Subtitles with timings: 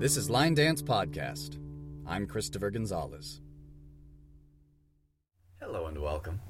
[0.00, 1.58] This is Line Dance Podcast.
[2.06, 3.42] I'm Christopher Gonzalez.
[5.60, 6.40] Hello and welcome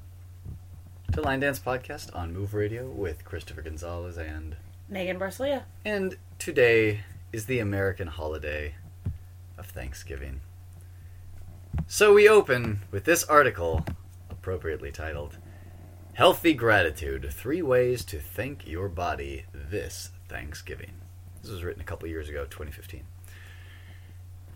[1.10, 4.54] to Line Dance Podcast on Move Radio with Christopher Gonzalez and
[4.88, 5.64] Megan Barcelia.
[5.84, 7.00] and today
[7.32, 8.76] is the American holiday
[9.58, 10.42] of Thanksgiving.
[11.88, 13.84] So we open with this article
[14.30, 15.38] appropriately titled
[16.12, 20.92] Healthy Gratitude: 3 Ways to Thank Your Body This Thanksgiving.
[21.42, 23.02] This was written a couple years ago, 2015.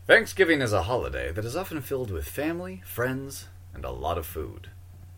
[0.06, 4.26] Thanksgiving is a holiday that is often filled with family, friends, and a lot of
[4.26, 4.68] food.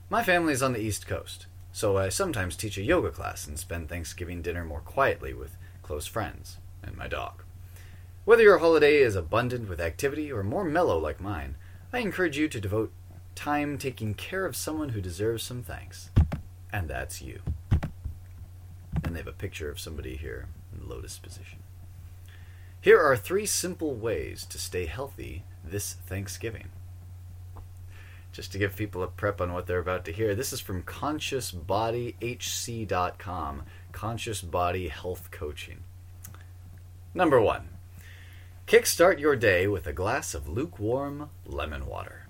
[0.09, 3.59] My family is on the East Coast, so I sometimes teach a yoga class and
[3.59, 7.42] spend Thanksgiving dinner more quietly with close friends and my dog.
[8.24, 11.56] Whether your holiday is abundant with activity or more mellow like mine,
[11.92, 12.92] I encourage you to devote
[13.34, 16.10] time taking care of someone who deserves some thanks.
[16.73, 17.40] And that's you.
[19.02, 21.59] And they have a picture of somebody here in the lotus position.
[22.86, 26.68] Here are three simple ways to stay healthy this Thanksgiving.
[28.30, 30.84] Just to give people a prep on what they're about to hear, this is from
[30.84, 35.82] ConsciousBodyHC.com, Conscious Body Health Coaching.
[37.12, 37.70] Number one,
[38.68, 42.28] kickstart your day with a glass of lukewarm lemon water.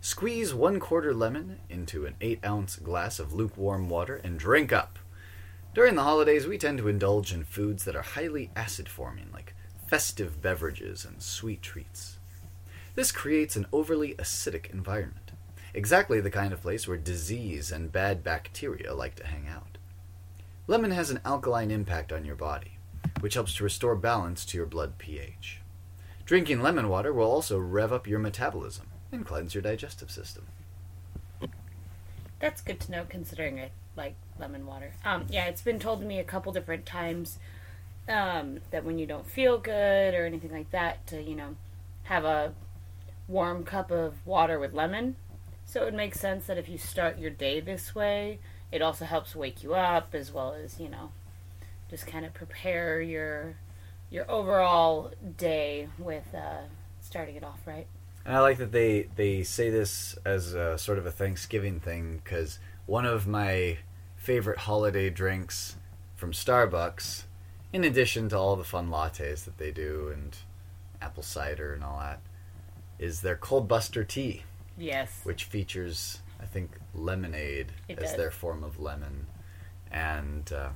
[0.00, 5.00] Squeeze one quarter lemon into an 8 ounce glass of lukewarm water and drink up.
[5.74, 9.47] During the holidays, we tend to indulge in foods that are highly acid forming, like
[9.88, 12.18] festive beverages and sweet treats.
[12.94, 15.32] This creates an overly acidic environment,
[15.72, 19.78] exactly the kind of place where disease and bad bacteria like to hang out.
[20.66, 22.72] Lemon has an alkaline impact on your body,
[23.20, 25.60] which helps to restore balance to your blood pH.
[26.26, 30.46] Drinking lemon water will also rev up your metabolism and cleanse your digestive system.
[32.40, 34.92] That's good to know considering I like lemon water.
[35.06, 37.38] Um, yeah, it's been told to me a couple different times
[38.08, 41.56] um, that when you don't feel good or anything like that, to, you know,
[42.04, 42.54] have a
[43.26, 45.16] warm cup of water with lemon.
[45.64, 48.38] So it would make sense that if you start your day this way,
[48.72, 51.12] it also helps wake you up as well as, you know,
[51.90, 53.56] just kind of prepare your
[54.10, 56.62] your overall day with uh,
[57.00, 57.86] starting it off right.
[58.24, 62.20] And I like that they they say this as a, sort of a Thanksgiving thing
[62.22, 63.78] because one of my
[64.16, 65.76] favorite holiday drinks
[66.16, 67.24] from Starbucks,
[67.72, 70.36] in addition to all the fun lattes that they do and
[71.00, 72.20] apple cider and all that,
[72.98, 74.42] is their Cold Buster tea,
[74.76, 75.20] Yes.
[75.24, 78.16] which features I think lemonade It as does.
[78.16, 79.26] their form of lemon,
[79.90, 80.70] and uh,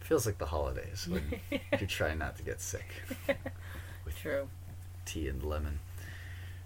[0.00, 1.40] feels like the holidays when
[1.80, 2.86] you try not to get sick.
[4.04, 4.48] With True.
[5.04, 5.78] tea and lemon.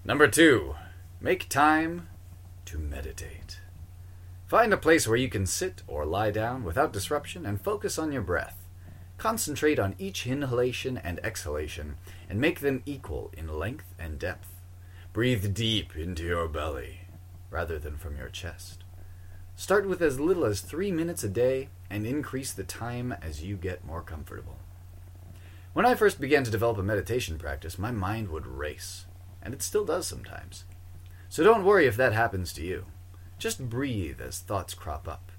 [0.04, 0.74] Number two,
[1.20, 2.08] make time
[2.66, 3.60] to meditate.
[4.46, 8.12] Find a place where you can sit or lie down without disruption and focus on
[8.12, 8.63] your breath.
[9.18, 11.96] Concentrate on each inhalation and exhalation
[12.28, 14.60] and make them equal in length and depth.
[15.12, 17.02] Breathe deep into your belly
[17.50, 18.82] rather than from your chest.
[19.56, 23.56] Start with as little as three minutes a day and increase the time as you
[23.56, 24.58] get more comfortable.
[25.72, 29.06] When I first began to develop a meditation practice, my mind would race,
[29.40, 30.64] and it still does sometimes.
[31.28, 32.86] So don't worry if that happens to you.
[33.38, 35.30] Just breathe as thoughts crop up,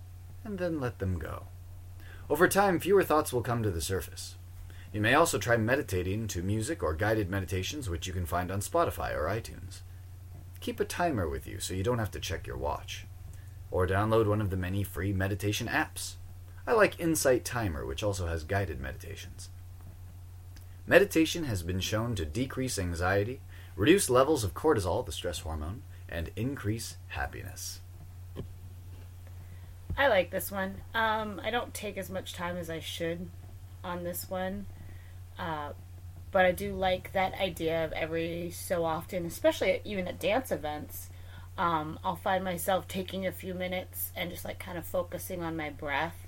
[0.43, 1.47] and then let them go.
[2.27, 4.35] Over time, fewer thoughts will come to the surface.
[4.91, 8.61] You may also try meditating to music or guided meditations, which you can find on
[8.61, 9.81] Spotify or iTunes.
[10.59, 13.05] Keep a timer with you so you don't have to check your watch.
[13.69, 16.15] Or download one of the many free meditation apps.
[16.65, 19.49] I like Insight Timer, which also has guided meditations.
[20.87, 23.41] Meditation has been shown to decrease anxiety,
[23.75, 27.81] reduce levels of cortisol, the stress hormone, and increase happiness.
[29.97, 30.75] I like this one.
[30.93, 33.29] Um, I don't take as much time as I should
[33.83, 34.65] on this one,
[35.39, 35.69] uh,
[36.31, 41.09] but I do like that idea of every so often, especially even at dance events.
[41.57, 45.55] Um, I'll find myself taking a few minutes and just like kind of focusing on
[45.55, 46.27] my breath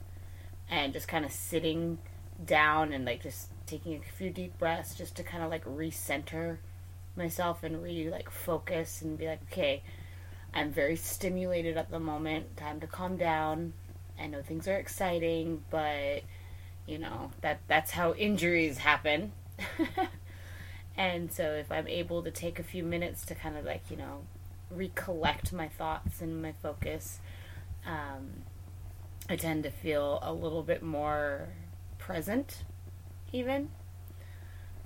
[0.69, 1.97] and just kind of sitting
[2.45, 6.57] down and like just taking a few deep breaths just to kind of like recenter
[7.17, 9.83] myself and re like focus and be like, okay,
[10.53, 12.57] I'm very stimulated at the moment.
[12.57, 13.73] Time to calm down.
[14.19, 16.23] I know things are exciting, but
[16.87, 19.31] you know that that's how injuries happen.
[20.97, 23.97] and so if I'm able to take a few minutes to kind of like you
[23.97, 24.21] know
[24.71, 27.19] recollect my thoughts and my focus,
[27.85, 28.43] um,
[29.29, 31.49] I tend to feel a little bit more
[31.97, 32.63] present,
[33.31, 33.69] even.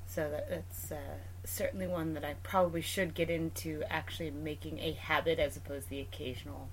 [0.07, 4.93] So that, that's uh, certainly one that I probably should get into actually making a
[4.93, 6.69] habit as opposed to the occasional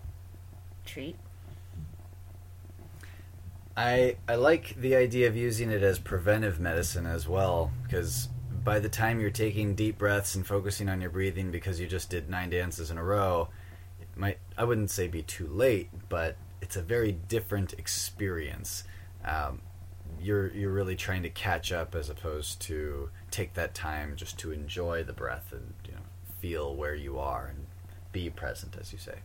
[0.85, 1.17] treat.
[3.77, 8.29] I I like the idea of using it as preventive medicine as well because
[8.65, 12.11] by the time you're taking deep breaths and focusing on your breathing because you just
[12.11, 13.49] did nine dances in a row,
[14.01, 18.85] it might I wouldn't say be too late, but it's a very different experience.
[19.25, 19.61] Um,
[20.21, 24.53] you're you're really trying to catch up as opposed to take that time just to
[24.53, 26.03] enjoy the breath and you know
[26.41, 27.67] feel where you are and
[28.13, 29.19] be present, as you say.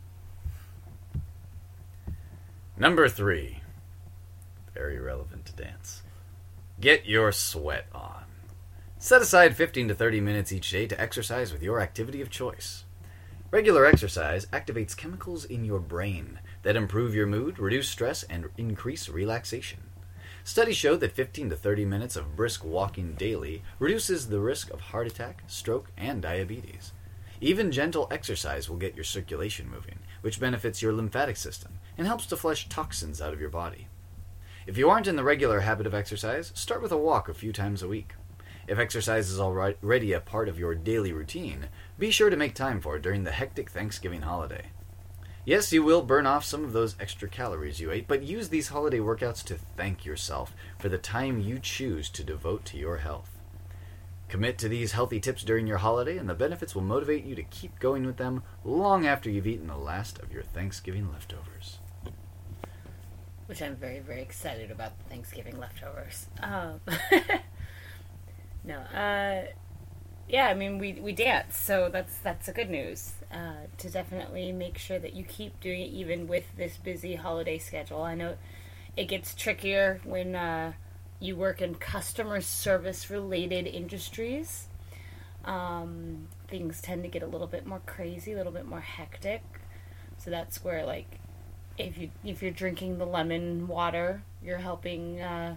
[2.77, 3.61] Number three,
[4.73, 6.01] very relevant to dance.
[6.79, 8.23] Get your sweat on.
[8.97, 12.85] Set aside 15 to 30 minutes each day to exercise with your activity of choice.
[13.51, 19.07] Regular exercise activates chemicals in your brain that improve your mood, reduce stress, and increase
[19.07, 19.82] relaxation.
[20.45, 24.81] Studies show that 15 to 30 minutes of brisk walking daily reduces the risk of
[24.81, 26.91] heart attack, stroke, and diabetes.
[27.39, 32.25] Even gentle exercise will get your circulation moving, which benefits your lymphatic system and helps
[32.25, 33.87] to flush toxins out of your body.
[34.67, 37.53] If you aren't in the regular habit of exercise, start with a walk a few
[37.53, 38.13] times a week.
[38.67, 41.67] If exercise is already a part of your daily routine,
[41.97, 44.71] be sure to make time for it during the hectic Thanksgiving holiday.
[45.45, 48.69] Yes, you will burn off some of those extra calories you ate, but use these
[48.69, 53.29] holiday workouts to thank yourself for the time you choose to devote to your health.
[54.29, 57.43] Commit to these healthy tips during your holiday, and the benefits will motivate you to
[57.43, 61.79] keep going with them long after you've eaten the last of your Thanksgiving leftovers.
[63.47, 66.27] Which I'm very, very excited about the Thanksgiving leftovers.
[66.41, 66.79] Um,
[68.63, 69.47] no, uh,
[70.29, 73.15] yeah, I mean we we dance, so that's that's a good news.
[73.33, 77.57] Uh, to definitely make sure that you keep doing it even with this busy holiday
[77.57, 78.03] schedule.
[78.03, 78.35] I know
[78.95, 80.73] it gets trickier when uh,
[81.19, 84.67] you work in customer service related industries.
[85.45, 89.41] Um, things tend to get a little bit more crazy, a little bit more hectic.
[90.19, 91.19] So that's where like
[91.75, 95.55] if you if you're drinking the lemon water, you're helping uh,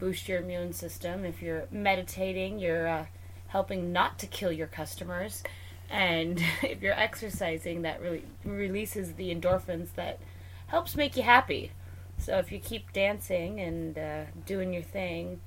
[0.00, 1.24] boost your immune system.
[1.24, 3.06] If you're meditating, you're uh,
[3.46, 5.44] helping not to kill your customers.
[5.90, 10.18] And if you're exercising, that really releases the endorphins that
[10.66, 11.72] helps make you happy.
[12.18, 15.40] So if you keep dancing and uh, doing your thing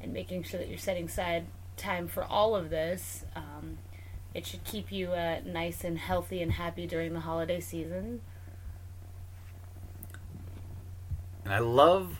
[0.00, 1.46] and making sure that you're setting aside
[1.76, 3.78] time for all of this, um,
[4.34, 8.20] it should keep you uh, nice and healthy and happy during the holiday season.
[11.44, 12.18] And I love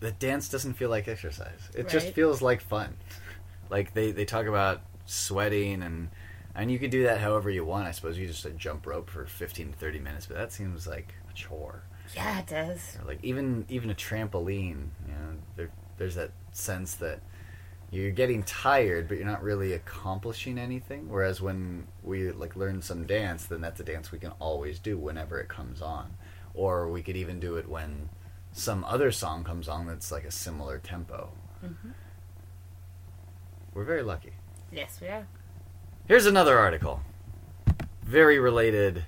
[0.00, 1.70] that dance doesn't feel like exercise.
[1.74, 2.96] It just feels like fun.
[3.70, 6.08] Like they, they talk about sweating and
[6.58, 7.86] and you could do that however you want.
[7.86, 10.86] I suppose you just uh, jump rope for fifteen to thirty minutes, but that seems
[10.86, 11.84] like a chore.
[12.14, 12.98] Yeah, it does.
[13.00, 17.20] Or like even even a trampoline, you know, there, there's that sense that
[17.90, 21.08] you're getting tired, but you're not really accomplishing anything.
[21.08, 24.98] Whereas when we like learn some dance, then that's a dance we can always do
[24.98, 26.14] whenever it comes on,
[26.54, 28.08] or we could even do it when
[28.52, 31.30] some other song comes on that's like a similar tempo.
[31.64, 31.92] Mhm.
[33.74, 34.32] We're very lucky.
[34.72, 35.26] Yes, we are.
[36.08, 37.02] Here's another article.
[38.02, 39.04] Very related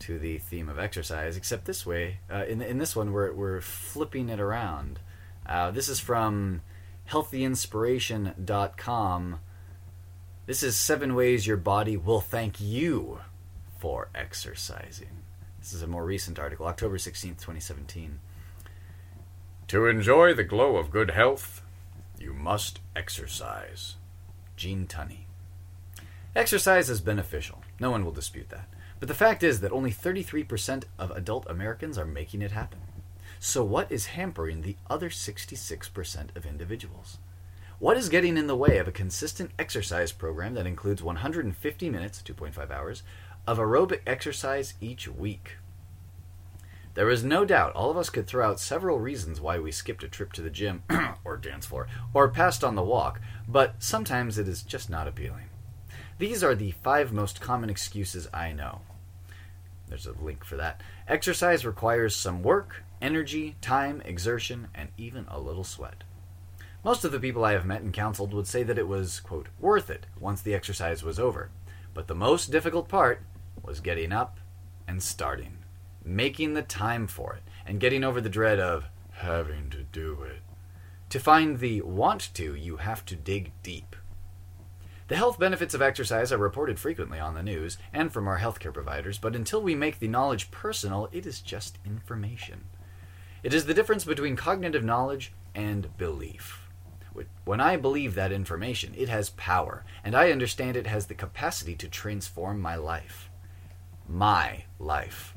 [0.00, 2.18] to the theme of exercise, except this way.
[2.28, 4.98] Uh, in, in this one, we're, we're flipping it around.
[5.46, 6.62] Uh, this is from
[7.10, 9.38] healthyinspiration.com.
[10.46, 13.20] This is seven ways your body will thank you
[13.78, 15.22] for exercising.
[15.60, 18.18] This is a more recent article, October 16th, 2017.
[19.68, 21.62] To enjoy the glow of good health,
[22.18, 23.94] you must exercise.
[24.56, 25.26] Gene Tunney.
[26.36, 27.60] Exercise is beneficial.
[27.80, 28.68] No one will dispute that.
[29.00, 32.78] But the fact is that only 33% of adult Americans are making it happen.
[33.40, 37.18] So, what is hampering the other 66% of individuals?
[37.80, 42.22] What is getting in the way of a consistent exercise program that includes 150 minutes,
[42.24, 43.02] 2.5 hours,
[43.46, 45.56] of aerobic exercise each week?
[46.94, 50.04] There is no doubt all of us could throw out several reasons why we skipped
[50.04, 50.84] a trip to the gym
[51.24, 55.49] or dance floor or passed on the walk, but sometimes it is just not appealing.
[56.20, 58.82] These are the five most common excuses I know.
[59.88, 60.82] There's a link for that.
[61.08, 66.04] Exercise requires some work, energy, time, exertion, and even a little sweat.
[66.84, 69.48] Most of the people I have met and counseled would say that it was, quote,
[69.58, 71.48] worth it once the exercise was over.
[71.94, 73.22] But the most difficult part
[73.62, 74.40] was getting up
[74.86, 75.56] and starting,
[76.04, 80.42] making the time for it, and getting over the dread of having to do it.
[81.08, 83.96] To find the want to, you have to dig deep.
[85.10, 88.72] The health benefits of exercise are reported frequently on the news and from our healthcare
[88.72, 92.66] providers, but until we make the knowledge personal, it is just information.
[93.42, 96.68] It is the difference between cognitive knowledge and belief.
[97.44, 101.74] When I believe that information, it has power, and I understand it has the capacity
[101.74, 103.30] to transform my life.
[104.08, 105.34] My life.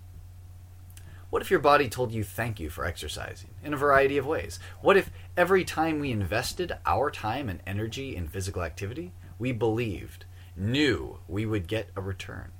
[1.31, 4.59] What if your body told you thank you for exercising in a variety of ways?
[4.81, 10.25] What if every time we invested our time and energy in physical activity, we believed,
[10.55, 12.51] knew we would get a return?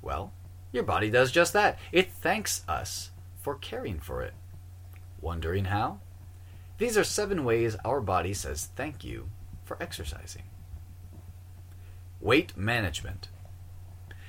[0.00, 0.32] Well,
[0.72, 1.78] your body does just that.
[1.92, 3.10] It thanks us
[3.40, 4.34] for caring for it.
[5.20, 6.00] Wondering how?
[6.78, 9.28] These are seven ways our body says thank you
[9.64, 10.42] for exercising.
[12.20, 13.28] Weight management.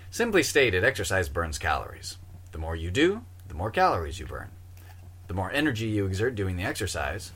[0.09, 2.17] Simply stated, exercise burns calories.
[2.51, 4.51] The more you do, the more calories you burn.
[5.27, 7.31] The more energy you exert doing the exercise,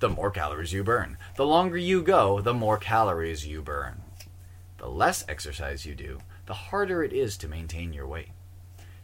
[0.00, 1.16] the more calories you burn.
[1.36, 4.02] The longer you go, the more calories you burn.
[4.78, 8.30] The less exercise you do, the harder it is to maintain your weight.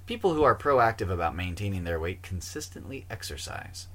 [0.06, 3.88] People who are proactive about maintaining their weight consistently exercise.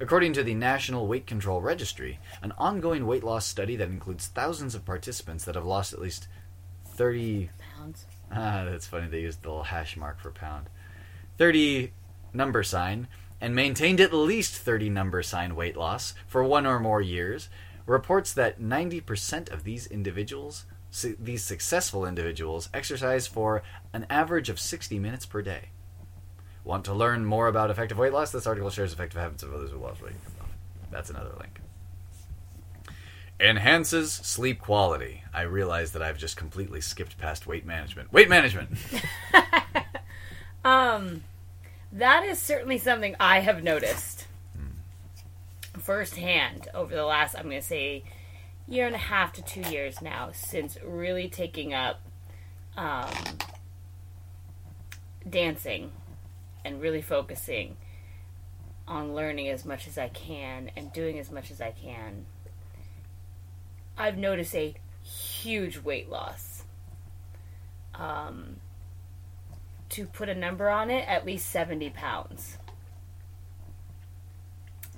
[0.00, 4.74] According to the National Weight Control Registry, an ongoing weight loss study that includes thousands
[4.74, 6.26] of participants that have lost at least
[6.86, 8.06] 30 Pounds.
[8.32, 9.08] Ah, that's funny.
[9.08, 10.68] They used the little hash mark for pound.
[11.38, 11.92] 30
[12.32, 13.08] number sign
[13.40, 17.48] and maintained at least 30 number sign weight loss for one or more years
[17.86, 24.60] reports that 90% of these individuals, su- these successful individuals, exercise for an average of
[24.60, 25.70] 60 minutes per day.
[26.64, 28.30] Want to learn more about effective weight loss?
[28.30, 30.12] This article shares effective habits of others who lost weight.
[30.90, 31.60] That's another link.
[33.40, 35.24] Enhances sleep quality.
[35.32, 38.12] I realize that I've just completely skipped past weight management.
[38.12, 38.70] Weight management!
[40.64, 41.24] Um,
[41.92, 44.26] that is certainly something I have noticed
[45.78, 48.04] firsthand over the last, I'm going to say,
[48.68, 52.00] year and a half to two years now, since really taking up
[52.76, 53.10] um,
[55.28, 55.90] dancing
[56.64, 57.76] and really focusing
[58.86, 62.26] on learning as much as I can and doing as much as I can.
[63.96, 66.64] I've noticed a huge weight loss.
[67.94, 68.56] Um,
[69.90, 72.58] to put a number on it, at least 70 pounds.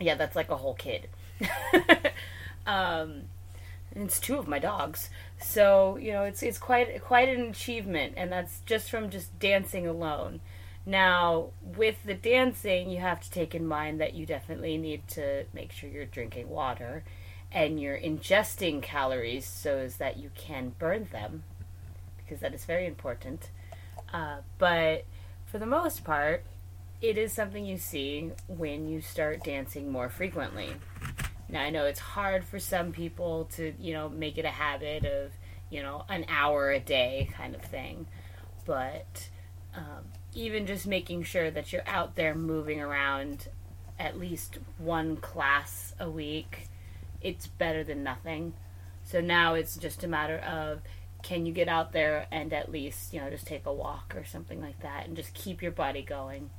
[0.00, 1.08] Yeah, that's like a whole kid.
[2.66, 3.22] um,
[3.94, 5.10] it's two of my dogs.
[5.40, 9.86] So, you know, it's it's quite quite an achievement and that's just from just dancing
[9.86, 10.40] alone.
[10.84, 15.44] Now, with the dancing, you have to take in mind that you definitely need to
[15.52, 17.04] make sure you're drinking water
[17.52, 21.44] and you're ingesting calories so as that you can burn them
[22.16, 23.50] because that is very important.
[24.12, 25.04] Uh, but
[25.46, 26.44] for the most part,
[27.00, 30.70] it is something you see when you start dancing more frequently.
[31.48, 35.04] Now, I know it's hard for some people to, you know, make it a habit
[35.04, 35.32] of,
[35.68, 38.06] you know, an hour a day kind of thing.
[38.64, 39.28] But
[39.74, 40.04] um,
[40.34, 43.48] even just making sure that you're out there moving around
[43.98, 46.68] at least one class a week,
[47.20, 48.54] it's better than nothing.
[49.04, 50.80] So now it's just a matter of
[51.22, 54.24] can you get out there and at least, you know, just take a walk or
[54.24, 56.50] something like that and just keep your body going.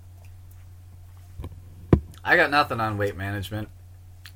[2.23, 3.67] I got nothing on weight management.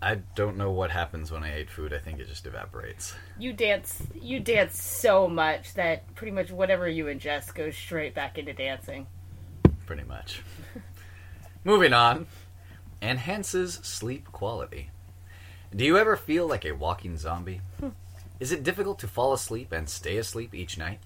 [0.01, 1.93] I don't know what happens when I eat food.
[1.93, 3.15] I think it just evaporates.
[3.39, 8.37] You dance you dance so much that pretty much whatever you ingest goes straight back
[8.37, 9.07] into dancing.
[9.85, 10.43] Pretty much.
[11.63, 12.27] Moving on.
[13.01, 14.89] Enhances sleep quality.
[15.75, 17.61] Do you ever feel like a walking zombie?
[17.79, 17.89] Hmm.
[18.39, 20.99] Is it difficult to fall asleep and stay asleep each night?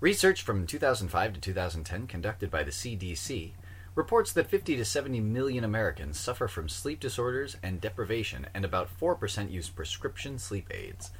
[0.00, 3.52] Research from 2005 to 2010 conducted by the CDC
[3.94, 8.88] reports that 50 to 70 million Americans suffer from sleep disorders and deprivation, and about
[8.98, 11.10] 4% use prescription sleep aids.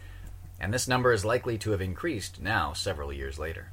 [0.58, 3.70] And this number is likely to have increased now, several years later.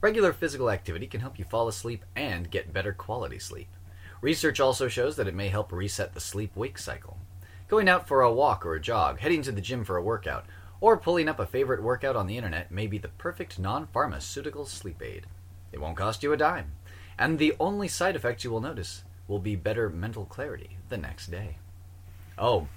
[0.00, 3.68] Regular physical activity can help you fall asleep and get better quality sleep.
[4.22, 7.18] Research also shows that it may help reset the sleep wake cycle.
[7.68, 10.46] Going out for a walk or a jog, heading to the gym for a workout,
[10.80, 14.64] or pulling up a favorite workout on the internet may be the perfect non pharmaceutical
[14.64, 15.26] sleep aid.
[15.72, 16.72] It won't cost you a dime,
[17.18, 21.30] and the only side effect you will notice will be better mental clarity the next
[21.30, 21.58] day.
[22.38, 22.68] Oh,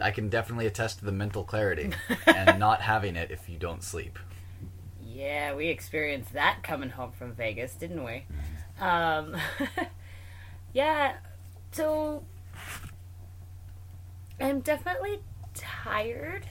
[0.00, 1.90] I can definitely attest to the mental clarity
[2.26, 4.18] and not having it if you don't sleep.
[5.04, 8.24] Yeah, we experienced that coming home from Vegas, didn't we?
[8.80, 9.36] Um,
[10.72, 11.16] yeah,
[11.72, 12.24] so
[14.40, 15.20] I'm definitely
[15.54, 16.46] tired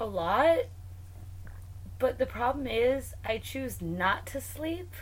[0.00, 0.58] a lot,
[1.98, 4.92] but the problem is I choose not to sleep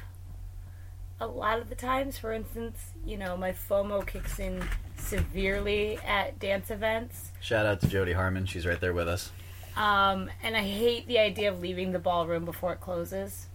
[1.20, 2.18] a lot of the times.
[2.18, 4.62] For instance, you know, my FOMO kicks in
[4.96, 7.32] severely at dance events.
[7.40, 8.46] Shout out to Jody Harmon.
[8.46, 9.30] She's right there with us.
[9.76, 13.46] Um, and I hate the idea of leaving the ballroom before it closes.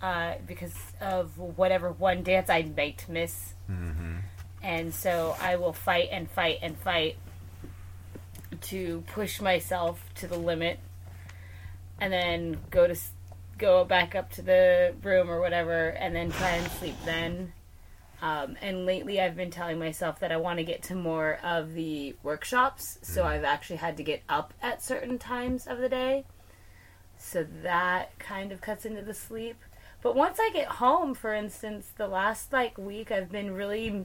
[0.00, 3.54] Uh, because of whatever one dance I might miss.
[3.70, 4.16] Mm-hmm.
[4.62, 7.16] And so I will fight and fight and fight
[8.68, 10.78] to push myself to the limit
[12.00, 12.96] and then go to
[13.58, 17.52] go back up to the room or whatever, and then try and sleep then.
[18.22, 21.74] Um, and lately, I've been telling myself that I want to get to more of
[21.74, 26.24] the workshops, so I've actually had to get up at certain times of the day.
[27.18, 29.56] So that kind of cuts into the sleep.
[30.02, 34.04] But once I get home, for instance, the last like week, I've been really,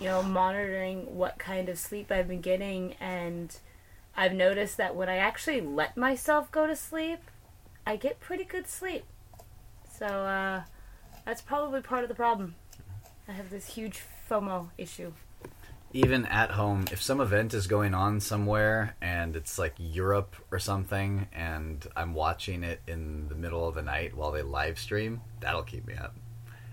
[0.00, 3.56] you know, monitoring what kind of sleep I've been getting, and
[4.16, 7.20] I've noticed that when I actually let myself go to sleep,
[7.86, 9.04] I get pretty good sleep.
[9.98, 10.62] So uh,
[11.24, 12.54] that's probably part of the problem.
[13.28, 15.12] I have this huge FOMO issue.
[15.92, 20.58] Even at home, if some event is going on somewhere and it's like Europe or
[20.58, 25.20] something, and I'm watching it in the middle of the night while they live stream,
[25.40, 26.14] that'll keep me up.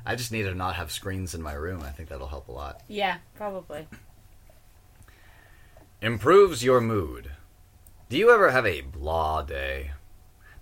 [0.07, 1.83] I just need to not have screens in my room.
[1.83, 2.81] I think that'll help a lot.
[2.87, 3.89] Yeah, probably.
[6.01, 7.31] Improves your mood.
[8.07, 9.91] Do you ever have a blah day?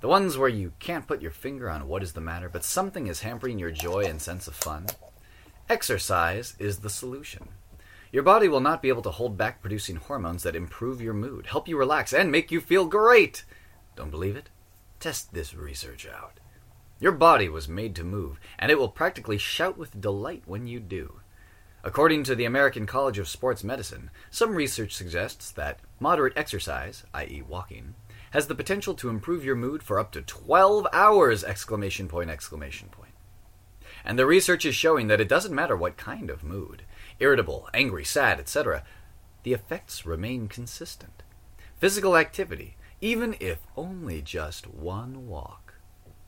[0.02, 3.06] The ones where you can't put your finger on what is the matter, but something
[3.06, 4.88] is hampering your joy and sense of fun?
[5.70, 7.50] Exercise is the solution.
[8.12, 11.46] Your body will not be able to hold back producing hormones that improve your mood,
[11.46, 13.46] help you relax, and make you feel great.
[13.96, 14.50] Don't believe it?
[15.00, 16.40] Test this research out.
[17.00, 20.80] Your body was made to move, and it will practically shout with delight when you
[20.80, 21.20] do.
[21.84, 27.44] According to the American College of Sports Medicine, some research suggests that moderate exercise, i.e.,
[27.48, 27.96] walking,
[28.32, 31.44] has the potential to improve your mood for up to 12 hours!
[31.44, 33.12] Exclamation point, exclamation point.
[34.06, 36.84] And the research is showing that it doesn't matter what kind of mood
[37.20, 38.84] irritable, angry, sad, etc.
[39.44, 41.24] the effects remain consistent.
[41.78, 45.65] Physical activity, even if only just one walk,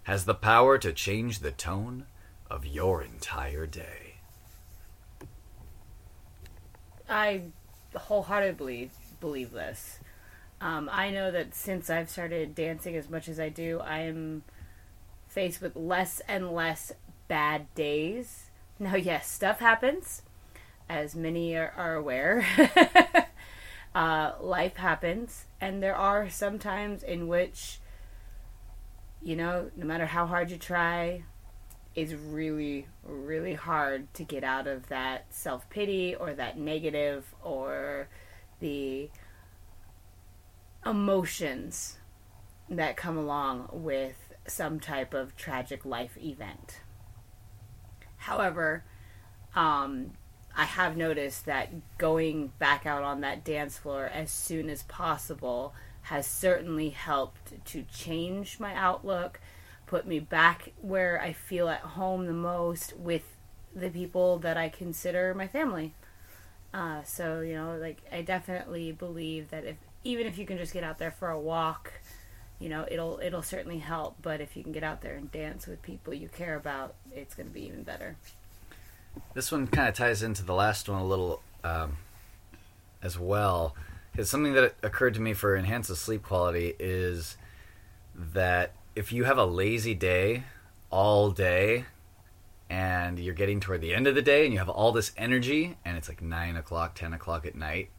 [0.07, 2.05] has the power to change the tone
[2.49, 4.15] of your entire day.
[7.09, 7.41] I
[7.93, 9.99] wholeheartedly believe this.
[10.61, 14.43] Um, I know that since I've started dancing as much as I do, I am
[15.27, 16.93] faced with less and less
[17.27, 18.49] bad days.
[18.79, 20.21] Now, yes, stuff happens,
[20.87, 22.45] as many are, are aware.
[23.93, 27.79] uh, life happens, and there are some times in which,
[29.21, 31.23] you know, no matter how hard you try,
[31.95, 38.07] it's really, really hard to get out of that self pity or that negative or
[38.59, 39.09] the
[40.85, 41.97] emotions
[42.69, 46.81] that come along with some type of tragic life event.
[48.17, 48.83] However,
[49.55, 50.11] um,
[50.55, 55.73] I have noticed that going back out on that dance floor as soon as possible
[56.07, 59.41] has certainly helped to change my outlook,
[59.87, 63.23] put me back where I feel at home the most with
[63.75, 65.93] the people that I consider my family.
[66.73, 70.71] Uh, so you know, like I definitely believe that if even if you can just
[70.71, 71.91] get out there for a walk,
[72.57, 74.15] you know, it'll it'll certainly help.
[74.21, 77.35] But if you can get out there and dance with people you care about, it's
[77.35, 78.15] going to be even better.
[79.33, 81.97] This one kind of ties into the last one a little um,
[83.03, 83.75] as well.
[84.17, 87.37] Because something that occurred to me for enhances sleep quality is
[88.15, 90.41] that if you have a lazy day
[90.89, 91.85] all day
[92.67, 95.77] and you're getting toward the end of the day and you have all this energy
[95.85, 97.91] and it's like 9 o'clock 10 o'clock at night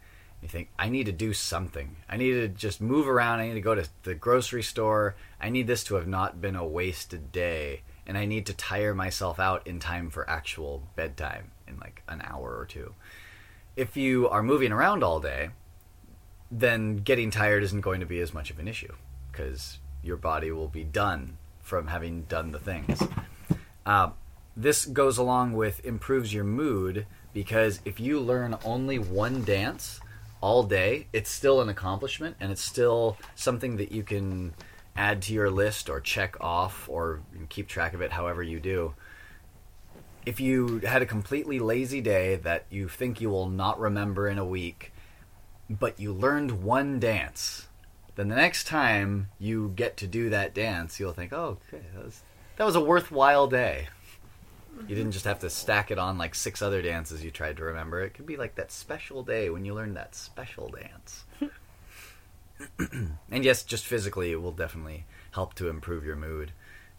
[0.43, 1.95] you think i need to do something.
[2.09, 3.39] I need to just move around.
[3.39, 5.15] I need to go to the grocery store.
[5.41, 8.93] I need this to have not been a wasted day and i need to tire
[8.93, 12.97] myself out in time for actual bedtime in like an hour or two.
[13.77, 15.51] If you are moving around all day
[16.51, 18.93] then getting tired isn't going to be as much of an issue
[19.31, 23.03] because your body will be done from having done the things
[23.85, 24.11] uh,
[24.57, 30.01] this goes along with improves your mood because if you learn only one dance
[30.41, 34.55] all day, it's still an accomplishment and it's still something that you can
[34.97, 38.95] add to your list or check off or keep track of it however you do.
[40.27, 44.39] If you had a completely lazy day that you think you will not remember in
[44.39, 44.93] a week,
[45.69, 47.67] but you learned one dance,
[48.17, 52.05] then the next time you get to do that dance, you'll think, "Oh, okay, that
[52.05, 52.23] was
[52.57, 53.89] that was a worthwhile day."
[54.87, 57.65] You didn't just have to stack it on like six other dances you tried to
[57.65, 58.01] remember.
[58.01, 61.25] It could be like that special day when you learned that special dance.
[62.79, 66.53] and yes, just physically, it will definitely help to improve your mood.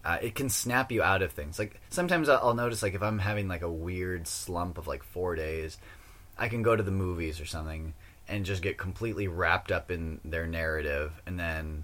[0.03, 1.57] Uh, it can snap you out of things.
[1.59, 5.35] Like sometimes I'll notice, like if I'm having like a weird slump of like four
[5.35, 5.77] days,
[6.37, 7.93] I can go to the movies or something
[8.29, 11.83] and just get completely wrapped up in their narrative, and then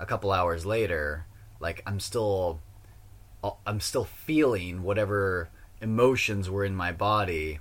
[0.00, 1.26] a couple hours later,
[1.60, 2.60] like I'm still
[3.44, 7.60] uh, I'm still feeling whatever emotions were in my body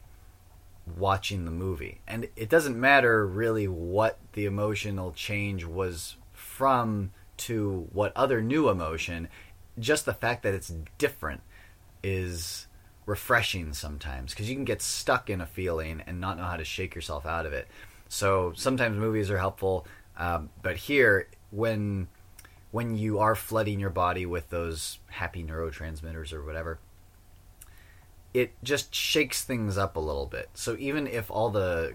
[0.97, 2.01] watching the movie.
[2.07, 8.69] And it doesn't matter really what the emotional change was from to what other new
[8.69, 9.27] emotion.
[9.79, 11.41] just the fact that it's different
[12.03, 12.67] is
[13.05, 16.63] refreshing sometimes because you can get stuck in a feeling and not know how to
[16.63, 17.67] shake yourself out of it.
[18.13, 22.09] So sometimes movies are helpful, um, but here when
[22.69, 26.77] when you are flooding your body with those happy neurotransmitters or whatever,
[28.31, 30.49] it just shakes things up a little bit.
[30.53, 31.93] So even if all the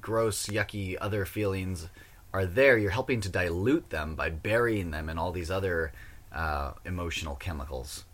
[0.00, 1.88] gross, yucky other feelings
[2.32, 5.92] are there, you're helping to dilute them by burying them in all these other
[6.32, 8.04] uh, emotional chemicals.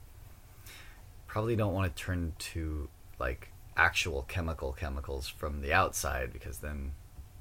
[1.26, 6.92] Probably don't want to turn to like actual chemical chemicals from the outside because then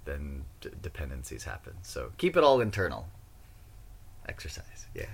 [0.07, 1.73] then d- dependencies happen.
[1.83, 3.07] So keep it all internal.
[4.27, 5.05] Exercise, yeah.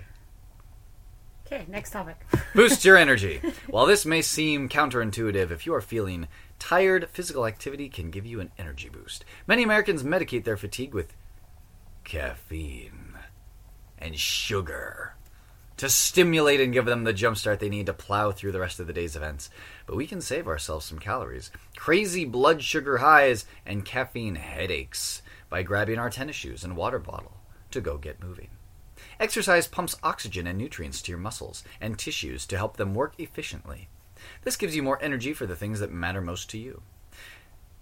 [1.45, 2.25] Okay, next topic.
[2.55, 3.41] Boost your energy.
[3.67, 6.27] While this may seem counterintuitive, if you are feeling
[6.57, 9.25] tired, physical activity can give you an energy boost.
[9.45, 11.13] Many Americans medicate their fatigue with
[12.05, 13.17] caffeine
[13.97, 15.02] and sugar
[15.83, 18.87] to stimulate and give them the jumpstart they need to plow through the rest of
[18.87, 19.49] the day's events.
[19.85, 25.61] But we can save ourselves some calories, crazy blood sugar highs, and caffeine headaches by
[25.61, 27.33] grabbing our tennis shoes and water bottle
[27.71, 28.47] to go get moving.
[29.19, 33.89] Exercise pumps oxygen and nutrients to your muscles and tissues to help them work efficiently.
[34.43, 36.81] This gives you more energy for the things that matter most to you.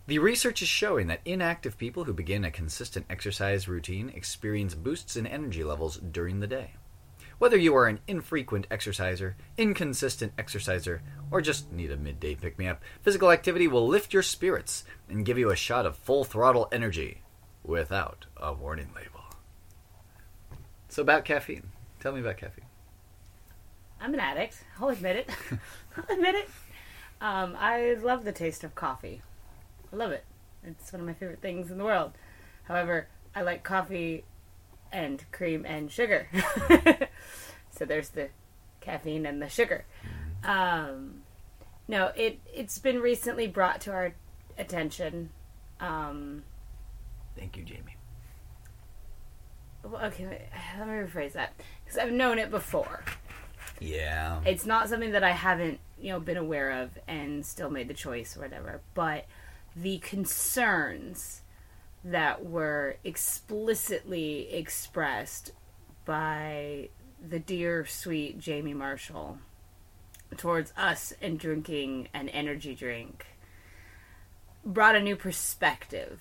[0.07, 5.15] The research is showing that inactive people who begin a consistent exercise routine experience boosts
[5.15, 6.71] in energy levels during the day.
[7.41, 11.01] Whether you are an infrequent exerciser, inconsistent exerciser,
[11.31, 15.25] or just need a midday pick me up, physical activity will lift your spirits and
[15.25, 17.23] give you a shot of full throttle energy
[17.63, 19.21] without a warning label.
[20.87, 21.69] So, about caffeine.
[21.99, 22.65] Tell me about caffeine.
[23.99, 24.63] I'm an addict.
[24.79, 25.29] I'll admit it.
[25.97, 26.49] I'll admit it.
[27.21, 29.23] Um, I love the taste of coffee.
[29.91, 30.25] I love it.
[30.63, 32.11] It's one of my favorite things in the world.
[32.65, 34.25] However, I like coffee
[34.91, 36.27] and cream and sugar.
[37.81, 38.29] so there's the
[38.79, 39.85] caffeine and the sugar.
[40.43, 41.23] Um,
[41.87, 44.13] no, it it's been recently brought to our
[44.55, 45.31] attention.
[45.79, 46.43] Um,
[47.35, 47.95] Thank you, Jamie.
[49.83, 50.41] well, okay, wait,
[50.77, 53.03] let me rephrase that because I've known it before.
[53.79, 54.41] Yeah.
[54.45, 57.95] It's not something that I haven't, you know, been aware of and still made the
[57.95, 58.81] choice or whatever.
[58.93, 59.25] But
[59.75, 61.41] the concerns
[62.03, 65.53] that were explicitly expressed
[66.05, 66.89] by
[67.27, 69.37] the dear sweet Jamie Marshall
[70.37, 73.25] towards us and drinking an energy drink
[74.63, 76.19] brought a new perspective.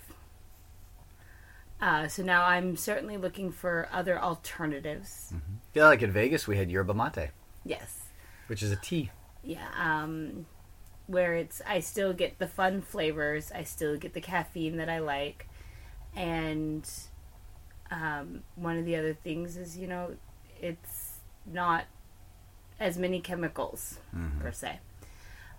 [1.81, 5.33] Uh, so now I'm certainly looking for other alternatives.
[5.75, 7.31] Yeah, like in Vegas, we had yerba mate,
[7.65, 8.07] Yes.
[8.49, 9.11] which is a tea.
[9.43, 10.45] Yeah, um,
[11.07, 14.99] where it's I still get the fun flavors, I still get the caffeine that I
[14.99, 15.49] like,
[16.15, 16.87] and
[17.91, 20.17] um, one of the other things is you know
[20.63, 21.85] it's not
[22.79, 23.99] as many chemicals
[24.41, 24.81] per se.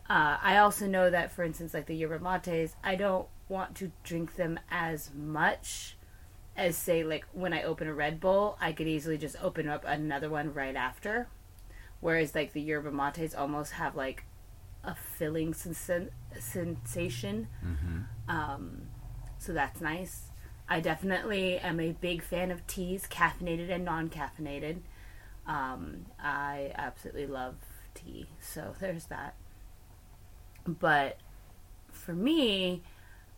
[0.10, 3.92] Uh, I also know that, for instance, like the yerba mates, I don't want to
[4.04, 5.96] drink them as much
[6.58, 9.86] as say like when I open a Red Bull, I could easily just open up
[9.86, 11.28] another one right after.
[12.02, 14.26] Whereas like the yerba mates almost have like
[14.84, 16.10] a filling sensa-
[16.40, 17.48] sensation.
[18.28, 18.82] Um,
[19.38, 20.24] so that's nice.
[20.68, 24.80] I definitely am a big fan of teas, caffeinated and non-caffeinated.
[25.48, 27.56] Um, I absolutely love
[27.94, 29.36] tea, so there's that.
[30.66, 31.18] But
[31.92, 32.84] for me,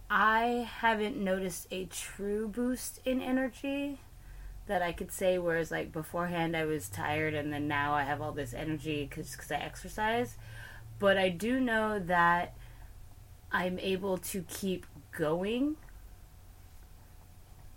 [0.10, 4.02] I haven't noticed a true boost in energy
[4.68, 5.38] that I could say.
[5.38, 9.36] Whereas, like beforehand, I was tired, and then now I have all this energy because
[9.52, 10.38] I exercise.
[11.00, 12.54] But I do know that
[13.52, 15.78] I'm able to keep going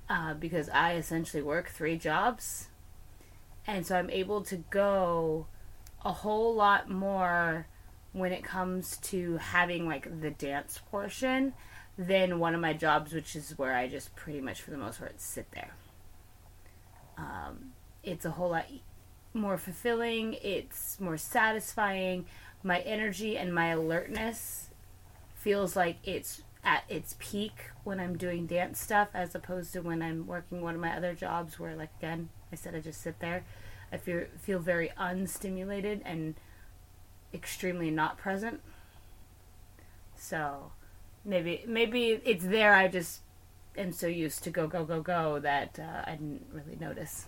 [0.08, 2.68] uh, because I essentially work three jobs,
[3.66, 5.46] and so I'm able to go
[6.04, 7.66] a whole lot more
[8.12, 11.52] when it comes to having like the dance portion
[11.98, 14.98] than one of my jobs, which is where I just pretty much for the most
[14.98, 15.74] part sit there.
[17.18, 18.66] Um, it's a whole lot
[19.34, 20.34] more fulfilling.
[20.42, 22.26] It's more satisfying.
[22.62, 24.70] My energy and my alertness
[25.34, 30.02] feels like it's at its peak when I'm doing dance stuff, as opposed to when
[30.02, 33.20] I'm working one of my other jobs, where like again, I said I just sit
[33.20, 33.44] there.
[33.92, 36.34] I feel feel very unstimulated and
[37.32, 38.60] extremely not present.
[40.16, 40.72] So
[41.24, 42.74] maybe maybe it's there.
[42.74, 43.20] I just
[43.78, 47.26] am so used to go go go go that uh, I didn't really notice.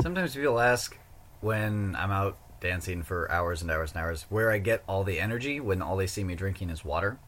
[0.00, 0.96] Sometimes people ask
[1.40, 5.18] when I'm out dancing for hours and hours and hours where I get all the
[5.18, 7.18] energy when all they see me drinking is water.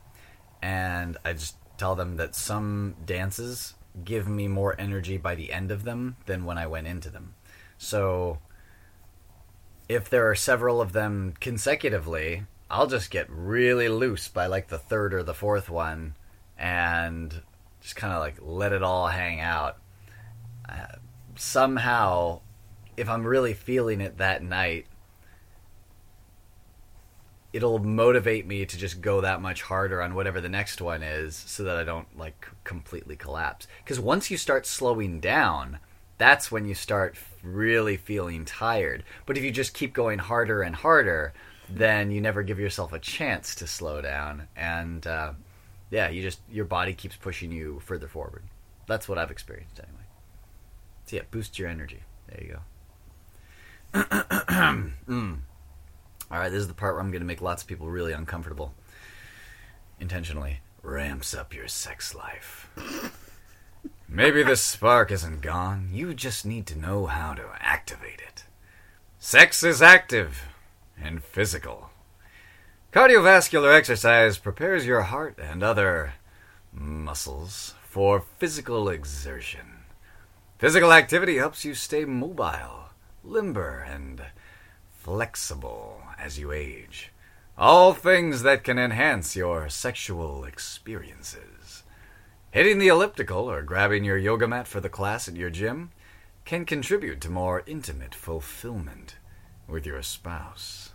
[0.63, 5.71] And I just tell them that some dances give me more energy by the end
[5.71, 7.35] of them than when I went into them.
[7.77, 8.39] So
[9.89, 14.79] if there are several of them consecutively, I'll just get really loose by like the
[14.79, 16.15] third or the fourth one
[16.57, 17.43] and
[17.81, 19.79] just kind of like let it all hang out.
[20.69, 20.97] Uh,
[21.37, 22.41] somehow,
[22.97, 24.87] if I'm really feeling it that night,
[27.53, 31.37] it'll motivate me to just go that much harder on whatever the next one is
[31.37, 33.67] so that I don't like completely collapse.
[33.85, 35.79] Because once you start slowing down,
[36.19, 39.05] that's when you start really feeling tired.
[39.27, 41.35] But if you just keep going harder and harder,
[41.69, 44.49] then you never give yourself a chance to slow down.
[44.57, 45.33] And uh,
[45.91, 48.45] yeah, you just your body keeps pushing you further forward.
[48.87, 50.05] That's what I've experienced anyway.
[51.07, 52.03] So yeah, boost your energy.
[52.29, 54.01] There you go.
[55.07, 55.39] mm.
[56.33, 58.15] All right, this is the part where I'm going to make lots of people really
[58.15, 58.73] uncomfortable.
[60.01, 60.61] Intentionally.
[60.83, 62.71] Ramps up your sex life.
[64.09, 65.91] Maybe the spark isn't gone.
[65.93, 68.45] You just need to know how to activate it.
[69.19, 70.45] Sex is active
[71.01, 71.91] and physical.
[72.93, 76.15] Cardiovascular exercise prepares your heart and other
[76.73, 79.85] muscles for physical exertion.
[80.59, 82.89] Physical activity helps you stay mobile,
[83.23, 84.23] limber, and
[84.99, 87.11] flexible as you age.
[87.59, 91.83] All things that can enhance your sexual experiences.
[92.51, 95.91] Hitting the elliptical or grabbing your yoga mat for the class at your gym
[96.45, 99.17] can contribute to more intimate fulfillment
[99.69, 100.91] with your spouse.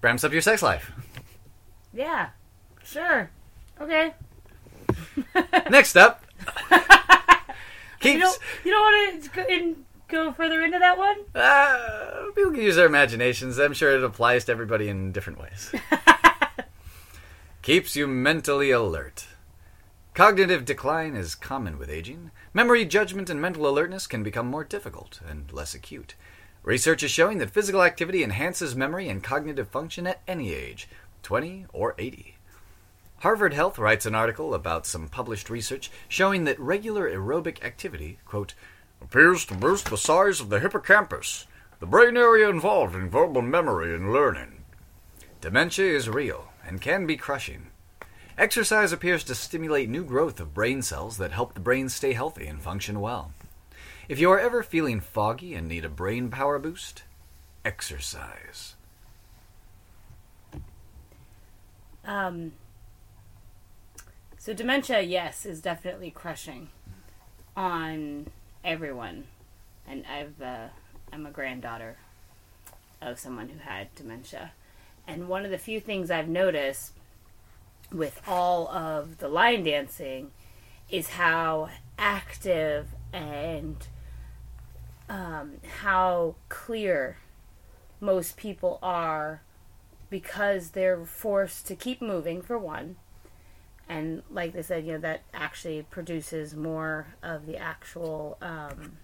[0.00, 0.92] Ramps up your sex life.
[1.96, 2.30] Yeah,
[2.82, 3.30] sure.
[3.80, 4.14] Okay.
[5.70, 6.24] Next up,
[8.00, 11.18] keeps You don't, you don't want to in, go further into that one?
[11.34, 13.58] Uh, people can use their imaginations.
[13.58, 15.72] I'm sure it applies to everybody in different ways.
[17.62, 19.26] Keeps you mentally alert.
[20.14, 22.30] Cognitive decline is common with aging.
[22.52, 26.14] Memory, judgment, and mental alertness can become more difficult and less acute.
[26.62, 30.88] Research is showing that physical activity enhances memory and cognitive function at any age,
[31.22, 32.36] 20 or 80.
[33.18, 38.54] Harvard Health writes an article about some published research showing that regular aerobic activity, quote,
[39.04, 41.46] appears to boost the size of the hippocampus,
[41.78, 44.64] the brain area involved in verbal memory and learning.
[45.42, 47.66] Dementia is real and can be crushing.
[48.38, 52.46] Exercise appears to stimulate new growth of brain cells that help the brain stay healthy
[52.46, 53.32] and function well.
[54.08, 57.02] If you are ever feeling foggy and need a brain power boost,
[57.64, 58.74] exercise.
[62.06, 62.52] Um,
[64.38, 66.70] so dementia, yes, is definitely crushing
[67.56, 68.28] on
[68.64, 69.24] everyone,
[69.86, 70.68] and I've uh,
[71.12, 71.96] I'm a granddaughter
[73.02, 74.52] of someone who had dementia,
[75.06, 76.92] and one of the few things I've noticed
[77.92, 80.30] with all of the line dancing
[80.90, 83.86] is how active and
[85.08, 87.18] um, how clear
[88.00, 89.42] most people are
[90.10, 92.96] because they're forced to keep moving for one
[93.88, 98.96] and like they said you know that actually produces more of the actual um,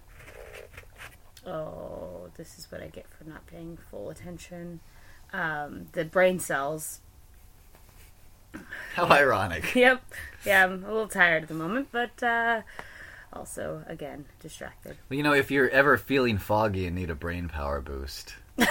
[1.45, 4.79] oh this is what i get for not paying full attention
[5.33, 6.99] um, the brain cells
[8.95, 9.73] How ironic.
[9.75, 10.03] yep
[10.45, 12.61] yeah i'm a little tired at the moment but uh,
[13.33, 17.47] also again distracted Well, you know, if you're ever feeling foggy and need a brain
[17.47, 18.65] power boost, all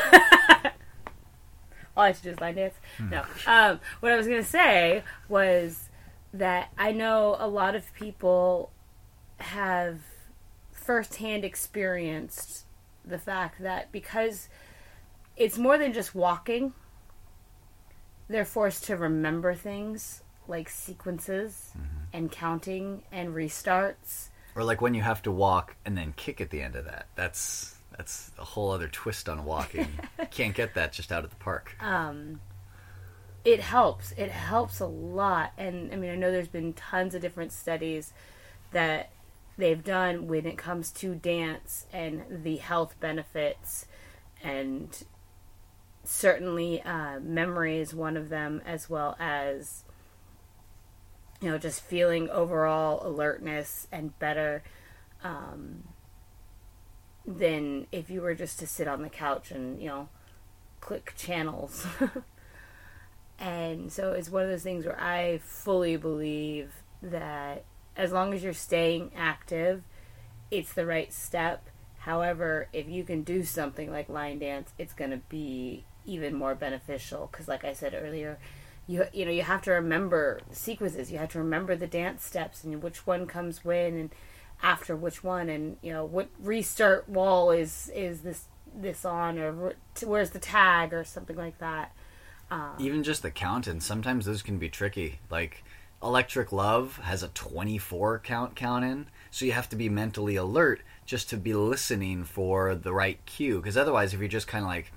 [2.05, 2.75] I have to do is line dance.
[3.11, 3.23] No.
[3.47, 5.89] Um, what I was going to say was
[6.33, 8.71] that I know a lot of people
[9.39, 10.01] have
[10.73, 12.65] firsthand experienced
[13.05, 14.49] the fact that because
[15.37, 16.73] it's more than just walking,
[18.29, 21.73] they're forced to remember things like sequences
[22.13, 24.29] and counting and restarts.
[24.57, 27.07] or like when you have to walk and then kick at the end of that.
[27.15, 29.89] That's that's a whole other twist on walking.
[30.31, 31.77] Can't get that just out of the park.
[31.81, 32.41] um,
[33.45, 34.13] it helps.
[34.13, 35.53] It helps a lot.
[35.57, 38.13] And I mean, I know there's been tons of different studies
[38.73, 39.11] that
[39.57, 43.87] they've done when it comes to dance and the health benefits.
[44.43, 45.05] And
[46.05, 49.85] certainly, uh, memory is one of them, as well as,
[51.41, 54.63] you know, just feeling overall alertness and better.
[55.23, 55.85] Um,
[57.27, 60.09] than if you were just to sit on the couch and, you know,
[60.81, 61.87] click channels.
[63.41, 66.73] and so it's one of those things where I fully believe
[67.03, 67.65] that
[67.97, 69.83] as long as you're staying active,
[70.51, 71.69] it's the right step.
[72.01, 76.55] However, if you can do something like line dance, it's going to be even more
[76.55, 78.39] beneficial because like I said earlier,
[78.87, 81.11] you you know, you have to remember sequences.
[81.11, 84.11] You have to remember the dance steps and which one comes when and
[84.63, 89.75] after which one and you know what restart wall is is this this on or
[90.05, 91.93] where's the tag or something like that.
[92.51, 95.21] Um, Even just the count, and sometimes those can be tricky.
[95.31, 95.63] Like
[96.03, 100.83] Electric Love has a 24 count count in, so you have to be mentally alert
[101.05, 103.59] just to be listening for the right cue.
[103.59, 104.93] Because otherwise, if you're just kind of like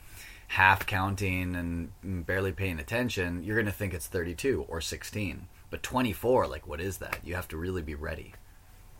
[0.47, 5.47] half counting and barely paying attention, you're going to think it's 32 or 16.
[5.69, 7.19] But 24, like, what is that?
[7.23, 8.33] You have to really be ready.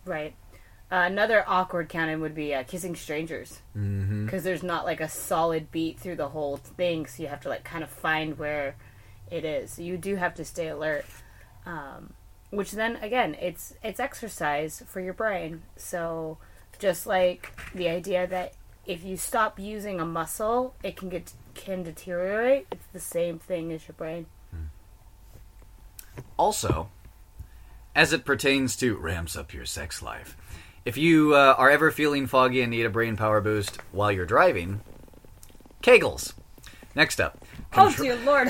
[0.05, 0.35] Right.
[0.93, 4.37] Uh, another awkward count-in would be uh, kissing strangers because Mm-hmm.
[4.43, 7.63] there's not like a solid beat through the whole thing, so you have to like
[7.63, 8.75] kind of find where
[9.31, 9.71] it is.
[9.71, 11.05] So you do have to stay alert.
[11.65, 12.13] Um,
[12.51, 15.63] which then again, it's it's exercise for your brain.
[15.77, 16.37] So
[16.77, 18.53] just like the idea that
[18.85, 22.67] if you stop using a muscle, it can get can deteriorate.
[22.71, 24.27] It's the same thing as your brain.
[26.37, 26.89] Also,
[27.95, 30.37] as it pertains to ramps up your sex life,
[30.85, 34.25] if you uh, are ever feeling foggy and need a brain power boost while you're
[34.25, 34.81] driving,
[35.81, 36.33] Kegels.
[36.95, 37.43] Next up,
[37.73, 38.49] Oh dear lord!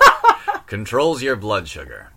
[0.66, 2.10] controls your blood sugar.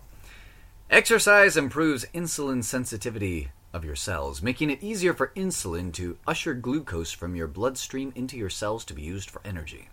[0.90, 7.12] Exercise improves insulin sensitivity of your cells, making it easier for insulin to usher glucose
[7.12, 9.90] from your bloodstream into your cells to be used for energy.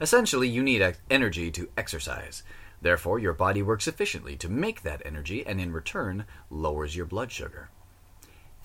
[0.00, 2.42] Essentially, you need energy to exercise.
[2.80, 7.32] Therefore, your body works efficiently to make that energy and in return lowers your blood
[7.32, 7.70] sugar.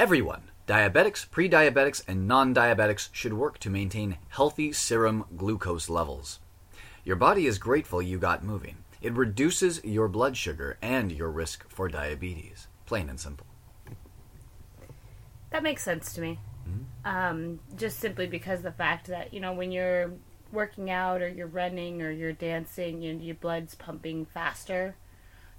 [0.02, 6.40] Everyone, diabetics, pre diabetics, and non diabetics, should work to maintain healthy serum glucose levels.
[7.06, 8.78] Your body is grateful you got moving.
[9.00, 12.68] It reduces your blood sugar and your risk for diabetes.
[12.88, 13.46] Plain and simple.
[15.52, 16.40] That makes sense to me.
[17.06, 20.14] Um, just simply because the fact that you know when you're
[20.52, 24.96] working out or you're running or you're dancing, you your blood's pumping faster,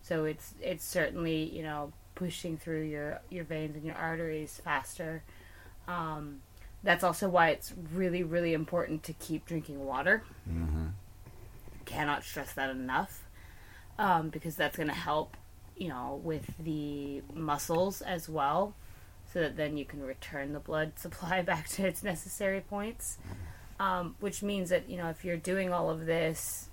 [0.03, 5.25] so it's it's certainly you know pushing through your your veins and your arteries faster.
[5.89, 6.41] Um,
[6.85, 10.23] that's also why it's really really important to keep drinking water.
[10.49, 10.87] Mm-hmm.
[11.85, 13.25] Cannot stress that enough,
[13.99, 15.37] um, because that's going to help
[15.77, 18.75] you know with the muscles as well
[19.33, 23.19] so that then you can return the blood supply back to its necessary points.
[23.81, 26.69] Um, which means that you know if you're doing all of this,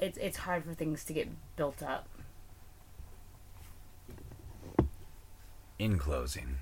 [0.00, 2.06] it's it's hard for things to get built up.
[5.78, 6.58] In closing,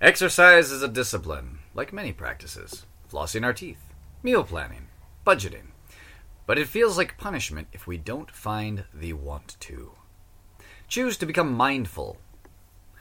[0.00, 4.88] exercise is a discipline, like many practices flossing our teeth, meal planning,
[5.26, 5.68] budgeting.
[6.46, 9.92] But it feels like punishment if we don't find the want to.
[10.88, 12.18] Choose to become mindful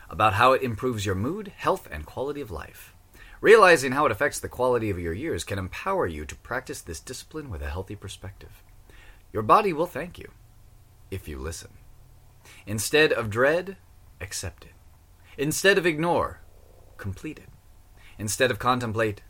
[0.09, 2.93] about how it improves your mood, health, and quality of life.
[3.41, 6.99] Realizing how it affects the quality of your years can empower you to practice this
[6.99, 8.63] discipline with a healthy perspective.
[9.33, 10.31] Your body will thank you
[11.09, 11.71] if you listen.
[12.65, 13.77] Instead of dread,
[14.21, 14.73] accept it.
[15.39, 16.41] Instead of ignore,
[16.97, 17.47] complete it.
[18.17, 19.21] Instead of contemplate,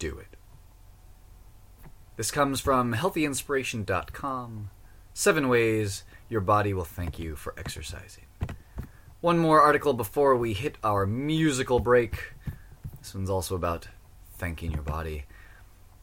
[0.00, 0.36] do it.
[2.16, 4.70] This comes from healthyinspiration.com.
[5.14, 8.24] Seven ways your body will thank you for exercising.
[9.20, 12.32] One more article before we hit our musical break.
[12.98, 13.86] This one's also about
[14.34, 15.26] thanking your body.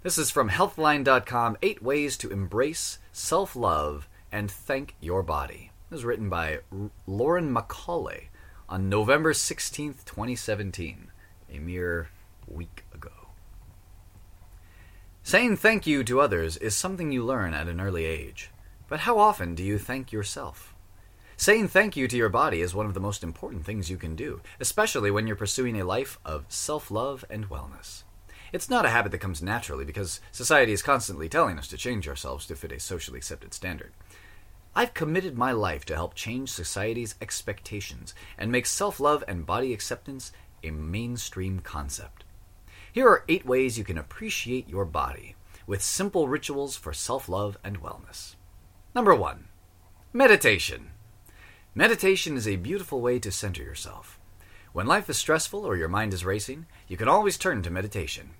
[0.01, 5.71] This is from healthline.com Eight Ways to Embrace Self Love and Thank Your Body.
[5.91, 6.59] It was written by
[7.05, 8.28] Lauren McCauley
[8.69, 11.09] on November 16th, 2017,
[11.51, 12.09] a mere
[12.47, 13.09] week ago.
[15.23, 18.51] Saying thank you to others is something you learn at an early age.
[18.87, 20.75] But how often do you thank yourself?
[21.35, 24.15] Saying thank you to your body is one of the most important things you can
[24.15, 28.03] do, especially when you're pursuing a life of self love and wellness.
[28.51, 32.07] It's not a habit that comes naturally because society is constantly telling us to change
[32.07, 33.93] ourselves to fit a socially accepted standard.
[34.75, 39.73] I've committed my life to help change society's expectations and make self love and body
[39.73, 40.31] acceptance
[40.63, 42.23] a mainstream concept.
[42.91, 47.57] Here are eight ways you can appreciate your body with simple rituals for self love
[47.63, 48.35] and wellness.
[48.95, 49.47] Number one,
[50.13, 50.91] meditation.
[51.75, 54.19] Meditation is a beautiful way to center yourself.
[54.73, 58.31] When life is stressful or your mind is racing, you can always turn to meditation.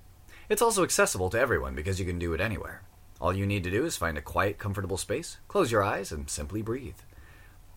[0.48, 2.82] It's also accessible to everyone because you can do it anywhere.
[3.22, 6.30] All you need to do is find a quiet, comfortable space, close your eyes, and
[6.30, 6.96] simply breathe.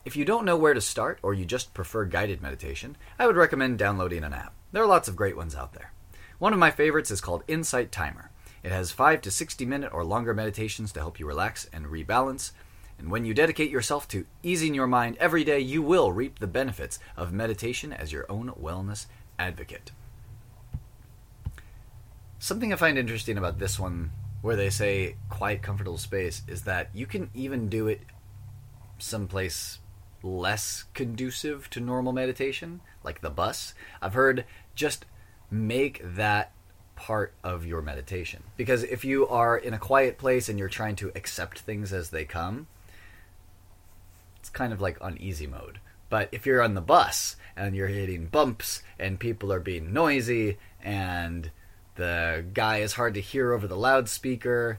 [0.05, 3.37] If you don't know where to start or you just prefer guided meditation, I would
[3.37, 4.55] recommend downloading an app.
[4.73, 5.93] There are lots of great ones out there.
[6.39, 8.31] One of my favorites is called Insight Timer.
[8.63, 12.53] It has 5 to 60 minute or longer meditations to help you relax and rebalance.
[12.99, 16.47] And when you dedicate yourself to easing your mind every day, you will reap the
[16.47, 19.07] benefits of meditation as your own wellness
[19.39, 19.91] advocate.
[22.39, 24.11] Something I find interesting about this one,
[24.43, 28.01] where they say quiet, comfortable space, is that you can even do it
[28.99, 29.79] someplace
[30.23, 33.75] less conducive to normal meditation, like the bus.
[34.01, 35.07] I've heard just
[35.51, 36.53] make that
[36.97, 38.43] part of your meditation.
[38.57, 42.11] Because if you are in a quiet place and you're trying to accept things as
[42.11, 42.67] they come,
[44.39, 45.81] it's kind of like on easy mode.
[46.09, 50.59] But if you're on the bus and you're hitting bumps and people are being noisy
[50.83, 51.51] and
[51.95, 54.79] the guy is hard to hear over the loudspeaker,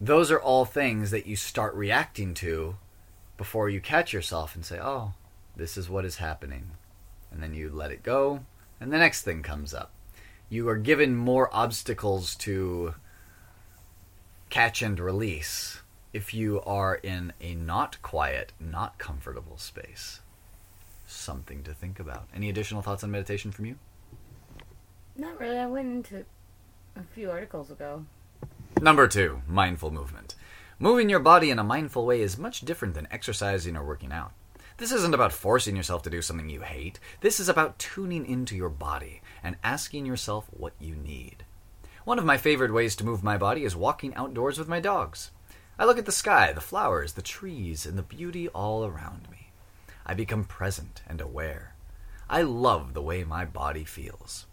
[0.00, 2.76] those are all things that you start reacting to
[3.36, 5.14] before you catch yourself and say, oh,
[5.56, 6.72] this is what is happening.
[7.30, 8.44] And then you let it go,
[8.80, 9.92] and the next thing comes up.
[10.48, 12.94] You are given more obstacles to
[14.50, 15.80] catch and release
[16.12, 20.20] if you are in a not quiet, not comfortable space.
[21.06, 22.28] Something to think about.
[22.34, 23.78] Any additional thoughts on meditation from you?
[25.16, 25.58] Not really.
[25.58, 26.24] I went into
[26.96, 28.04] a few articles ago.
[28.80, 30.34] Number two, mindful movement.
[30.78, 34.32] Moving your body in a mindful way is much different than exercising or working out.
[34.78, 36.98] This isn't about forcing yourself to do something you hate.
[37.20, 41.44] This is about tuning into your body and asking yourself what you need.
[42.04, 45.30] One of my favorite ways to move my body is walking outdoors with my dogs.
[45.78, 49.50] I look at the sky, the flowers, the trees, and the beauty all around me.
[50.04, 51.74] I become present and aware.
[52.28, 54.46] I love the way my body feels.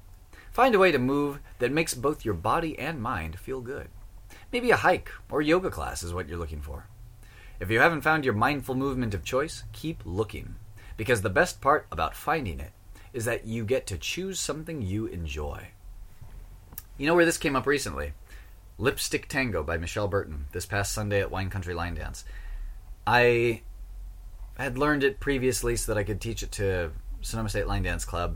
[0.60, 3.88] Find a way to move that makes both your body and mind feel good.
[4.52, 6.86] Maybe a hike or yoga class is what you're looking for.
[7.62, 10.56] If you haven't found your mindful movement of choice, keep looking.
[10.98, 12.74] Because the best part about finding it
[13.14, 15.70] is that you get to choose something you enjoy.
[16.98, 18.12] You know where this came up recently?
[18.78, 22.26] Lipstick Tango by Michelle Burton this past Sunday at Wine Country Line Dance.
[23.08, 23.62] I
[24.58, 26.92] had learned it previously so that I could teach it to
[27.22, 28.36] Sonoma State Line Dance Club.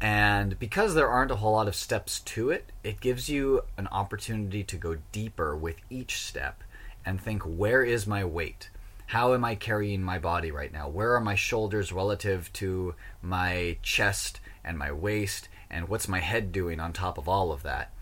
[0.00, 3.86] And because there aren't a whole lot of steps to it, it gives you an
[3.88, 6.62] opportunity to go deeper with each step
[7.04, 8.68] and think where is my weight?
[9.06, 10.88] How am I carrying my body right now?
[10.88, 15.48] Where are my shoulders relative to my chest and my waist?
[15.70, 17.92] And what's my head doing on top of all of that?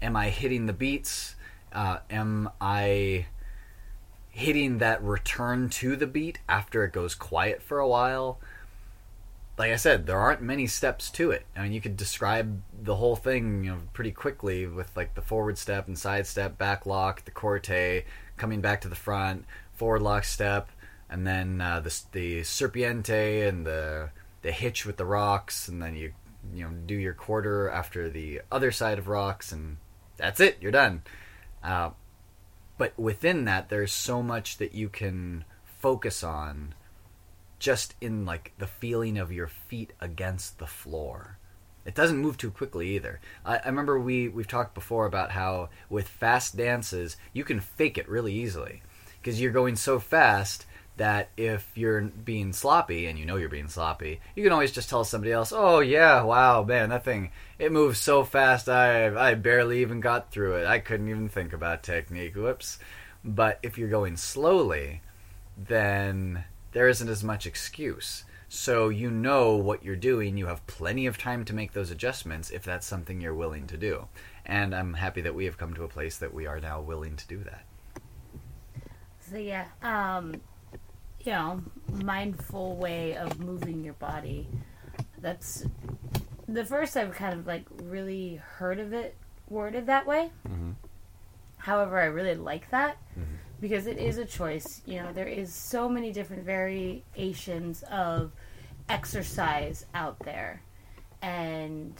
[0.00, 1.34] Am I hitting the beats?
[1.72, 3.26] Uh, am I
[4.30, 8.38] hitting that return to the beat after it goes quiet for a while?
[9.56, 11.46] Like I said, there aren't many steps to it.
[11.56, 15.22] I mean, you could describe the whole thing, you know, pretty quickly with like the
[15.22, 18.04] forward step and side step, back lock, the corte,
[18.36, 20.70] coming back to the front, forward lock step,
[21.08, 24.10] and then uh, the the serpiente and the
[24.42, 26.12] the hitch with the rocks, and then you
[26.52, 29.76] you know do your quarter after the other side of rocks, and
[30.16, 30.58] that's it.
[30.60, 31.02] You're done.
[31.62, 31.90] Uh,
[32.76, 36.74] but within that, there's so much that you can focus on
[37.64, 41.38] just in like the feeling of your feet against the floor.
[41.86, 43.20] It doesn't move too quickly either.
[43.42, 47.96] I, I, remember we we've talked before about how with fast dances you can fake
[47.96, 48.82] it really easily
[49.18, 50.66] because you're going so fast
[50.98, 54.90] that if you're being sloppy and you know you're being sloppy, you can always just
[54.90, 58.68] tell somebody else, "Oh yeah, wow, man, that thing it moves so fast.
[58.68, 60.66] I I barely even got through it.
[60.66, 62.36] I couldn't even think about technique.
[62.36, 62.78] Whoops."
[63.24, 65.00] But if you're going slowly,
[65.56, 66.44] then
[66.74, 68.24] there isn't as much excuse.
[68.48, 70.36] So you know what you're doing.
[70.36, 73.76] You have plenty of time to make those adjustments if that's something you're willing to
[73.76, 74.08] do.
[74.44, 77.16] And I'm happy that we have come to a place that we are now willing
[77.16, 77.64] to do that.
[79.30, 80.40] So yeah, um,
[81.20, 81.62] you know,
[82.02, 84.46] mindful way of moving your body.
[85.18, 85.64] That's
[86.46, 89.16] the first I've kind of like really heard of it
[89.48, 90.30] worded that way.
[90.46, 90.72] Mm-hmm.
[91.56, 92.98] However, I really like that.
[93.18, 93.33] Mm-hmm
[93.64, 94.82] because it is a choice.
[94.84, 98.30] You know, there is so many different variations of
[98.90, 100.60] exercise out there.
[101.22, 101.94] And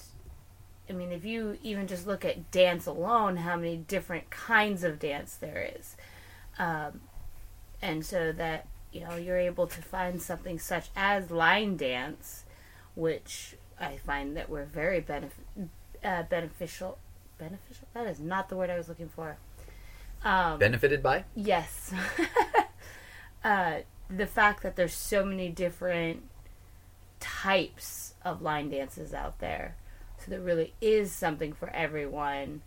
[0.91, 4.99] I mean, if you even just look at dance alone, how many different kinds of
[4.99, 5.97] dance there is.
[6.59, 7.01] Um,
[7.81, 12.45] and so that, you know, you're able to find something such as line dance,
[12.95, 15.71] which I find that we're very benef-
[16.05, 16.99] uh, beneficial.
[17.39, 17.89] Beneficial?
[17.95, 19.39] That is not the word I was looking for.
[20.25, 21.25] Um, Benefited by?
[21.35, 21.93] Yes.
[23.45, 26.22] uh, the fact that there's so many different
[27.20, 29.77] types of line dances out there.
[30.18, 32.62] So there really is something for everyone.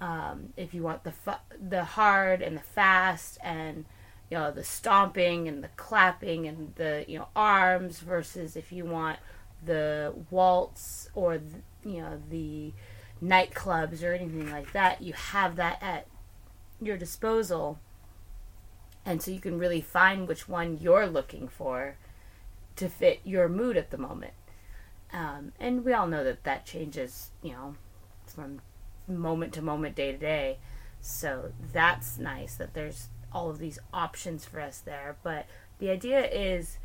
[0.00, 3.84] Um, if you want the fu- the hard and the fast and
[4.30, 8.84] you know the stomping and the clapping and the you know arms versus if you
[8.86, 9.18] want
[9.64, 12.72] the waltz or the, you know the
[13.22, 16.06] nightclubs or anything like that, you have that at
[16.80, 17.78] your disposal
[19.04, 21.96] and so you can really find which one you're looking for
[22.76, 24.34] to fit your mood at the moment.
[25.12, 27.74] Um, and we all know that that changes you know
[28.26, 28.60] from
[29.08, 30.58] moment to moment day to day.
[31.00, 35.16] So that's nice that there's all of these options for us there.
[35.22, 35.46] But
[35.78, 36.78] the idea is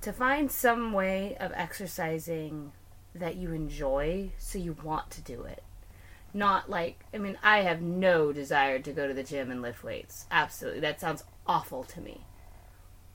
[0.00, 2.72] to find some way of exercising
[3.14, 5.62] that you enjoy, so you want to do it.
[6.36, 9.82] Not like, I mean, I have no desire to go to the gym and lift
[9.82, 10.26] weights.
[10.30, 10.80] Absolutely.
[10.80, 12.26] That sounds awful to me.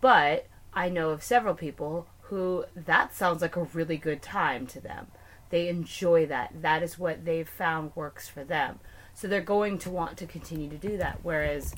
[0.02, 4.82] But I know of several people who that sounds like a really good time to
[4.82, 5.12] them.
[5.52, 6.64] They enjoy that.
[6.64, 8.80] That is what they've found works for them.
[9.14, 11.20] So they're going to want to continue to do that.
[11.22, 11.76] Whereas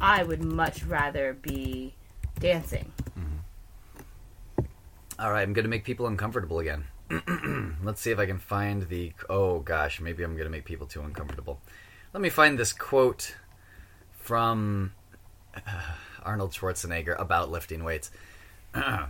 [0.00, 1.92] I would much rather be
[2.38, 2.90] dancing.
[3.18, 4.64] Mm-hmm.
[5.18, 6.84] All right, I'm going to make people uncomfortable again.
[7.82, 9.12] Let's see if I can find the.
[9.28, 11.60] Oh gosh, maybe I'm going to make people too uncomfortable.
[12.12, 13.36] Let me find this quote
[14.12, 14.92] from
[15.54, 15.60] uh,
[16.24, 18.10] Arnold Schwarzenegger about lifting weights.
[18.74, 19.08] wonder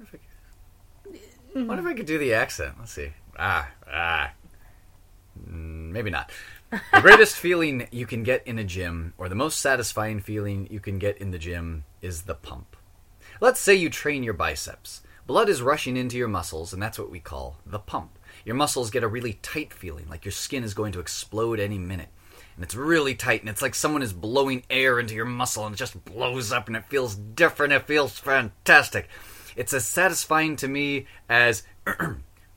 [0.00, 0.18] if I
[1.52, 2.76] could, wonder if I could do the accent.
[2.78, 3.12] Let's see.
[3.38, 4.32] Ah, ah.
[5.38, 6.30] Mm, Maybe not.
[6.70, 10.80] The greatest feeling you can get in a gym, or the most satisfying feeling you
[10.80, 12.76] can get in the gym, is the pump.
[13.40, 15.02] Let's say you train your biceps.
[15.26, 18.18] Blood is rushing into your muscles, and that's what we call the pump.
[18.44, 21.78] Your muscles get a really tight feeling, like your skin is going to explode any
[21.78, 22.08] minute.
[22.56, 25.74] And it's really tight, and it's like someone is blowing air into your muscle, and
[25.74, 27.72] it just blows up, and it feels different.
[27.72, 29.08] It feels fantastic.
[29.54, 31.62] It's as satisfying to me as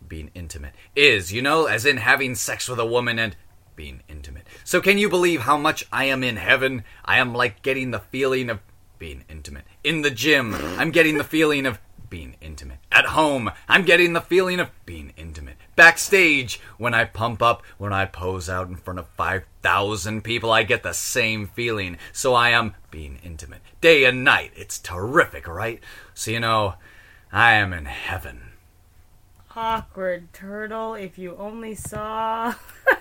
[0.07, 3.36] being intimate is, you know, as in having sex with a woman and
[3.76, 4.47] being intimate.
[4.63, 6.84] So, can you believe how much I am in heaven?
[7.03, 8.59] I am like getting the feeling of
[8.97, 9.66] being intimate.
[9.84, 11.80] In the gym, I'm getting the feeling of
[12.16, 12.78] being intimate.
[12.93, 15.57] At home, I'm getting the feeling of being intimate.
[15.76, 20.63] Backstage, when I pump up, when I pose out in front of 5,000 people, I
[20.63, 21.97] get the same feeling.
[22.13, 23.59] So I am being intimate.
[23.82, 24.53] Day and night.
[24.55, 25.82] It's terrific, right?
[26.13, 26.76] So, you know,
[27.34, 28.53] I am in heaven.
[29.53, 32.53] Awkward turtle, if you only saw.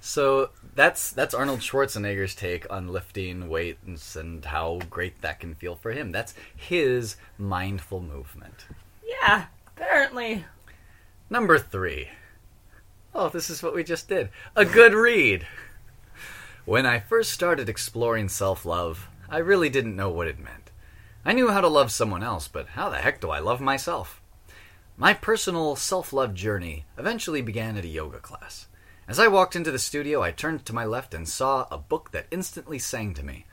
[0.00, 5.74] So that's that's Arnold Schwarzenegger's take on lifting weights and how great that can feel
[5.74, 6.12] for him.
[6.12, 8.66] That's his mindful movement.
[9.04, 10.44] yeah, apparently.
[11.28, 12.10] Number three.
[13.12, 14.28] Oh, this is what we just did.
[14.54, 15.48] A good read.
[16.64, 20.70] When I first started exploring self love, I really didn't know what it meant.
[21.24, 24.22] I knew how to love someone else, but how the heck do I love myself?
[24.96, 28.68] My personal self love journey eventually began at a yoga class.
[29.08, 32.10] As I walked into the studio, I turned to my left and saw a book
[32.10, 33.46] that instantly sang to me.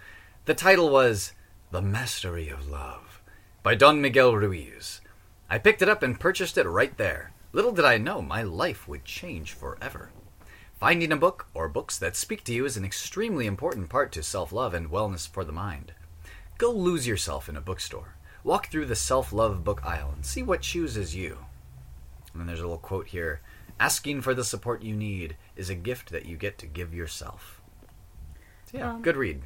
[0.43, 1.31] The title was
[1.71, 3.21] The Mastery of Love
[3.63, 4.99] by Don Miguel Ruiz.
[5.49, 7.31] I picked it up and purchased it right there.
[7.53, 10.11] Little did I know my life would change forever.
[10.77, 14.23] Finding a book or books that speak to you is an extremely important part to
[14.23, 15.93] self love and wellness for the mind.
[16.57, 18.15] Go lose yourself in a bookstore.
[18.43, 21.45] Walk through the self love book aisle and see what chooses you.
[22.33, 23.39] And then there's a little quote here
[23.79, 27.61] Asking for the support you need is a gift that you get to give yourself.
[28.71, 29.43] So, yeah, Um, good read.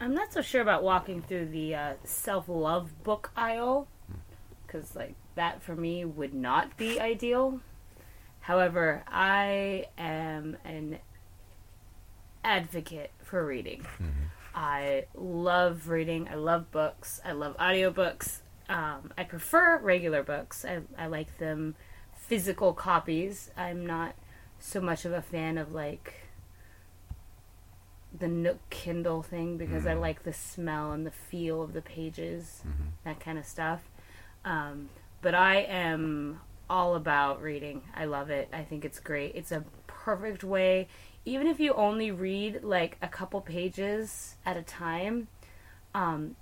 [0.00, 3.88] I'm not so sure about walking through the uh, self love book aisle
[4.66, 7.60] because, like, that for me would not be ideal.
[8.40, 10.98] However, I am an
[12.44, 13.86] advocate for reading.
[14.54, 16.28] I love reading.
[16.28, 17.20] I love books.
[17.24, 18.40] I love audiobooks.
[18.68, 20.64] Um, I prefer regular books.
[20.64, 21.74] I, I like them
[22.26, 23.50] physical copies.
[23.56, 24.14] I'm not
[24.58, 26.14] so much of a fan of like
[28.18, 32.62] the Nook Kindle thing because I like the smell and the feel of the pages,
[33.04, 33.80] that kind of stuff.
[34.44, 34.88] Um,
[35.20, 37.82] but I am all about reading.
[37.94, 38.48] I love it.
[38.52, 39.34] I think it's great.
[39.34, 40.88] It's a perfect way,
[41.24, 45.28] even if you only read like a couple pages at a time.
[45.94, 46.36] Um,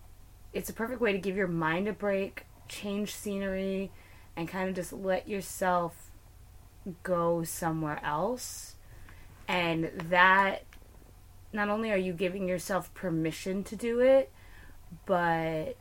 [0.53, 3.91] it's a perfect way to give your mind a break, change scenery,
[4.37, 6.11] and kind of just let yourself
[7.03, 8.76] go somewhere else.
[9.49, 10.64] And that
[11.53, 14.33] not only are you giving yourself permission to do it,
[15.07, 15.76] but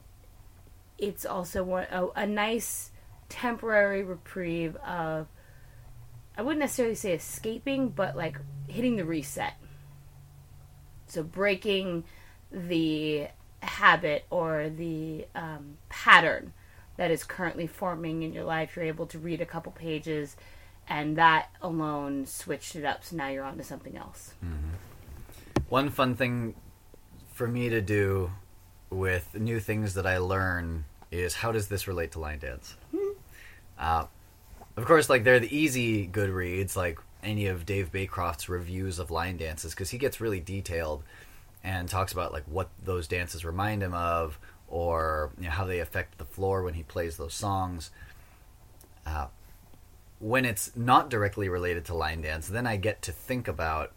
[0.97, 2.91] it's also one, a, a nice
[3.29, 5.27] temporary reprieve of
[6.37, 8.37] I wouldn't necessarily say escaping, but like
[8.67, 9.53] hitting the reset.
[11.07, 12.05] So breaking
[12.51, 13.27] the
[13.61, 16.53] habit or the um, pattern
[17.01, 18.75] that is currently forming in your life.
[18.75, 20.37] You're able to read a couple pages,
[20.87, 23.03] and that alone switched it up.
[23.03, 24.35] So now you're on to something else.
[25.67, 26.53] One fun thing
[27.33, 28.29] for me to do
[28.91, 32.75] with new things that I learn is how does this relate to line dance?
[33.79, 34.05] Uh,
[34.77, 39.09] of course, like they're the easy good reads, like any of Dave Baycroft's reviews of
[39.09, 41.01] line dances, because he gets really detailed
[41.63, 44.37] and talks about like what those dances remind him of,
[44.71, 47.91] or you know, how they affect the floor when he plays those songs.
[49.05, 49.27] Uh,
[50.19, 53.91] when it's not directly related to line dance, then I get to think about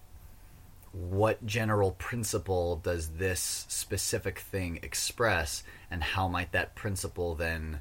[0.93, 7.81] what general principle does this specific thing express, and how might that principle then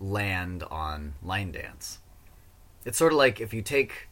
[0.00, 1.98] land on line dance?
[2.88, 4.08] it's sort of like if you take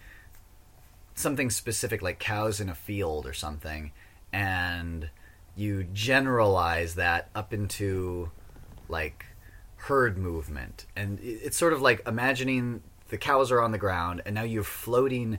[1.15, 3.91] something specific like cows in a field or something
[4.35, 5.09] and
[5.57, 8.31] you generalize that up into
[8.89, 9.25] like
[9.77, 10.87] herd movement.
[10.95, 14.63] And it's sort of like imagining the cows are on the ground and now you're
[14.63, 15.39] floating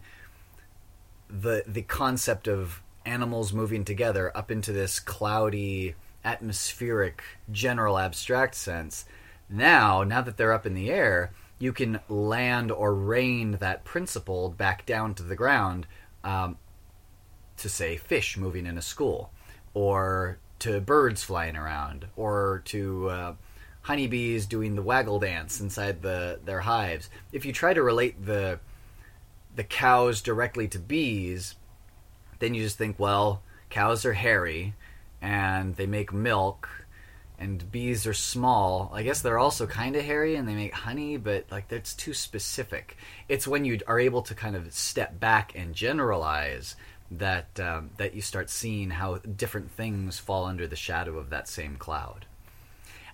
[1.29, 5.95] the the concept of animals moving together up into this cloudy
[6.25, 9.05] atmospheric general abstract sense.
[9.49, 14.49] Now now that they're up in the air you can land or rain that principle
[14.49, 15.87] back down to the ground
[16.23, 16.57] um,
[17.57, 19.31] to say fish moving in a school
[19.77, 23.33] or to birds flying around or to uh,
[23.83, 27.09] honeybees doing the waggle dance inside the their hives.
[27.31, 28.59] If you try to relate the
[29.55, 31.55] the cows directly to bees
[32.39, 34.73] then you just think well cows are hairy
[35.21, 36.69] and they make milk
[37.39, 38.89] and bees are small.
[38.91, 42.15] I guess they're also kind of hairy and they make honey but like that's too
[42.15, 42.97] specific.
[43.29, 46.75] It's when you are able to kind of step back and generalize
[47.09, 51.47] that um, that you start seeing how different things fall under the shadow of that
[51.47, 52.25] same cloud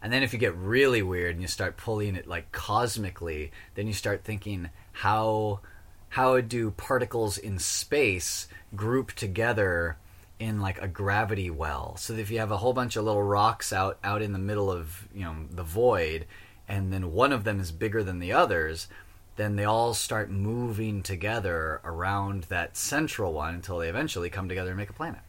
[0.04, 3.88] and then if you get really weird and you start pulling it like cosmically, then
[3.88, 5.62] you start thinking how
[6.10, 9.98] how do particles in space group together
[10.40, 11.96] in like a gravity well?
[11.96, 14.70] So if you have a whole bunch of little rocks out out in the middle
[14.70, 16.26] of, you know, the void
[16.68, 18.90] and then one of them is bigger than the others,
[19.36, 24.72] then they all start moving together around that central one until they eventually come together
[24.72, 25.22] and make a planet.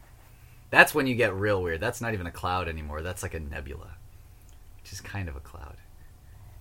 [0.69, 1.81] That's when you get real weird.
[1.81, 3.01] That's not even a cloud anymore.
[3.01, 3.95] That's like a nebula
[4.85, 5.77] which is kind of a cloud.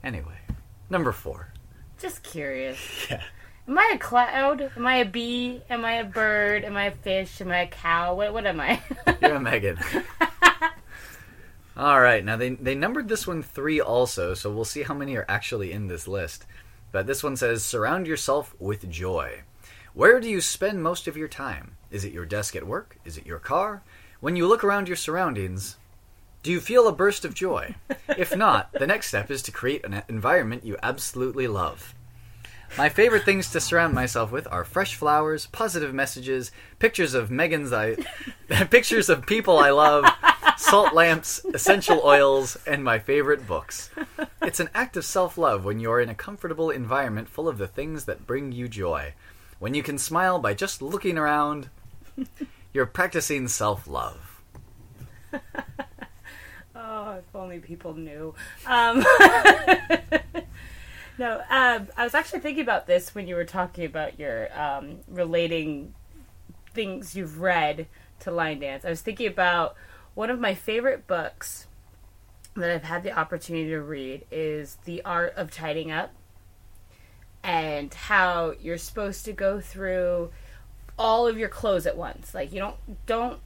[0.02, 0.38] Anyway,
[0.88, 1.52] number four.
[1.98, 2.78] Just curious.
[3.10, 3.22] Yeah.
[3.68, 4.70] Am I a cloud?
[4.76, 5.62] Am I a bee?
[5.70, 6.64] Am I a bird?
[6.64, 7.40] Am I a fish?
[7.40, 8.14] Am I a cow?
[8.14, 8.82] What, what am I?
[9.22, 9.78] You're a Megan.
[11.76, 15.16] All right, now they they numbered this one three also, so we'll see how many
[15.16, 16.44] are actually in this list.
[16.94, 19.42] But this one says, "Surround yourself with joy."
[19.94, 21.76] Where do you spend most of your time?
[21.90, 22.98] Is it your desk at work?
[23.04, 23.82] Is it your car?
[24.20, 25.76] When you look around your surroundings,
[26.44, 27.74] do you feel a burst of joy?
[28.16, 31.93] if not, the next step is to create an environment you absolutely love.
[32.76, 36.50] My favorite things to surround myself with are fresh flowers, positive messages,
[36.80, 37.96] pictures of Megan's I
[38.70, 40.04] pictures of people I love,
[40.56, 43.90] salt lamps, essential oils, and my favorite books.
[44.42, 48.06] It's an act of self-love when you're in a comfortable environment full of the things
[48.06, 49.14] that bring you joy.
[49.60, 51.68] When you can smile by just looking around,
[52.72, 54.42] you're practicing self-love.
[56.74, 58.34] oh, if only people knew.
[58.66, 59.04] Um,
[61.18, 65.00] no, um, I was actually thinking about this when you were talking about your um,
[65.08, 65.94] relating
[66.72, 67.86] things you've read
[68.20, 68.84] to line dance.
[68.84, 69.76] I was thinking about
[70.14, 71.66] one of my favorite books
[72.56, 76.12] that I've had the opportunity to read is The Art of Tidying Up
[77.42, 80.30] and how you're supposed to go through
[80.98, 82.34] all of your clothes at once.
[82.34, 83.40] Like you don't don't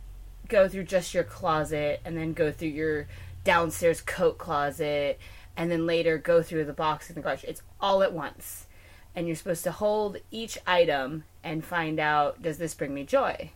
[0.48, 3.08] go through just your closet and then go through your
[3.44, 5.18] downstairs coat closet
[5.58, 7.42] and then later go through the box in the garage.
[7.42, 8.68] It's all at once.
[9.14, 13.50] And you're supposed to hold each item and find out does this bring me joy?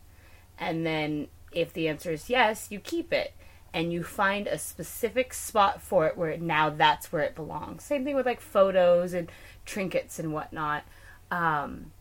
[0.58, 3.34] And then if the answer is yes, you keep it
[3.72, 7.84] and you find a specific spot for it where now that's where it belongs.
[7.84, 9.30] Same thing with like photos and
[9.64, 10.82] trinkets and whatnot.
[11.30, 11.92] Um,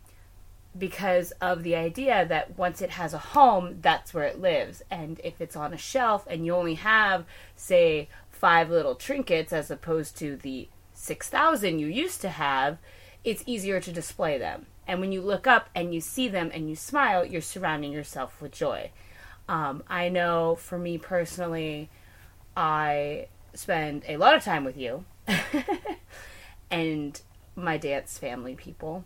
[0.76, 4.82] because of the idea that once it has a home, that's where it lives.
[4.90, 7.26] And if it's on a shelf and you only have,
[7.56, 8.10] say,
[8.42, 12.80] five little trinkets as opposed to the 6,000 you used to have,
[13.24, 14.66] it's easier to display them.
[14.88, 18.42] And when you look up and you see them and you smile, you're surrounding yourself
[18.42, 18.90] with joy.
[19.48, 21.92] Um, I know for me personally,
[22.58, 25.06] I spend a lot of time with you
[26.72, 27.22] and
[27.56, 29.06] my dance family people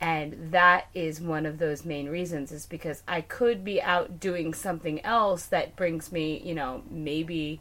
[0.00, 4.52] and that is one of those main reasons is because i could be out doing
[4.52, 7.60] something else that brings me you know maybe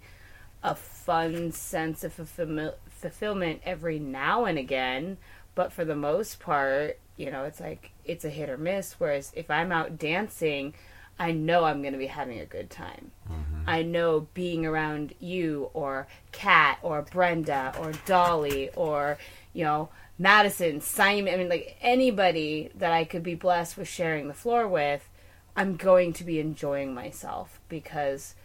[0.63, 0.75] a
[1.05, 5.17] fun sense of fulfill- fulfillment every now and again
[5.53, 9.31] but for the most part you know it's like it's a hit or miss whereas
[9.35, 10.73] if i'm out dancing
[11.19, 13.61] i know i'm going to be having a good time mm-hmm.
[13.67, 19.17] i know being around you or kat or brenda or dolly or
[19.53, 24.27] you know Madison, Simon, I mean, like anybody that I could be blessed with sharing
[24.27, 25.09] the floor with,
[25.57, 28.35] I'm going to be enjoying myself because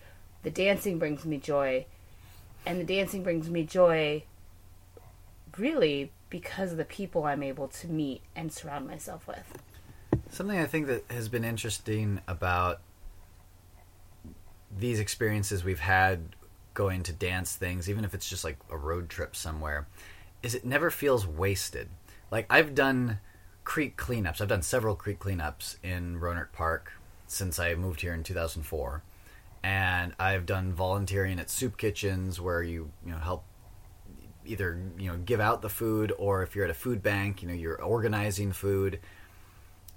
[0.42, 1.86] the dancing brings me joy.
[2.66, 4.24] And the dancing brings me joy
[5.56, 9.58] really because of the people I'm able to meet and surround myself with.
[10.30, 12.80] Something I think that has been interesting about
[14.76, 16.36] these experiences we've had
[16.74, 19.88] going to dance things, even if it's just like a road trip somewhere,
[20.42, 21.88] is it never feels wasted.
[22.30, 23.18] Like I've done
[23.64, 24.40] creek cleanups.
[24.40, 26.92] I've done several creek cleanups in Rohnert Park
[27.26, 29.02] since I moved here in 2004,
[29.62, 33.44] and I've done volunteering at soup kitchens where you you know help
[34.44, 37.48] either you know give out the food or if you're at a food bank, you
[37.48, 39.00] know you're organizing food,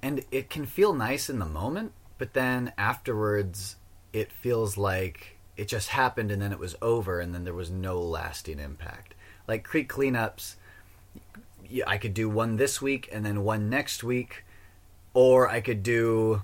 [0.01, 3.77] and it can feel nice in the moment, but then afterwards
[4.11, 7.71] it feels like it just happened and then it was over and then there was
[7.71, 9.15] no lasting impact.
[9.47, 10.55] Like creek cleanups
[11.87, 14.43] I could do one this week and then one next week,
[15.13, 16.43] or I could do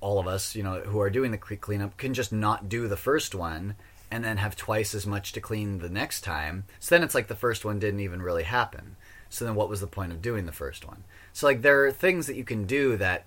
[0.00, 2.88] all of us, you know, who are doing the creek cleanup can just not do
[2.88, 3.74] the first one
[4.10, 6.64] and then have twice as much to clean the next time.
[6.78, 8.96] So then it's like the first one didn't even really happen.
[9.28, 11.04] So then what was the point of doing the first one?
[11.32, 13.26] So like there are things that you can do that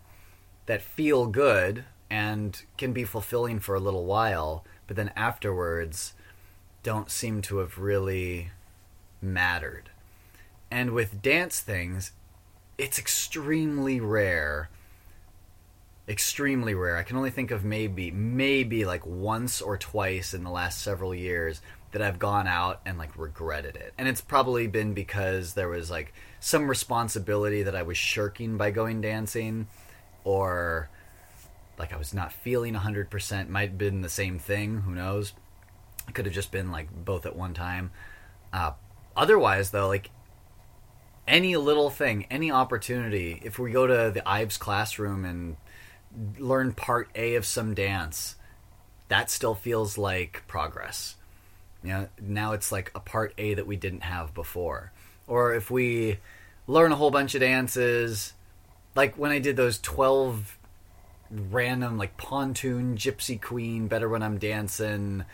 [0.66, 6.14] that feel good and can be fulfilling for a little while, but then afterwards
[6.84, 8.52] don't seem to have really
[9.22, 9.90] mattered.
[10.70, 12.12] And with dance things,
[12.78, 14.70] it's extremely rare.
[16.08, 16.98] Extremely rare.
[16.98, 21.16] I can only think of maybe, maybe like once or twice in the last several
[21.16, 21.62] years
[21.94, 23.94] that I've gone out and like regretted it.
[23.98, 28.72] And it's probably been because there was like some responsibility that I was shirking by
[28.72, 29.68] going dancing
[30.26, 30.90] or
[31.78, 33.48] like I was not feeling 100%.
[33.48, 35.34] Might have been the same thing, who knows?
[36.08, 37.92] It could have just been like both at one time.
[38.52, 38.74] Uh,
[39.16, 40.10] otherwise, though, like
[41.28, 45.58] any little thing, any opportunity, if we go to the Ives classroom and
[46.38, 48.36] learn part A of some dance,
[49.08, 51.16] that still feels like progress.
[51.84, 54.92] You know, now it's like a part A that we didn't have before.
[55.28, 56.20] Or if we
[56.68, 58.34] learn a whole bunch of dances,
[58.96, 60.58] like when I did those 12
[61.30, 65.26] random, like pontoon, gypsy queen, better when I'm dancing,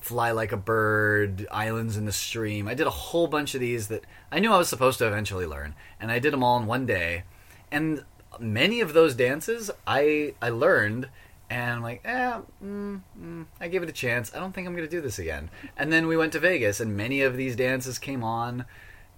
[0.00, 2.68] Fly Like a Bird, Islands in the Stream.
[2.68, 5.46] I did a whole bunch of these that I knew I was supposed to eventually
[5.46, 7.24] learn, and I did them all in one day.
[7.72, 8.04] And
[8.40, 11.08] many of those dances I I learned,
[11.50, 14.34] and I'm like, eh, mm, mm, I gave it a chance.
[14.34, 15.50] I don't think I'm going to do this again.
[15.76, 18.64] And then we went to Vegas, and many of these dances came on,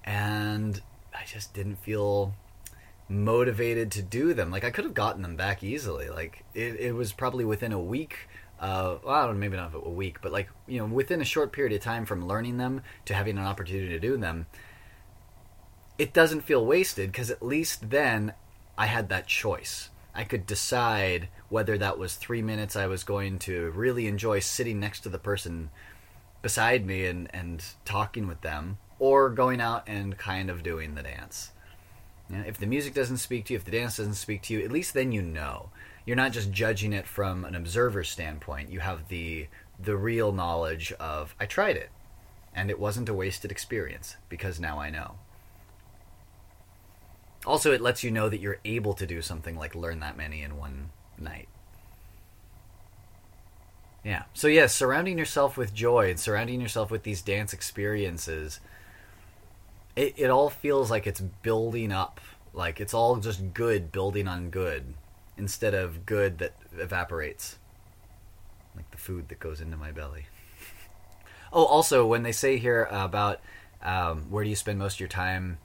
[0.04, 0.80] and
[1.14, 2.34] I just didn't feel
[3.08, 4.50] motivated to do them.
[4.50, 6.08] Like I could have gotten them back easily.
[6.10, 8.28] Like it, it was probably within a week
[8.60, 11.24] uh, well, I don't know, maybe not a week, but like you know, within a
[11.24, 14.46] short period of time from learning them to having an opportunity to do them,
[15.96, 18.32] it doesn't feel wasted because at least then
[18.78, 19.90] I had that choice.
[20.14, 24.80] I could decide whether that was three minutes I was going to really enjoy sitting
[24.80, 25.70] next to the person
[26.40, 31.02] beside me and, and talking with them, or going out and kind of doing the
[31.02, 31.50] dance.
[32.30, 34.54] You know, if the music doesn't speak to you, if the dance doesn't speak to
[34.54, 35.70] you, at least then you know
[36.06, 38.70] you're not just judging it from an observer standpoint.
[38.70, 39.48] You have the
[39.78, 41.90] the real knowledge of I tried it
[42.54, 45.16] and it wasn't a wasted experience because now I know.
[47.48, 50.42] Also, it lets you know that you're able to do something like learn that many
[50.42, 51.48] in one night.
[54.04, 54.24] Yeah.
[54.34, 58.60] So, yes, yeah, surrounding yourself with joy and surrounding yourself with these dance experiences,
[59.96, 62.20] it, it all feels like it's building up.
[62.52, 64.92] Like it's all just good building on good
[65.38, 67.56] instead of good that evaporates,
[68.76, 70.26] like the food that goes into my belly.
[71.54, 73.40] oh, also, when they say here about
[73.80, 75.56] um, where do you spend most of your time,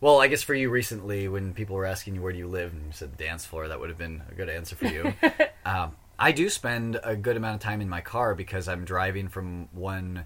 [0.00, 2.72] well, I guess for you recently, when people were asking you where do you live,
[2.72, 5.14] and you said dance floor, that would have been a good answer for you.
[5.64, 9.28] um, I do spend a good amount of time in my car because I'm driving
[9.28, 10.24] from one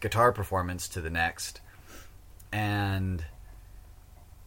[0.00, 1.60] guitar performance to the next,
[2.52, 3.24] and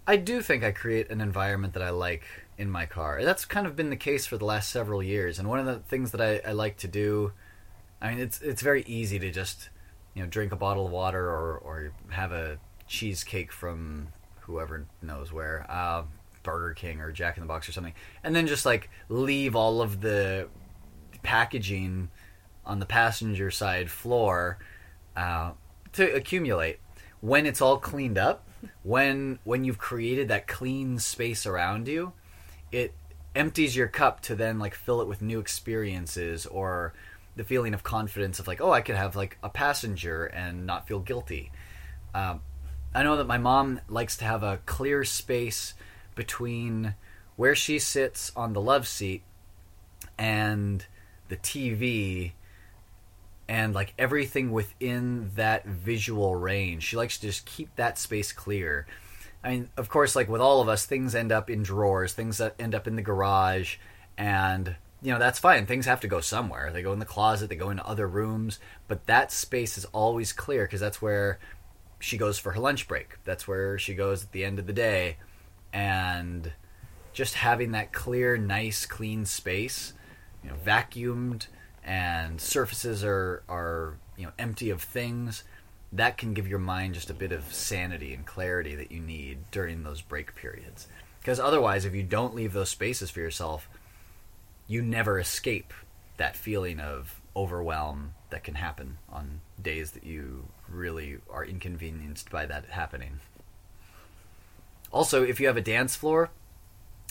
[0.07, 2.23] I do think I create an environment that I like
[2.57, 3.23] in my car.
[3.23, 5.37] That's kind of been the case for the last several years.
[5.37, 7.33] And one of the things that I, I like to do,
[8.01, 9.69] I mean, it's it's very easy to just
[10.13, 12.57] you know drink a bottle of water or or have a
[12.87, 14.09] cheesecake from
[14.41, 16.03] whoever knows where, uh,
[16.43, 19.81] Burger King or Jack in the Box or something, and then just like leave all
[19.81, 20.47] of the
[21.23, 22.09] packaging
[22.65, 24.57] on the passenger side floor
[25.15, 25.51] uh,
[25.93, 26.79] to accumulate.
[27.19, 28.47] When it's all cleaned up,
[28.83, 32.13] when when you've created that clean space around you,
[32.71, 32.93] it
[33.35, 36.93] empties your cup to then like fill it with new experiences or
[37.35, 40.85] the feeling of confidence of like oh i could have like a passenger and not
[40.85, 41.49] feel guilty
[42.13, 42.41] um,
[42.93, 45.73] i know that my mom likes to have a clear space
[46.15, 46.95] between
[47.35, 49.23] where she sits on the love seat
[50.17, 50.85] and
[51.29, 52.31] the tv
[53.47, 58.85] and like everything within that visual range she likes to just keep that space clear
[59.43, 62.37] I mean, of course, like with all of us, things end up in drawers, things
[62.37, 63.77] that end up in the garage,
[64.17, 65.65] and you know that's fine.
[65.65, 66.71] Things have to go somewhere.
[66.71, 70.31] They go in the closet, they go into other rooms, but that space is always
[70.31, 71.39] clear because that's where
[72.01, 73.17] she goes for her lunch break.
[73.23, 75.17] That's where she goes at the end of the day.
[75.73, 76.51] and
[77.13, 79.93] just having that clear, nice, clean space,
[80.43, 81.47] you know, vacuumed
[81.83, 85.43] and surfaces are are you know empty of things.
[85.93, 89.39] That can give your mind just a bit of sanity and clarity that you need
[89.51, 90.87] during those break periods.
[91.19, 93.67] Because otherwise, if you don't leave those spaces for yourself,
[94.67, 95.73] you never escape
[96.15, 102.45] that feeling of overwhelm that can happen on days that you really are inconvenienced by
[102.45, 103.19] that happening.
[104.91, 106.29] Also, if you have a dance floor,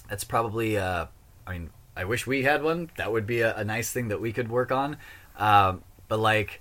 [0.08, 1.06] that's probably, uh,
[1.46, 2.90] I mean, I wish we had one.
[2.96, 4.96] That would be a, a nice thing that we could work on.
[5.38, 6.60] Um, but, like,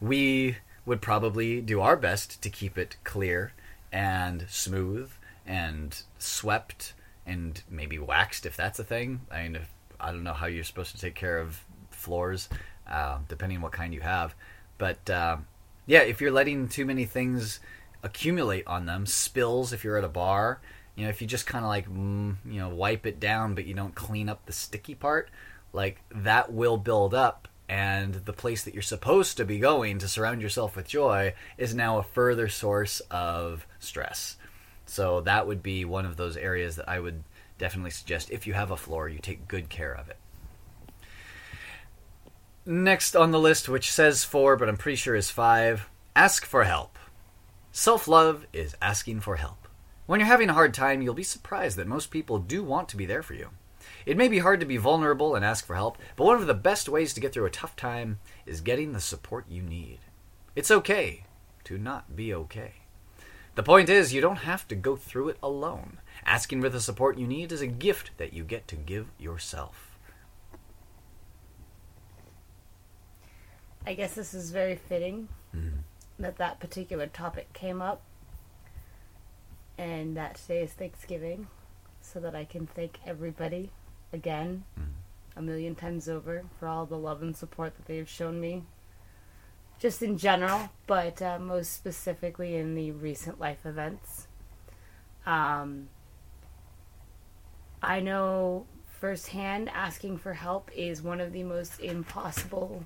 [0.00, 3.52] we would probably do our best to keep it clear
[3.92, 5.10] and smooth
[5.46, 6.94] and swept
[7.26, 9.20] and maybe waxed if that's a thing.
[9.30, 12.48] I mean, if, I don't know how you're supposed to take care of floors,
[12.88, 14.34] uh, depending on what kind you have.
[14.78, 15.36] But uh,
[15.90, 17.58] yeah, if you're letting too many things
[18.04, 20.60] accumulate on them, spills if you're at a bar,
[20.94, 23.66] you know, if you just kind of like, mm, you know, wipe it down, but
[23.66, 25.30] you don't clean up the sticky part,
[25.72, 27.48] like that will build up.
[27.68, 31.74] And the place that you're supposed to be going to surround yourself with joy is
[31.74, 34.36] now a further source of stress.
[34.86, 37.24] So that would be one of those areas that I would
[37.58, 40.18] definitely suggest if you have a floor, you take good care of it.
[42.66, 46.64] Next on the list, which says four, but I'm pretty sure is five, ask for
[46.64, 46.98] help.
[47.72, 49.66] Self love is asking for help.
[50.04, 52.98] When you're having a hard time, you'll be surprised that most people do want to
[52.98, 53.48] be there for you.
[54.04, 56.54] It may be hard to be vulnerable and ask for help, but one of the
[56.54, 60.00] best ways to get through a tough time is getting the support you need.
[60.54, 61.24] It's okay
[61.64, 62.74] to not be okay.
[63.54, 65.98] The point is, you don't have to go through it alone.
[66.26, 69.89] Asking for the support you need is a gift that you get to give yourself.
[73.86, 75.78] I guess this is very fitting Mhm.
[76.18, 78.02] that that particular topic came up
[79.78, 81.48] and that today is Thanksgiving
[82.00, 83.72] so that I can thank everybody
[84.12, 84.92] again Mhm.
[85.36, 88.64] a million times over for all the love and support that they've shown me
[89.78, 94.26] just in general but uh, most specifically in the recent life events
[95.26, 95.88] um,
[97.82, 102.84] I know firsthand asking for help is one of the most impossible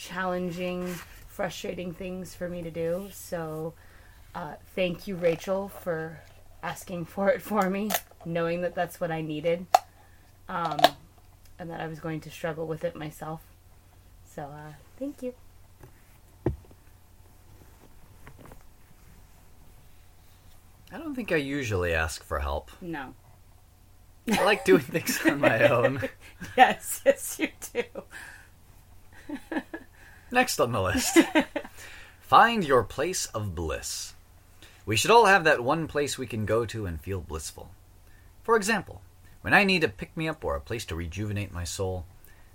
[0.00, 0.86] challenging,
[1.28, 3.08] frustrating things for me to do.
[3.12, 3.74] So,
[4.34, 6.20] uh, thank you, Rachel, for
[6.62, 7.90] asking for it for me,
[8.24, 9.66] knowing that that's what I needed,
[10.48, 10.78] um,
[11.58, 13.42] and that I was going to struggle with it myself.
[14.34, 15.34] So, uh, thank you.
[20.92, 22.70] I don't think I usually ask for help.
[22.80, 23.14] No.
[24.32, 26.00] I like doing things on my own.
[26.56, 27.82] Yes, yes, you do.
[30.30, 31.18] Next on the list
[32.20, 34.14] Find your place of bliss.
[34.86, 37.70] We should all have that one place we can go to and feel blissful.
[38.44, 39.02] For example,
[39.40, 42.06] when I need a pick me up or a place to rejuvenate my soul,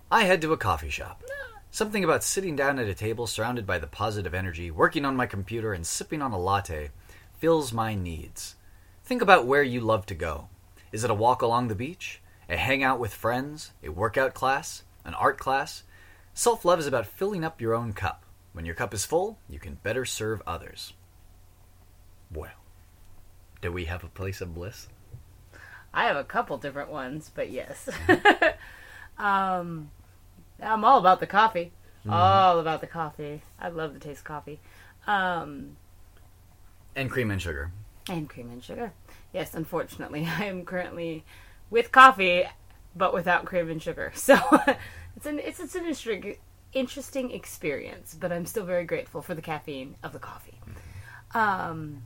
[0.09, 1.23] I head to a coffee shop.
[1.71, 5.26] Something about sitting down at a table surrounded by the positive energy, working on my
[5.26, 6.91] computer, and sipping on a latte
[7.38, 8.55] fills my needs.
[9.03, 10.47] Think about where you love to go.
[10.93, 12.21] Is it a walk along the beach?
[12.47, 13.71] A hangout with friends?
[13.84, 14.84] A workout class?
[15.03, 15.84] An art class?
[16.38, 18.24] Self love is about filling up your own cup.
[18.52, 20.92] When your cup is full, you can better serve others.
[22.32, 22.52] Well,
[23.62, 24.88] do we have a place of bliss?
[25.94, 27.88] I have a couple different ones, but yes.
[29.18, 29.92] um,
[30.62, 31.72] I'm all about the coffee.
[32.08, 33.42] All about the coffee.
[33.60, 34.60] I love the taste of coffee.
[35.08, 35.78] Um,
[36.96, 37.72] And cream and sugar.
[38.10, 38.92] and cream and sugar.
[39.34, 41.24] Yes, unfortunately, I am currently
[41.70, 42.44] with coffee,
[42.96, 44.12] but without cream and sugar.
[44.16, 44.38] So
[45.16, 46.36] it's an it's, it's an interesting
[46.74, 48.18] interesting experience.
[48.20, 50.59] But I'm still very grateful for the caffeine of the coffee.
[51.34, 52.03] Um,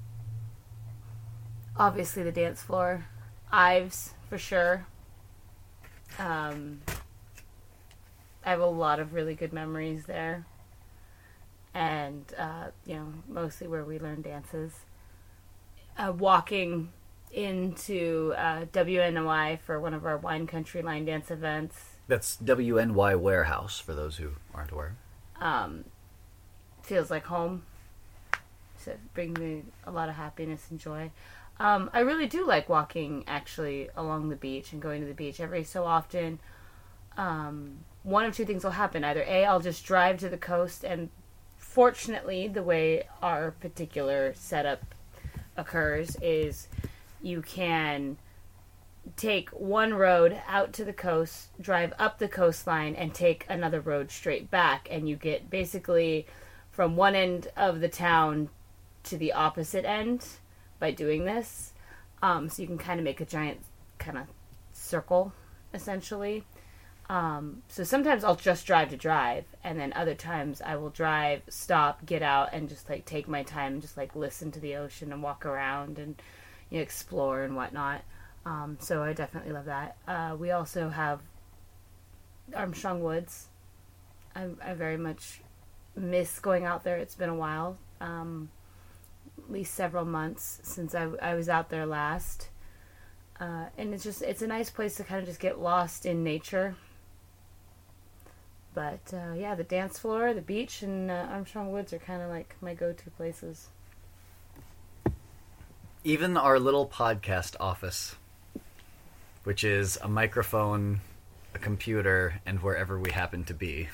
[1.77, 3.05] obviously, the dance floor,
[3.51, 4.85] Ives for sure.
[6.17, 6.81] Um,
[8.43, 10.45] I have a lot of really good memories there,
[11.73, 14.73] and uh, you know, mostly where we learn dances
[15.99, 16.91] uh, walking
[17.31, 21.88] into uh, WNY for one of our wine country line dance events.
[22.09, 24.95] That's WNY Warehouse, for those who aren't aware.
[25.39, 25.85] Um,
[26.81, 27.61] feels like home.
[28.79, 31.11] So it brings me a lot of happiness and joy.
[31.59, 35.39] Um, I really do like walking actually along the beach and going to the beach
[35.39, 36.39] every so often.
[37.15, 39.03] Um, one of two things will happen.
[39.03, 41.09] Either A, I'll just drive to the coast, and
[41.57, 44.95] fortunately, the way our particular setup
[45.55, 46.69] occurs is
[47.21, 48.17] you can
[49.15, 54.11] take one road out to the coast, drive up the coastline, and take another road
[54.11, 56.25] straight back, and you get basically
[56.71, 58.49] from one end of the town
[59.03, 60.25] to the opposite end
[60.79, 61.73] by doing this.
[62.21, 63.61] Um, so you can kind of make a giant
[63.97, 64.25] kind of
[64.73, 65.33] circle,
[65.73, 66.43] essentially.
[67.09, 71.41] Um, so sometimes I'll just drive to drive, and then other times I will drive,
[71.49, 74.75] stop, get out, and just like take my time and just like listen to the
[74.75, 76.21] ocean and walk around and
[76.69, 78.03] you know, explore and whatnot.
[78.49, 79.95] Um, so I definitely love that.
[80.07, 81.19] Uh, we also have
[82.55, 83.45] Armstrong Woods.
[84.35, 85.41] I, I very much
[85.95, 86.97] miss going out there.
[86.97, 88.49] It's been a while, um,
[89.37, 92.49] at least several months since I, I was out there last.
[93.39, 96.23] Uh, and it's just it's a nice place to kind of just get lost in
[96.23, 96.75] nature.
[98.73, 102.29] But uh, yeah, the dance floor, the beach, and uh, Armstrong Woods are kind of
[102.29, 103.67] like my go-to places.
[106.03, 108.15] Even our little podcast office,
[109.43, 111.01] which is a microphone,
[111.53, 113.87] a computer, and wherever we happen to be.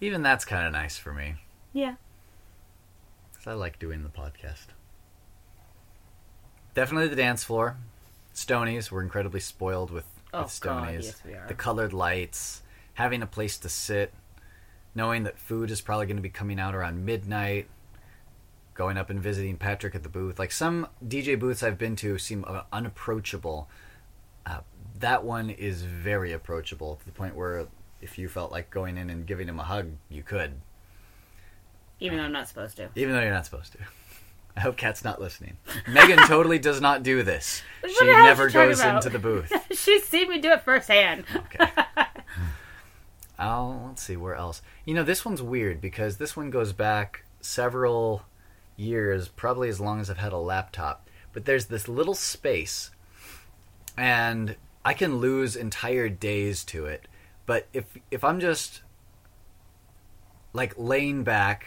[0.00, 1.34] Even that's kind of nice for me.
[1.72, 1.96] Yeah.
[3.32, 4.66] Because I like doing the podcast.
[6.74, 7.76] Definitely the dance floor.
[8.34, 8.90] Stonies.
[8.90, 11.02] We're incredibly spoiled with, Oh, with God, Stonies.
[11.04, 11.46] yes, we are.
[11.48, 12.62] The colored lights,
[12.94, 14.14] having a place to sit,
[14.94, 17.68] knowing that food is probably going to be coming out around midnight,
[18.74, 20.38] going up and visiting Patrick at the booth.
[20.38, 23.68] Like some DJ booths I've been to seem uh, unapproachable.
[25.00, 27.66] That one is very approachable to the point where
[28.00, 30.54] if you felt like going in and giving him a hug, you could,
[32.00, 32.88] Even though I'm not supposed to.
[32.94, 33.78] even though you're not supposed to.
[34.56, 35.56] I hope Kat's not listening.
[35.88, 37.62] Megan totally does not do this.
[37.82, 39.52] What She the hell is never goes into the booth.
[39.78, 41.24] She's seen me do it firsthand.
[41.34, 41.66] Okay.
[43.38, 44.60] oh, let's see where else.
[44.84, 48.22] You know, this one's weird because this one goes back several
[48.76, 51.08] years, probably as long as I've had a laptop.
[51.32, 52.90] But there's this little space,
[53.96, 57.06] and I can lose entire days to it.
[57.46, 58.82] But if if I'm just
[60.52, 61.66] like laying back,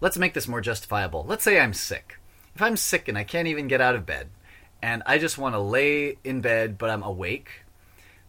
[0.00, 1.24] let's make this more justifiable.
[1.26, 2.18] Let's say I'm sick.
[2.54, 4.28] If I'm sick and I can't even get out of bed,
[4.82, 7.64] and I just want to lay in bed but I'm awake,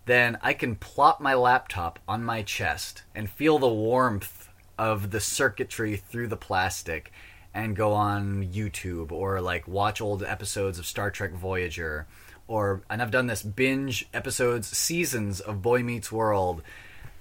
[0.06, 5.20] then I can plop my laptop on my chest and feel the warmth of the
[5.20, 7.12] circuitry through the plastic
[7.54, 12.08] and go on YouTube or like watch old episodes of Star Trek Voyager
[12.50, 16.62] or and I've done this binge episodes seasons of Boy Meets World.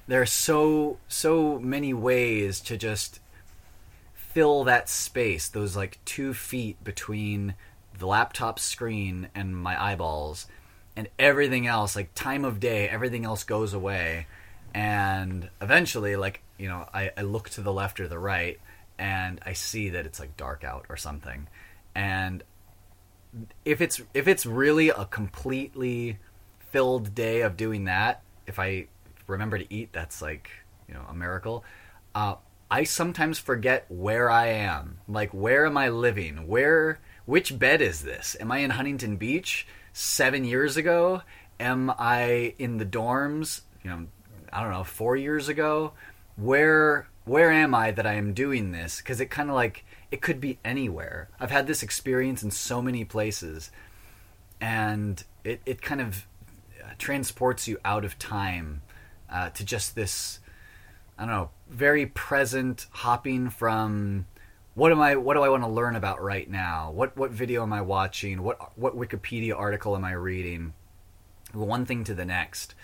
[0.08, 3.20] There are so so many ways to just
[4.14, 7.54] fill that space, those like 2 feet between
[7.98, 10.46] the laptop screen and my eyeballs
[10.96, 14.26] and everything else like time of day everything else goes away
[14.74, 18.60] and eventually like you know I, I look to the left or the right
[18.98, 21.48] and i see that it's like dark out or something
[21.94, 22.42] and
[23.64, 26.18] if it's if it's really a completely
[26.70, 28.86] filled day of doing that if i
[29.26, 30.50] remember to eat that's like
[30.88, 31.64] you know a miracle.
[32.14, 32.36] Uh,
[32.70, 34.98] i sometimes forget where i am.
[35.06, 36.48] Like where am i living?
[36.48, 38.36] Where which bed is this?
[38.40, 41.22] Am i in huntington beach seven years ago?
[41.60, 44.06] Am i in the dorms you know
[44.52, 45.92] i don't know four years ago?
[46.36, 48.98] Where where am i that i am doing this?
[48.98, 51.28] Because it kind of like it could be anywhere.
[51.38, 53.70] I've had this experience in so many places
[54.60, 56.26] and it, it kind of
[56.82, 58.82] uh, transports you out of time
[59.30, 60.40] uh, to just this
[61.18, 64.26] i don't know very present hopping from
[64.74, 66.92] what am i what do i want to learn about right now?
[66.92, 68.42] What what video am i watching?
[68.44, 70.72] What what wikipedia article am i reading?
[71.52, 72.76] One thing to the next.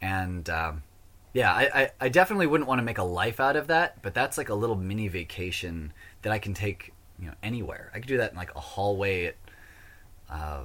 [0.00, 0.82] And um,
[1.34, 4.14] yeah I, I, I definitely wouldn't want to make a life out of that but
[4.14, 5.92] that's like a little mini vacation
[6.22, 9.26] that i can take you know anywhere i could do that in like a hallway
[9.26, 9.36] at
[10.32, 10.62] uh,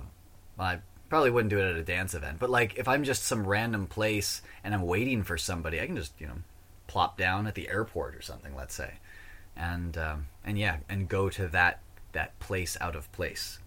[0.57, 0.79] well, I
[1.09, 3.87] probably wouldn't do it at a dance event, but like if I'm just some random
[3.87, 6.35] place and I'm waiting for somebody, I can just you know
[6.87, 8.93] plop down at the airport or something, let's say,
[9.55, 11.81] and um, and yeah, and go to that
[12.13, 13.59] that place out of place.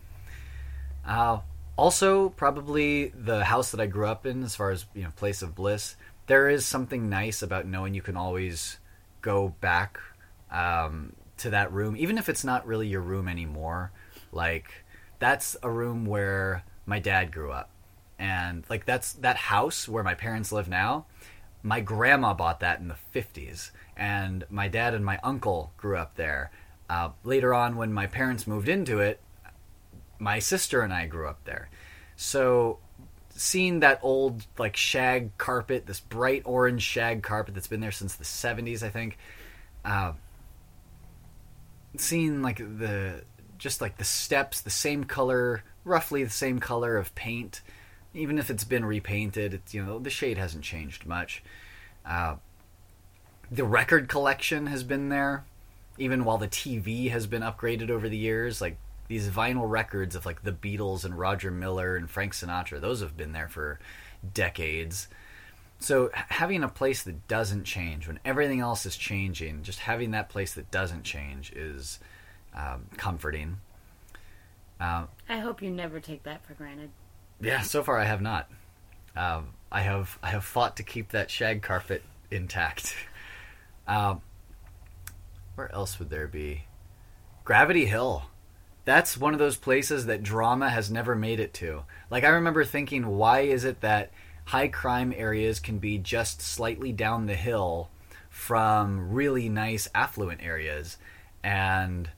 [1.06, 1.40] Uh,
[1.76, 5.42] also, probably the house that I grew up in, as far as you know, place
[5.42, 5.96] of bliss.
[6.26, 8.78] There is something nice about knowing you can always
[9.20, 9.98] go back
[10.50, 13.92] um, to that room, even if it's not really your room anymore.
[14.32, 14.84] Like
[15.18, 17.70] that's a room where my dad grew up,
[18.18, 21.06] and like that's that house where my parents live now.
[21.62, 26.16] My grandma bought that in the fifties, and my dad and my uncle grew up
[26.16, 26.50] there.
[26.88, 29.20] Uh, later on, when my parents moved into it,
[30.18, 31.70] my sister and I grew up there.
[32.16, 32.78] So
[33.30, 38.14] seeing that old like shag carpet, this bright orange shag carpet that's been there since
[38.16, 39.16] the 70s, I think.
[39.84, 40.12] Uh,
[41.96, 43.22] seeing like the
[43.58, 47.60] just like the steps, the same color, roughly the same color of paint,
[48.14, 51.42] even if it's been repainted, it's you know the shade hasn't changed much.
[52.04, 52.36] Uh,
[53.50, 55.44] the record collection has been there,
[55.98, 58.60] even while the TV has been upgraded over the years.
[58.60, 58.76] Like
[59.08, 62.80] these vinyl records of like the Beatles and Roger Miller and Frank Sinatra.
[62.80, 63.78] Those have been there for
[64.34, 65.08] decades.
[65.80, 70.28] So having a place that doesn't change when everything else is changing, just having that
[70.28, 71.98] place that doesn't change is
[72.54, 73.56] um, comforting.
[74.78, 76.90] Uh, I hope you never take that for granted.
[77.40, 78.50] Yeah, so far I have not.
[79.16, 82.94] Um, I have I have fought to keep that shag carpet intact.
[83.88, 84.20] um,
[85.54, 86.64] where else would there be?
[87.44, 88.24] Gravity Hill.
[88.84, 91.84] That's one of those places that drama has never made it to.
[92.10, 94.10] Like I remember thinking, why is it that
[94.50, 97.88] high crime areas can be just slightly down the hill
[98.30, 100.98] from really nice affluent areas?
[101.44, 102.10] And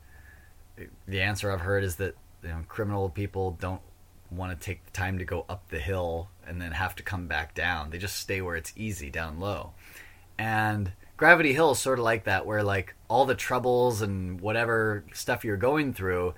[1.07, 3.83] the answer I've heard is that you know criminal people don't
[4.31, 7.27] want to take the time to go up the hill and then have to come
[7.27, 7.91] back down.
[7.91, 9.73] They just stay where it's easy down low.
[10.39, 15.05] And Gravity Hill is sort of like that, where like all the troubles and whatever
[15.13, 16.33] stuff you're going through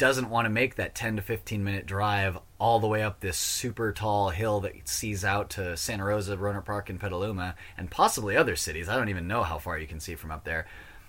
[0.00, 3.36] doesn't want to make that 10 to 15 minute drive all the way up this
[3.36, 8.34] super tall hill that sees out to Santa Rosa, Rohnert Park, and Petaluma, and possibly
[8.34, 8.88] other cities.
[8.88, 10.66] I don't even know how far you can see from up there.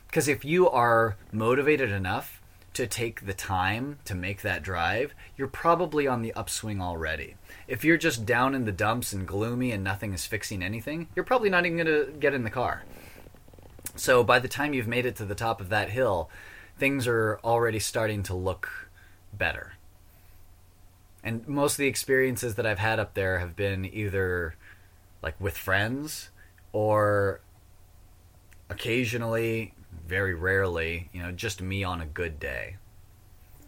[0.07, 2.41] Because if you are motivated enough
[2.73, 7.35] to take the time to make that drive, you're probably on the upswing already.
[7.69, 11.23] If you're just down in the dumps and gloomy and nothing is fixing anything, you're
[11.23, 12.83] probably not even going to get in the car.
[13.95, 16.29] So by the time you've made it to the top of that hill,
[16.81, 18.89] things are already starting to look
[19.31, 19.73] better.
[21.23, 24.55] And most of the experiences that I've had up there have been either
[25.21, 26.31] like with friends
[26.73, 27.39] or
[28.67, 29.75] occasionally
[30.07, 32.77] very rarely, you know, just me on a good day.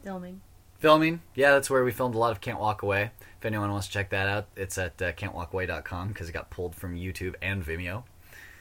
[0.03, 0.41] Filming.
[0.79, 3.11] Filming, yeah, that's where we filmed a lot of Can't Walk Away.
[3.37, 6.73] If anyone wants to check that out, it's at uh, can'twalkaway.com because it got pulled
[6.73, 8.05] from YouTube and Vimeo.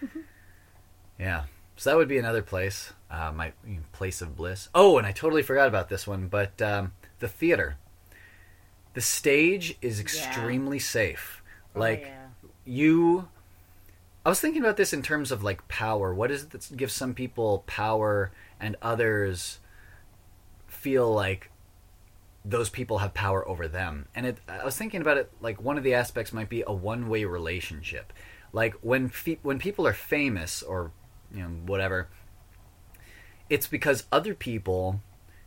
[1.19, 1.45] yeah,
[1.77, 3.53] so that would be another place, uh, my
[3.93, 4.69] place of bliss.
[4.75, 7.77] Oh, and I totally forgot about this one, but um, the theater.
[8.95, 10.83] The stage is extremely yeah.
[10.83, 11.43] safe.
[11.75, 12.27] Oh, like, yeah.
[12.65, 13.29] you
[14.25, 16.15] I was thinking about this in terms of like power.
[16.15, 19.59] What is it that gives some people power and others
[20.69, 21.51] feel like
[22.45, 24.07] those people have power over them?
[24.15, 26.73] And it, I was thinking about it like one of the aspects might be a
[26.73, 28.13] one-way relationship.
[28.53, 30.93] Like when fe- when people are famous or
[31.33, 32.09] you know whatever,
[33.49, 35.01] it's because other people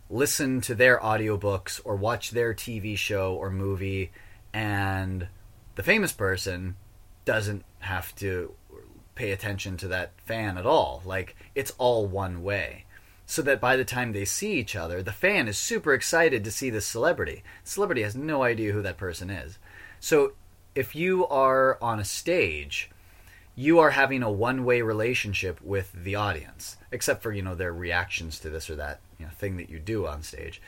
[0.09, 4.11] listen to their audiobooks or watch their TV show or movie
[4.53, 5.27] and
[5.75, 6.75] the famous person
[7.25, 8.53] doesn't have to
[9.15, 11.01] pay attention to that fan at all.
[11.05, 12.85] Like it's all one way.
[13.27, 16.51] So that by the time they see each other, the fan is super excited to
[16.51, 17.43] see this celebrity.
[17.63, 19.57] The celebrity has no idea who that person is.
[19.99, 20.33] So
[20.75, 22.91] if you are on a stage,
[23.55, 28.39] you are having a one-way relationship with the audience, except for you know their reactions
[28.39, 30.61] to this or that you know, thing that you do on stage.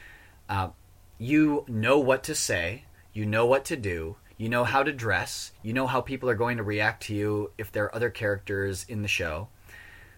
[0.50, 0.70] Uh,
[1.18, 5.52] you know what to say, you know what to do, you know how to dress.
[5.64, 8.86] You know how people are going to react to you if there are other characters
[8.88, 9.50] in the show.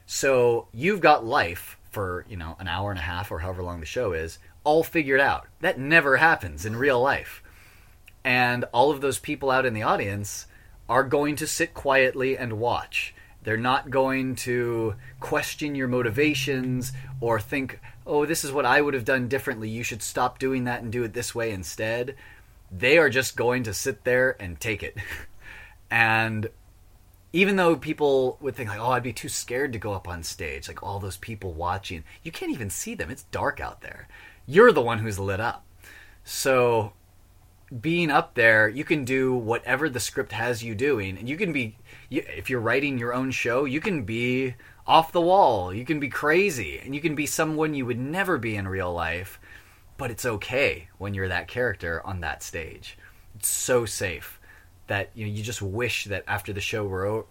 [0.06, 3.80] So you've got life for, you know, an hour and a half or however long
[3.80, 5.48] the show is, all figured out.
[5.62, 7.42] That never happens in real life.
[8.26, 10.46] And all of those people out in the audience
[10.90, 13.14] are going to sit quietly and watch.
[13.44, 18.94] They're not going to question your motivations or think, oh, this is what I would
[18.94, 19.70] have done differently.
[19.70, 22.16] You should stop doing that and do it this way instead
[22.72, 24.98] they are just going to sit there and take it.
[25.92, 26.50] and
[27.34, 30.24] even though people would think like, "Oh, I'd be too scared to go up on
[30.24, 33.10] stage," like all those people watching, you can't even see them.
[33.10, 34.08] It's dark out there.
[34.46, 35.66] You're the one who's lit up.
[36.24, 36.94] So
[37.80, 41.54] being up there, you can do whatever the script has you doing, and you can
[41.54, 41.78] be
[42.10, 44.56] if you're writing your own show, you can be
[44.88, 48.38] off the wall, you can be crazy, and you can be someone you would never
[48.38, 49.40] be in real life
[50.00, 52.98] but it's okay when you're that character on that stage.
[53.36, 54.40] It's so safe
[54.88, 57.26] that you know you just wish that after the show were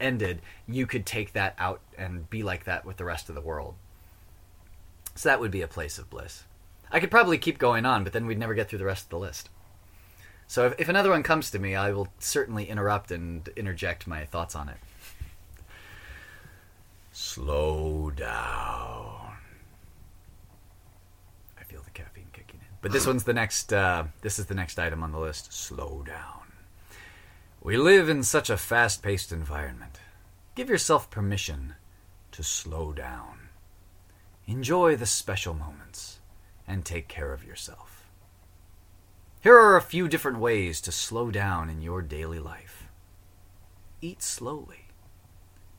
[0.00, 3.40] ended, you could take that out and be like that with the rest of the
[3.40, 3.76] world.
[5.14, 6.42] So that would be a place of bliss.
[6.90, 9.10] I could probably keep going on, but then we'd never get through the rest of
[9.10, 9.48] the list.
[10.46, 14.24] So if, if another one comes to me, I will certainly interrupt and interject my
[14.24, 14.76] thoughts on it.
[17.12, 19.36] Slow down.
[21.58, 22.66] I feel the caffeine kicking in.
[22.82, 23.72] But this one's the next.
[23.72, 25.52] Uh, this is the next item on the list.
[25.52, 26.52] Slow down.
[27.62, 29.98] We live in such a fast-paced environment.
[30.54, 31.76] Give yourself permission
[32.32, 33.48] to slow down.
[34.46, 36.18] Enjoy the special moments
[36.68, 38.03] and take care of yourself.
[39.44, 42.88] Here are a few different ways to slow down in your daily life.
[44.00, 44.88] Eat slowly.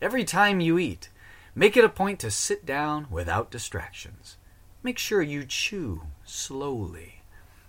[0.01, 1.09] Every time you eat,
[1.53, 4.37] make it a point to sit down without distractions
[4.85, 7.23] make sure you chew slowly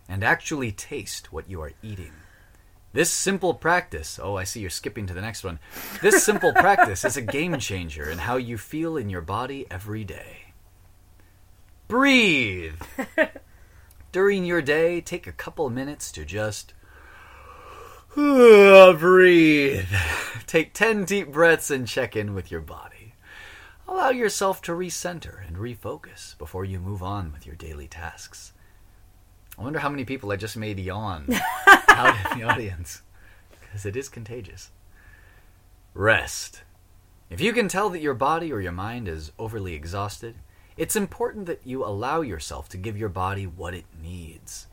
[0.07, 2.13] and actually taste what you are eating.
[2.93, 5.59] This simple practice, oh, I see you're skipping to the next one.
[6.03, 10.05] This simple practice is a game changer in how you feel in your body every
[10.05, 10.53] day.
[11.89, 12.75] Breathe!
[14.17, 16.73] During your day, take a couple minutes to just
[18.15, 19.85] breathe.
[20.47, 23.13] Take 10 deep breaths and check in with your body.
[23.87, 28.55] Allow yourself to recenter and refocus before you move on with your daily tasks.
[29.59, 31.29] I wonder how many people I just made yawn
[31.89, 33.03] out in the audience.
[33.61, 34.71] Because it is contagious.
[35.93, 36.63] Rest.
[37.29, 40.37] If you can tell that your body or your mind is overly exhausted,
[40.77, 44.67] it's important that you allow yourself to give your body what it needs.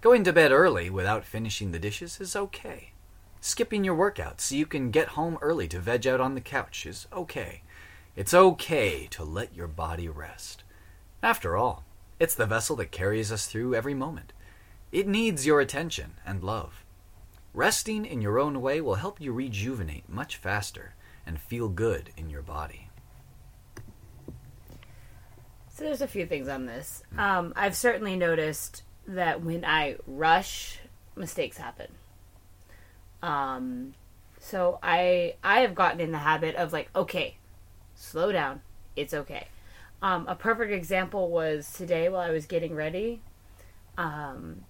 [0.00, 2.92] Going to bed early without finishing the dishes is okay.
[3.40, 6.84] Skipping your workout so you can get home early to veg out on the couch
[6.86, 7.62] is okay.
[8.14, 10.64] It's okay to let your body rest.
[11.22, 11.84] After all,
[12.20, 14.32] it's the vessel that carries us through every moment.
[14.90, 16.84] It needs your attention and love.
[17.54, 20.94] Resting in your own way will help you rejuvenate much faster
[21.24, 22.87] and feel good in your body.
[25.78, 27.04] So there's a few things on this.
[27.16, 30.80] Um, I've certainly noticed that when I rush,
[31.14, 31.86] mistakes happen.
[33.22, 33.94] Um,
[34.40, 37.36] so I I have gotten in the habit of like, okay,
[37.94, 38.60] slow down,
[38.96, 39.46] it's okay.
[40.02, 43.22] Um, a perfect example was today while I was getting ready.
[43.96, 44.64] Um,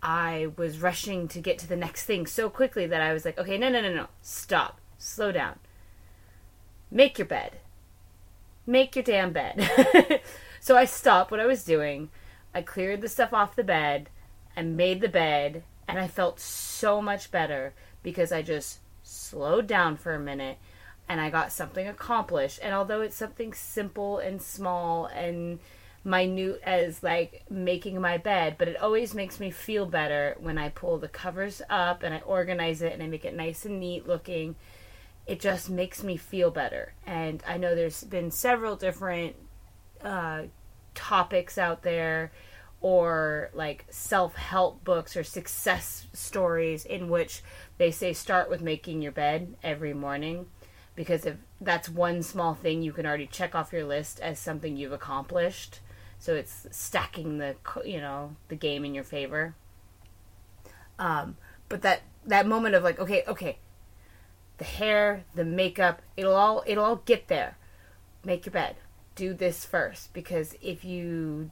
[0.00, 3.36] I was rushing to get to the next thing so quickly that I was like,
[3.36, 5.58] okay, no, no, no, no, stop, slow down.
[6.88, 7.56] Make your bed.
[8.64, 10.20] Make your damn bed.
[10.62, 12.08] so I stopped what I was doing.
[12.54, 14.08] I cleared the stuff off the bed
[14.54, 17.74] and made the bed, and I felt so much better
[18.04, 20.58] because I just slowed down for a minute
[21.08, 22.60] and I got something accomplished.
[22.62, 25.58] And although it's something simple and small and
[26.04, 30.68] minute as like making my bed, but it always makes me feel better when I
[30.68, 34.06] pull the covers up and I organize it and I make it nice and neat
[34.06, 34.54] looking.
[35.26, 36.94] It just makes me feel better.
[37.04, 39.34] And I know there's been several different
[40.04, 40.42] uh,
[40.94, 42.32] topics out there
[42.80, 47.42] or like self help books or success stories in which
[47.78, 50.46] they say start with making your bed every morning
[50.94, 54.76] because if that's one small thing you can already check off your list as something
[54.76, 55.80] you've accomplished.
[56.18, 59.54] So it's stacking the you know the game in your favor.
[60.98, 61.36] Um,
[61.68, 63.58] but that that moment of like okay okay
[64.58, 67.56] the hair the makeup it'll all it'll all get there.
[68.24, 68.76] Make your bed
[69.14, 71.50] do this first because if you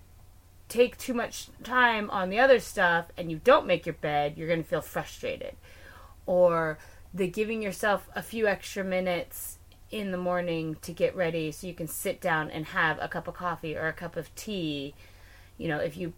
[0.69, 4.49] take too much time on the other stuff and you don't make your bed you're
[4.49, 5.57] going to feel frustrated
[6.27, 6.78] or
[7.12, 9.59] the giving yourself a few extra minutes
[9.91, 13.27] in the morning to get ready so you can sit down and have a cup
[13.27, 14.95] of coffee or a cup of tea.
[15.59, 16.12] You know, if you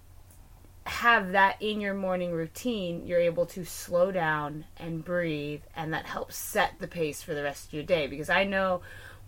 [0.85, 6.07] have that in your morning routine, you're able to slow down and breathe, and that
[6.07, 8.07] helps set the pace for the rest of your day.
[8.07, 8.83] Because I know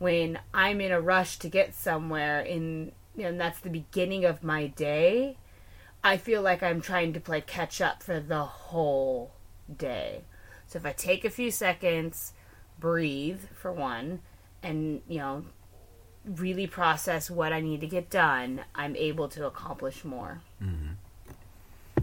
[0.04, 4.66] when I'm in a rush to get somewhere, in and that's the beginning of my
[4.66, 5.38] day,
[6.02, 9.32] I feel like I'm trying to play catch up for the whole
[9.74, 10.24] day.
[10.66, 12.34] So if I take a few seconds,
[12.78, 14.20] breathe for one,
[14.62, 15.46] and, you know,
[16.26, 20.42] really process what I need to get done, I'm able to accomplish more.
[20.62, 22.02] Mm-hmm.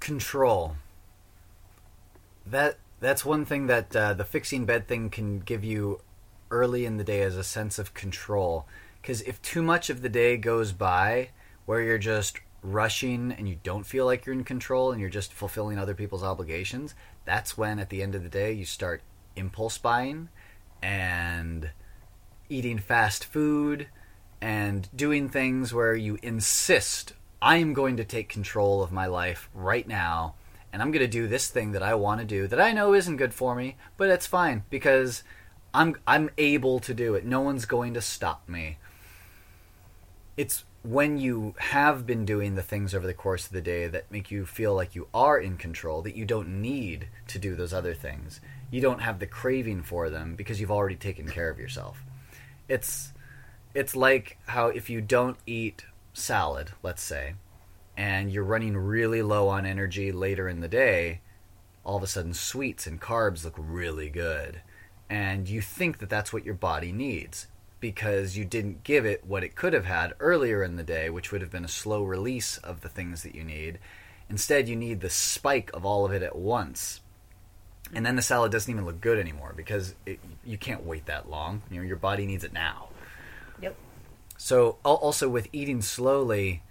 [0.00, 0.76] Control.
[2.46, 6.00] That that's one thing that uh, the fixing bed thing can give you
[6.50, 8.66] early in the day as a sense of control.
[9.00, 11.30] Because if too much of the day goes by
[11.64, 15.32] where you're just rushing and you don't feel like you're in control and you're just
[15.32, 16.94] fulfilling other people's obligations,
[17.24, 19.02] that's when at the end of the day you start
[19.36, 20.28] impulse buying
[20.82, 21.70] and
[22.48, 23.86] eating fast food
[24.40, 29.86] and doing things where you insist I'm going to take control of my life right
[29.86, 30.34] now
[30.72, 32.94] and I'm going to do this thing that I want to do that I know
[32.94, 35.22] isn't good for me, but it's fine because
[35.74, 37.24] I'm I'm able to do it.
[37.24, 38.78] No one's going to stop me.
[40.36, 44.10] It's when you have been doing the things over the course of the day that
[44.10, 47.74] make you feel like you are in control, that you don't need to do those
[47.74, 48.40] other things.
[48.70, 52.02] You don't have the craving for them because you've already taken care of yourself.
[52.68, 53.12] It's
[53.74, 55.84] it's like how if you don't eat
[56.14, 57.34] salad, let's say,
[58.00, 61.20] and you're running really low on energy later in the day,
[61.84, 64.62] all of a sudden sweets and carbs look really good.
[65.10, 67.46] And you think that that's what your body needs
[67.78, 71.30] because you didn't give it what it could have had earlier in the day, which
[71.30, 73.78] would have been a slow release of the things that you need.
[74.30, 77.02] Instead, you need the spike of all of it at once.
[77.92, 81.28] And then the salad doesn't even look good anymore because it, you can't wait that
[81.28, 81.60] long.
[81.70, 82.88] You know, your body needs it now.
[83.60, 83.76] Yep.
[84.38, 86.62] So also with eating slowly,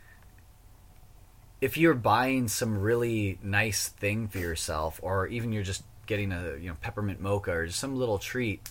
[1.62, 6.56] if you're buying some really nice thing for yourself, or even you're just getting a
[6.60, 8.70] you know peppermint mocha or some little treat,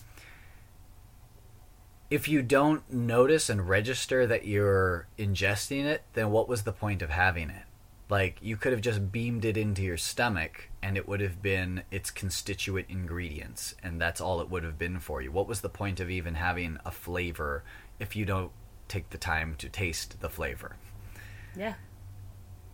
[2.09, 7.01] if you don't notice and register that you're ingesting it, then what was the point
[7.01, 7.63] of having it?
[8.09, 11.83] Like you could have just beamed it into your stomach and it would have been
[11.91, 15.31] its constituent ingredients and that's all it would have been for you.
[15.31, 17.63] What was the point of even having a flavor
[17.99, 18.51] if you don't
[18.87, 20.75] take the time to taste the flavor?
[21.55, 21.75] Yeah.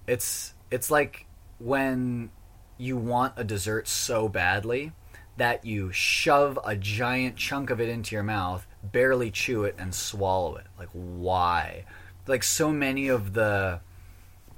[0.08, 1.26] It's it's like
[1.60, 2.32] when
[2.78, 4.92] you want a dessert so badly
[5.38, 9.94] that you shove a giant chunk of it into your mouth, barely chew it and
[9.94, 10.66] swallow it.
[10.78, 11.86] Like why?
[12.28, 13.82] Like so many of the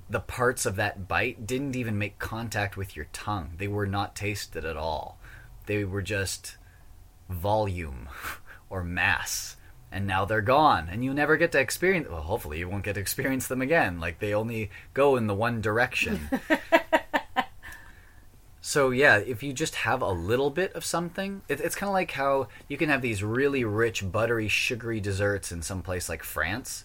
[0.09, 3.51] the parts of that bite didn't even make contact with your tongue.
[3.57, 5.19] They were not tasted at all.
[5.65, 6.55] They were just
[7.29, 8.07] volume
[8.69, 9.56] or mass.
[9.91, 12.09] And now they're gone, and you never get to experience.
[12.09, 13.99] Well, hopefully, you won't get to experience them again.
[13.99, 16.29] Like they only go in the one direction.
[18.61, 21.93] so yeah, if you just have a little bit of something, it, it's kind of
[21.93, 26.21] like how you can have these really rich, buttery, sugary desserts in some place like
[26.21, 26.83] France,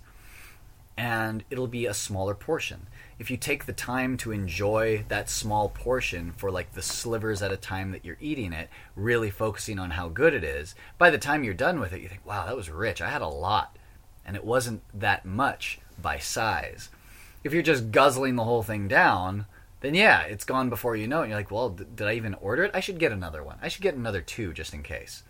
[0.96, 2.86] and it'll be a smaller portion
[3.18, 7.52] if you take the time to enjoy that small portion for like the slivers at
[7.52, 11.18] a time that you're eating it, really focusing on how good it is, by the
[11.18, 13.00] time you're done with it, you think, wow, that was rich.
[13.00, 13.76] I had a lot.
[14.24, 16.90] And it wasn't that much by size.
[17.44, 19.46] If you're just guzzling the whole thing down,
[19.80, 21.22] then yeah, it's gone before you know it.
[21.22, 22.70] And You're like, well, did I even order it?
[22.74, 23.58] I should get another one.
[23.60, 25.24] I should get another two just in case.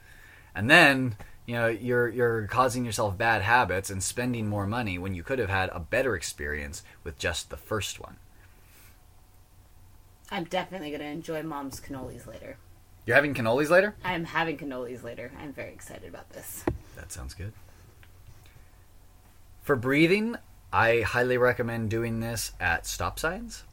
[0.55, 5.15] And then you know you're you're causing yourself bad habits and spending more money when
[5.15, 8.17] you could have had a better experience with just the first one.
[10.31, 12.57] I'm definitely going to enjoy mom's cannolis later.
[13.05, 13.95] You're having cannolis later?
[14.05, 15.31] I'm having cannolis later.
[15.39, 16.65] I'm very excited about this.
[16.97, 17.53] That sounds good.
[19.63, 20.37] For breathing,
[20.73, 23.65] I highly recommend doing this at stop signs.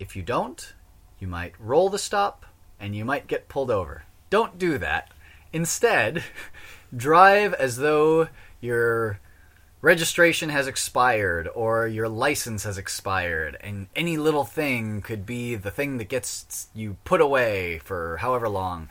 [0.00, 0.74] If you don't,
[1.20, 2.46] you might roll the stop
[2.80, 4.04] and you might get pulled over.
[4.28, 5.12] Don't do that.
[5.52, 6.24] Instead,
[6.96, 8.28] drive as though
[8.60, 9.20] your
[9.82, 15.70] registration has expired or your license has expired and any little thing could be the
[15.70, 18.88] thing that gets you put away for however long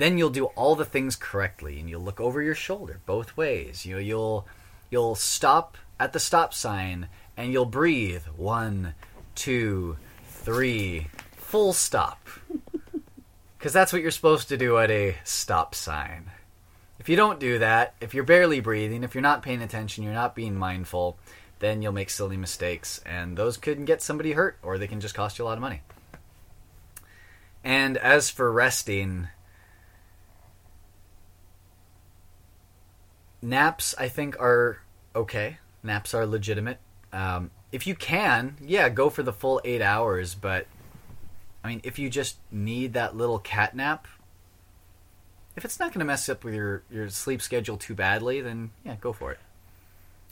[0.00, 3.84] then you'll do all the things correctly and you'll look over your shoulder both ways.
[3.84, 4.48] You know, you'll
[4.90, 8.94] you'll stop at the stop sign and you'll breathe one
[9.34, 12.28] two three full stop.
[13.58, 16.30] Because that's what you're supposed to do at a stop sign
[17.10, 20.36] you don't do that, if you're barely breathing, if you're not paying attention, you're not
[20.36, 21.18] being mindful,
[21.58, 25.14] then you'll make silly mistakes, and those could get somebody hurt, or they can just
[25.14, 25.82] cost you a lot of money.
[27.64, 29.28] And as for resting,
[33.42, 34.80] naps I think are
[35.14, 35.58] okay.
[35.82, 36.78] Naps are legitimate.
[37.12, 40.34] Um, if you can, yeah, go for the full eight hours.
[40.34, 40.66] But
[41.64, 44.06] I mean, if you just need that little cat nap,
[45.60, 48.70] if it's not going to mess up with your, your sleep schedule too badly, then
[48.82, 49.38] yeah, go for it.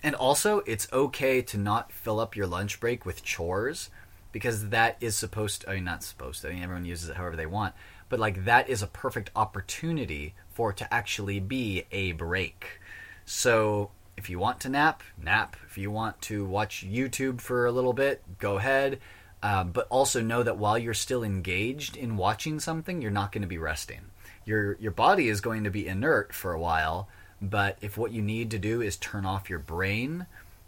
[0.02, 3.90] And also, it's okay to not fill up your lunch break with chores
[4.32, 7.16] because that is supposed to, I mean, not supposed to, I mean, everyone uses it
[7.16, 7.74] however they want,
[8.09, 12.80] but like that is a perfect opportunity for it to actually be a break.
[13.26, 15.56] So if you want to nap, nap.
[15.66, 19.00] If you want to watch YouTube for a little bit, go ahead.
[19.42, 23.42] Uh, but also know that while you're still engaged in watching something, you're not going
[23.42, 24.00] to be resting
[24.49, 27.09] your your body is going to be inert for a while.
[27.41, 30.27] But if what you need to do is turn off your brain,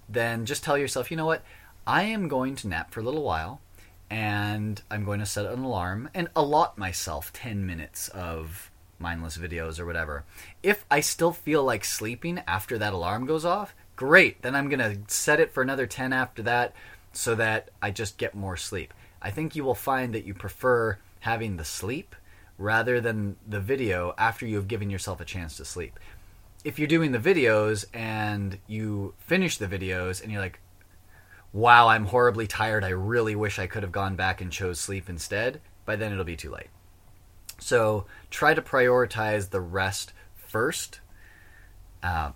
[0.09, 1.43] then just tell yourself, you know what,
[1.87, 3.61] I am going to nap for a little while,
[4.09, 8.71] and I'm going to set an alarm and allot myself ten minutes of
[9.01, 10.25] mindless videos or whatever.
[10.63, 14.43] If I still feel like sleeping after that alarm goes off, great.
[14.43, 16.75] Then I'm going to set it for another 10 after that
[17.13, 18.93] so that I just get more sleep.
[19.23, 22.15] I think you will find that you prefer having the sleep
[22.61, 25.99] rather than the video after you have given yourself a chance to sleep.
[26.63, 30.61] If you're doing the videos and you finish the videos and you're like,
[31.55, 35.09] wow, I'm horribly tired, I really wish I could have gone back and chose sleep
[35.09, 36.69] instead, by then it'll be too late.
[37.59, 41.01] So try to prioritize the rest first.
[42.03, 42.33] Uh,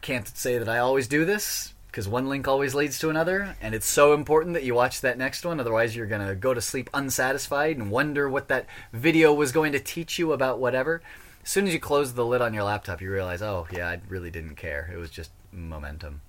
[0.00, 3.74] can't say that I always do this because one link always leads to another, and
[3.74, 5.58] it's so important that you watch that next one.
[5.58, 9.72] Otherwise, you're going to go to sleep unsatisfied and wonder what that video was going
[9.72, 11.02] to teach you about whatever.
[11.42, 14.00] As soon as you close the lid on your laptop, you realize, oh, yeah, I
[14.08, 14.88] really didn't care.
[14.94, 16.20] It was just momentum.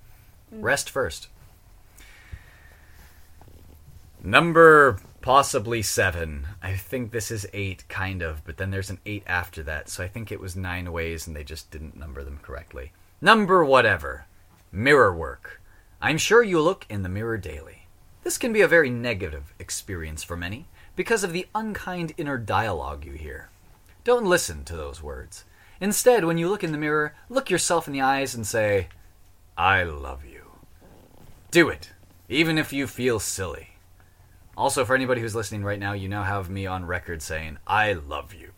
[0.52, 0.64] Mm.
[0.64, 1.28] Rest first.
[4.20, 6.48] Number possibly seven.
[6.60, 10.02] I think this is eight, kind of, but then there's an eight after that, so
[10.02, 12.90] I think it was nine ways and they just didn't number them correctly.
[13.20, 14.26] Number whatever
[14.74, 15.60] Mirror work.
[16.00, 17.88] I'm sure you look in the mirror daily.
[18.22, 20.64] This can be a very negative experience for many
[20.96, 23.50] because of the unkind inner dialogue you hear.
[24.02, 25.44] Don't listen to those words.
[25.78, 28.88] Instead, when you look in the mirror, look yourself in the eyes and say,
[29.58, 30.52] I love you.
[31.50, 31.90] Do it,
[32.30, 33.72] even if you feel silly.
[34.56, 37.92] Also, for anybody who's listening right now, you now have me on record saying, I
[37.92, 38.52] love you.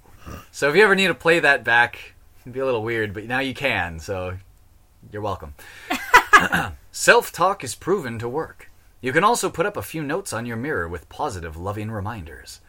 [0.53, 3.25] So if you ever need to play that back, it'd be a little weird, but
[3.25, 4.37] now you can, so
[5.13, 5.55] you're welcome.
[6.93, 8.71] Self talk is proven to work.
[9.01, 12.61] You can also put up a few notes on your mirror with positive, loving reminders.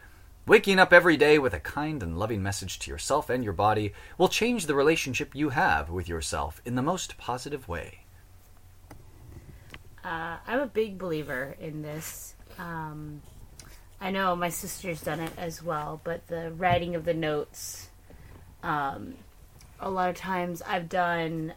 [0.46, 3.92] Waking up every day with a kind and loving message to yourself and your body
[4.16, 8.00] will change the relationship you have with yourself in the most positive way.
[10.04, 12.34] Uh, I'm a big believer in this.
[12.58, 13.22] Um,
[14.00, 17.88] I know my sister's done it as well, but the writing of the notes,
[18.62, 19.14] um,
[19.80, 21.54] a lot of times I've done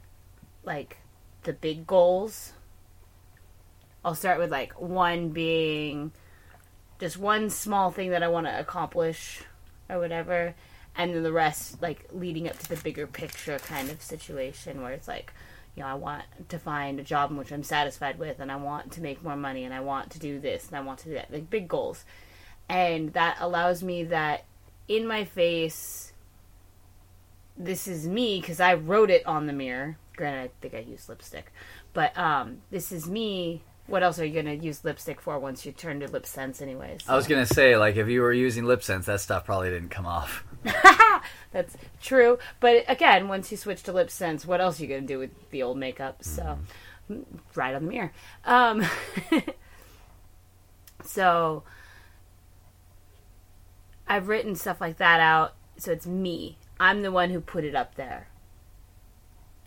[0.64, 0.98] like
[1.44, 2.54] the big goals.
[4.04, 6.12] I'll start with like one being
[7.00, 9.42] just one small thing that I want to accomplish
[9.90, 10.54] or whatever,
[10.96, 14.92] and then the rest like leading up to the bigger picture kind of situation where
[14.92, 15.34] it's like,
[15.76, 18.58] you know, I want to find a job in which I'm satisfied with, and I
[18.58, 21.10] want to make more money, and I want to do this, and I want to
[21.10, 22.06] do that, like big goals,
[22.68, 24.46] and that allows me that
[24.88, 26.14] in my face.
[27.62, 29.98] This is me because I wrote it on the mirror.
[30.20, 31.54] Granted, I think I used lipstick,
[31.94, 35.72] but um, this is me what else are you gonna use lipstick for once you
[35.72, 37.00] turn to LipSense anyways?
[37.08, 40.06] I was gonna say, like, if you were using LipSense, that stuff probably didn't come
[40.06, 40.44] off.
[41.52, 42.38] That's true.
[42.60, 45.64] But again, once you switch to LipSense, what else are you gonna do with the
[45.64, 46.24] old makeup?
[46.24, 46.60] So
[47.56, 48.12] right on the mirror.
[48.46, 48.86] Um,
[51.04, 51.64] so
[54.08, 56.58] I've written stuff like that out, so it's me.
[56.80, 58.28] I'm the one who put it up there.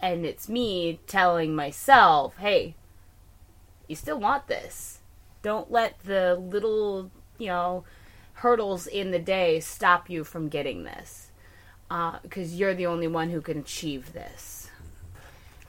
[0.03, 2.74] And it's me telling myself, hey,
[3.87, 4.99] you still want this.
[5.43, 7.85] Don't let the little, you know,
[8.35, 11.31] hurdles in the day stop you from getting this.
[11.89, 14.70] Because uh, you're the only one who can achieve this.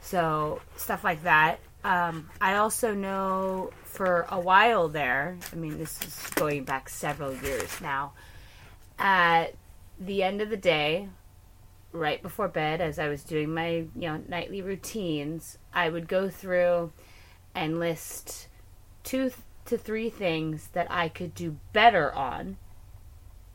[0.01, 1.59] So, stuff like that.
[1.83, 7.33] Um, I also know for a while there, I mean, this is going back several
[7.35, 8.13] years now,
[8.97, 9.55] at
[9.99, 11.09] the end of the day,
[11.93, 16.29] right before bed, as I was doing my, you know, nightly routines, I would go
[16.29, 16.91] through
[17.55, 18.47] and list
[19.03, 19.31] two
[19.65, 22.57] to three things that I could do better on.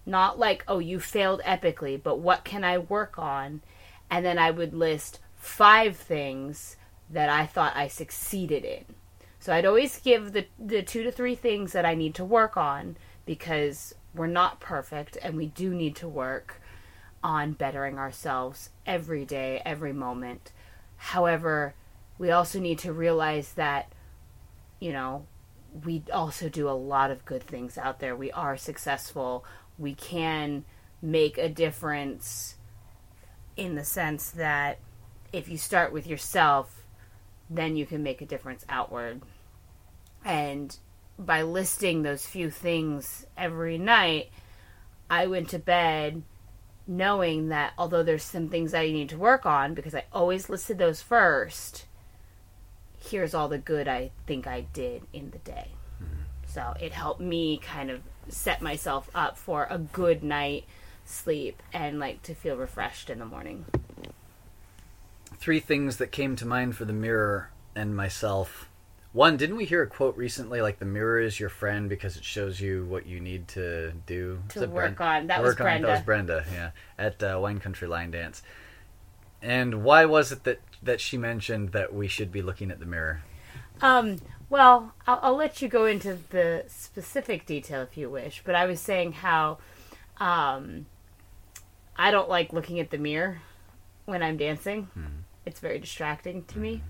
[0.07, 3.61] Not like, oh, you failed epically, but what can I work on?
[4.11, 6.77] And then I would list five things
[7.11, 8.85] that I thought I succeeded in.
[9.39, 12.57] So I'd always give the, the two to three things that I need to work
[12.57, 12.97] on
[13.27, 16.58] because we're not perfect and we do need to work
[17.23, 20.53] on bettering ourselves every day, every moment.
[20.97, 21.75] However,
[22.19, 23.93] we also need to realize that,
[24.81, 25.27] you know,
[25.85, 28.17] we also do a lot of good things out there.
[28.17, 29.45] We are successful.
[29.79, 30.65] We can
[31.01, 32.57] make a difference
[33.57, 34.79] in the sense that
[35.33, 36.85] if you start with yourself,
[37.51, 39.23] then you can make a difference outward.
[40.25, 40.77] And
[41.19, 44.31] by listing those few things every night,
[45.11, 46.23] I went to bed
[46.89, 50.49] knowing that although there's some things that I need to work on, because I always
[50.49, 51.85] listed those first,
[52.99, 55.69] here's all the good I think I did in the day.
[56.03, 56.23] Mm-hmm.
[56.47, 60.65] So it helped me kind of set myself up for a good night
[61.05, 63.65] sleep and like to feel refreshed in the morning.
[65.39, 68.68] Three things that came to mind for the mirror and myself.
[69.13, 72.25] One, didn't we hear a quote recently like the mirror is your friend because it
[72.25, 75.29] shows you what you need to do to work on?
[75.29, 75.89] That was Brenda.
[75.89, 78.43] On, that was Brenda, yeah, at uh, Wine Country Line Dance.
[79.41, 82.87] And why was it that that she mentioned that we should be looking at the
[82.87, 83.23] mirror?
[83.81, 84.19] Um,
[84.51, 88.67] well, I'll, I'll, let you go into the specific detail if you wish, but I
[88.67, 89.59] was saying how
[90.19, 90.87] um,
[91.97, 93.41] I don't like looking at the mirror
[94.05, 94.89] when I'm dancing.
[94.99, 95.21] Mm-hmm.
[95.47, 96.63] It's very distracting to mm-hmm.
[96.63, 96.83] me.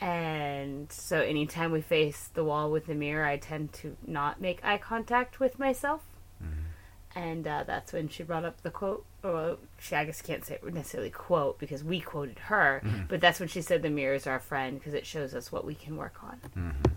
[0.00, 4.64] And so anytime we face the wall with the mirror, I tend to not make
[4.64, 6.02] eye contact with myself.
[6.42, 7.18] Mm-hmm.
[7.18, 10.58] And uh, that's when she brought up the quote well, she I guess can't say
[10.64, 13.02] necessarily quote because we quoted her, mm-hmm.
[13.08, 15.64] but that's when she said the mirror is our friend because it shows us what
[15.64, 16.40] we can work on.
[16.56, 16.92] Mm-hmm.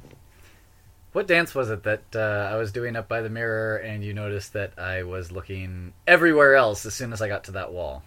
[1.12, 4.14] What dance was it that uh, I was doing up by the mirror and you
[4.14, 8.04] noticed that I was looking everywhere else as soon as I got to that wall?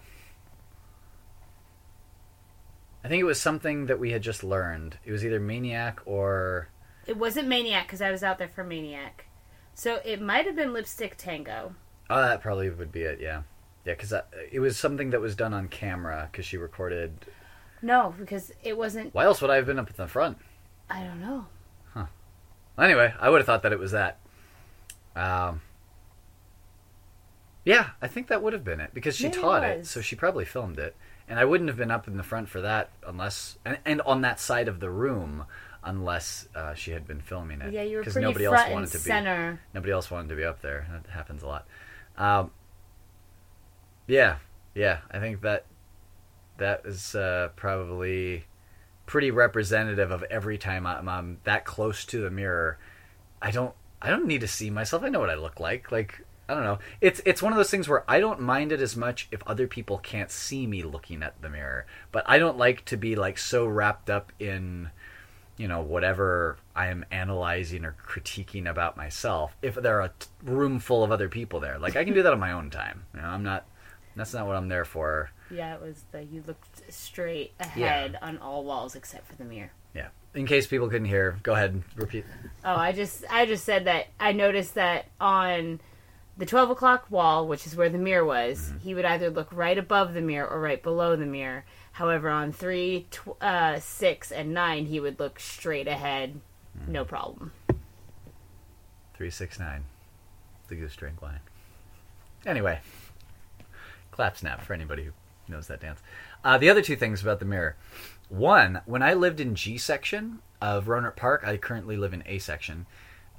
[3.06, 4.98] I think it was something that we had just learned.
[5.04, 6.66] It was either Maniac or.
[7.06, 9.26] It wasn't Maniac because I was out there for Maniac.
[9.74, 11.76] So it might have been Lipstick Tango.
[12.10, 13.42] Oh, that probably would be it, yeah.
[13.84, 14.12] Yeah, because
[14.50, 17.12] it was something that was done on camera because she recorded.
[17.80, 19.14] No, because it wasn't.
[19.14, 20.38] Why else would I have been up at the front?
[20.90, 21.46] I don't know.
[21.94, 22.06] Huh.
[22.76, 24.18] Anyway, I would have thought that it was that.
[25.14, 25.60] Um,
[27.64, 29.90] yeah, I think that would have been it because she Maybe it taught it, was.
[29.90, 30.96] so she probably filmed it.
[31.28, 34.20] And I wouldn't have been up in the front for that unless, and, and on
[34.20, 35.44] that side of the room,
[35.82, 37.72] unless uh, she had been filming it.
[37.72, 39.04] Yeah, you were pretty nobody front else and wanted to be.
[39.04, 39.60] center.
[39.72, 40.86] Nobody else wanted to be up there.
[40.90, 41.66] That happens a lot.
[42.16, 42.50] Um,
[44.06, 44.36] yeah,
[44.74, 44.98] yeah.
[45.10, 45.64] I think that
[46.58, 48.44] that is uh, probably
[49.06, 52.78] pretty representative of every time I'm, I'm that close to the mirror.
[53.40, 53.74] I don't.
[54.02, 55.02] I don't need to see myself.
[55.02, 55.90] I know what I look like.
[55.90, 56.78] Like I don't know.
[57.00, 59.66] It's it's one of those things where I don't mind it as much if other
[59.66, 61.86] people can't see me looking at the mirror.
[62.12, 64.90] But I don't like to be like so wrapped up in
[65.56, 70.28] you know whatever I am analyzing or critiquing about myself if there are a t-
[70.44, 71.78] room full of other people there.
[71.78, 73.04] Like I can do that on my own time.
[73.14, 73.66] You know, I'm not.
[74.14, 75.30] That's not what I'm there for.
[75.50, 79.72] Yeah, it was the you looked straight ahead on all walls except for the mirror.
[79.94, 80.08] Yeah.
[80.34, 82.24] In case people couldn't hear, go ahead and repeat.
[82.64, 85.80] Oh, I just I just said that I noticed that on
[86.36, 88.78] the twelve o'clock wall, which is where the mirror was, Mm-hmm.
[88.78, 91.64] he would either look right above the mirror or right below the mirror.
[91.92, 96.40] However, on three, tw- uh, six, and nine, he would look straight ahead,
[96.78, 96.92] Mm-hmm.
[96.92, 97.52] no problem.
[99.14, 99.84] Three six nine,
[100.68, 101.40] the goose drink line.
[102.44, 102.80] Anyway,
[104.10, 105.12] clap snap for anybody who
[105.48, 106.00] knows that dance.
[106.44, 107.76] Uh, the other two things about the mirror.
[108.28, 112.38] One, when I lived in G section of Rohnert Park, I currently live in A
[112.38, 112.86] section.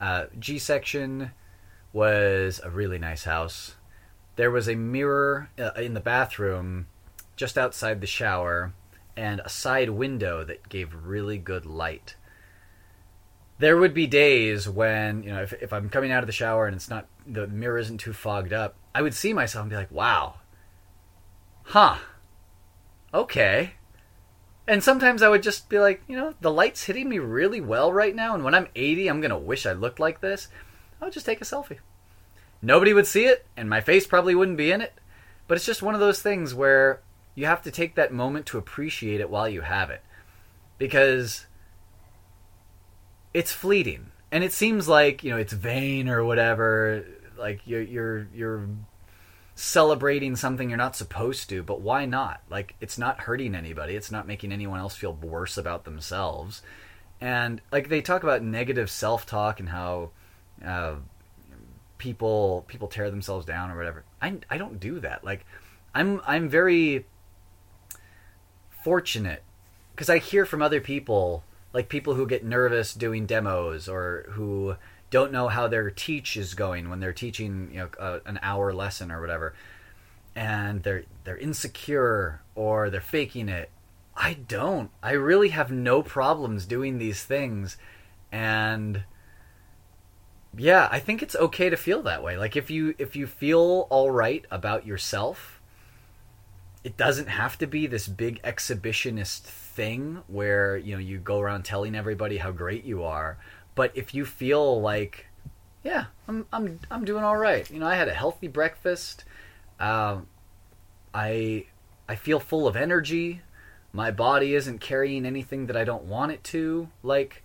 [0.01, 1.31] Uh, G section
[1.97, 3.75] was a really nice house.
[4.35, 6.85] There was a mirror uh, in the bathroom
[7.35, 8.71] just outside the shower
[9.15, 12.15] and a side window that gave really good light.
[13.57, 16.67] There would be days when you know if, if i'm coming out of the shower
[16.67, 19.75] and it's not the mirror isn't too fogged up i would see myself and be
[19.75, 20.35] like wow.
[21.63, 21.97] Huh.
[23.11, 23.71] Okay.
[24.67, 27.91] And sometimes i would just be like you know the light's hitting me really well
[27.91, 30.49] right now and when i'm 80 i'm gonna wish i looked like this
[31.01, 31.79] i would just take a selfie.
[32.61, 34.93] Nobody would see it and my face probably wouldn't be in it.
[35.47, 37.01] But it's just one of those things where
[37.35, 40.03] you have to take that moment to appreciate it while you have it.
[40.77, 41.45] Because
[43.33, 44.11] it's fleeting.
[44.31, 47.05] And it seems like you know it's vain or whatever.
[47.37, 48.67] Like you're you're you're
[49.55, 52.41] celebrating something you're not supposed to but why not?
[52.49, 53.95] Like it's not hurting anybody.
[53.95, 56.61] It's not making anyone else feel worse about themselves.
[57.21, 60.11] And like they talk about negative self-talk and how
[61.97, 65.45] people people tear themselves down or whatever i i don't do that like
[65.95, 67.05] i'm i'm very
[68.84, 69.43] fortunate
[69.97, 71.43] because I hear from other people,
[71.73, 74.75] like people who get nervous doing demos or who
[75.09, 78.71] don't know how their teach is going when they're teaching, you know, uh, an hour
[78.71, 79.55] lesson or whatever,
[80.35, 83.71] and they're they're insecure or they're faking it.
[84.15, 84.91] I don't.
[85.03, 87.75] I really have no problems doing these things,
[88.31, 89.03] and
[90.57, 92.38] yeah, I think it's okay to feel that way.
[92.38, 95.57] Like if you if you feel all right about yourself
[96.88, 101.65] it doesn't have to be this big exhibitionist thing where you know you go around
[101.65, 103.38] telling everybody how great you are.
[103.75, 105.27] But if you feel like
[105.84, 107.69] yeah i'm i'm i'm doing all right.
[107.69, 109.25] You know i had a healthy breakfast.
[109.81, 110.27] Um
[111.13, 111.65] i
[112.07, 113.41] i feel full of energy.
[113.91, 116.88] My body isn't carrying anything that i don't want it to.
[117.03, 117.43] Like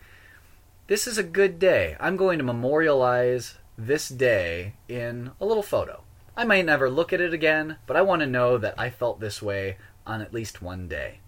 [0.87, 6.03] this is a good day i'm going to memorialize this day in a little photo
[6.37, 9.21] I might never look at it again, but I want to know that I felt
[9.21, 9.77] this way
[10.07, 11.19] on at least one day.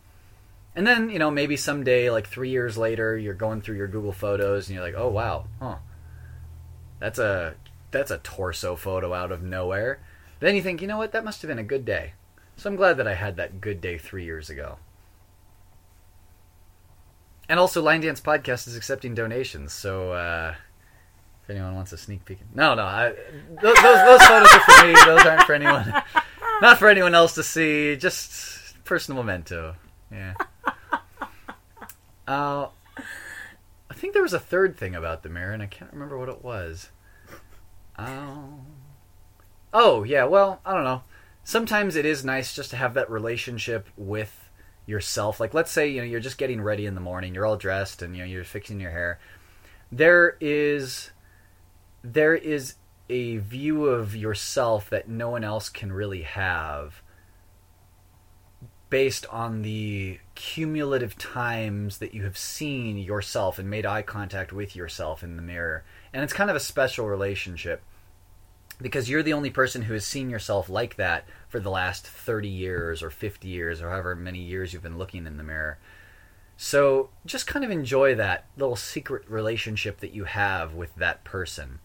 [0.74, 4.12] And then, you know, maybe someday, like three years later, you're going through your Google
[4.12, 5.76] Photos and you're like, oh wow, huh.
[7.01, 7.55] That's a
[7.90, 10.01] that's a torso photo out of nowhere.
[10.40, 12.14] Then you think, you know what, that must have been a good day.
[12.56, 14.78] So I'm glad that I had that good day three years ago.
[17.49, 20.55] And also, Line Dance Podcast is accepting donations, so uh,
[21.43, 23.15] if anyone wants a sneak peek, no, no, I,
[23.61, 24.95] those, those those photos are for me.
[25.05, 26.03] Those aren't for anyone,
[26.62, 27.97] not for anyone else to see.
[27.97, 29.77] Just personal memento.
[30.11, 30.35] Yeah.
[32.27, 32.69] Uh,
[33.91, 36.31] I think there was a third thing about the mirror, and I can't remember what
[36.31, 36.89] it was.
[37.99, 38.61] Oh.
[39.73, 40.25] Oh yeah.
[40.25, 41.03] Well, I don't know.
[41.43, 44.44] Sometimes it is nice just to have that relationship with
[44.86, 45.40] yourself.
[45.40, 48.02] Like, let's say you know you're just getting ready in the morning, you're all dressed,
[48.02, 49.19] and you know you're fixing your hair.
[49.90, 51.11] There is
[52.02, 52.74] there is
[53.09, 57.02] a view of yourself that no one else can really have
[58.90, 64.77] based on the cumulative times that you have seen yourself and made eye contact with
[64.77, 65.82] yourself in the mirror.
[66.12, 67.82] And it's kind of a special relationship.
[68.80, 72.48] Because you're the only person who has seen yourself like that for the last 30
[72.48, 75.78] years or 50 years or however many years you've been looking in the mirror.
[76.56, 81.80] So just kind of enjoy that little secret relationship that you have with that person.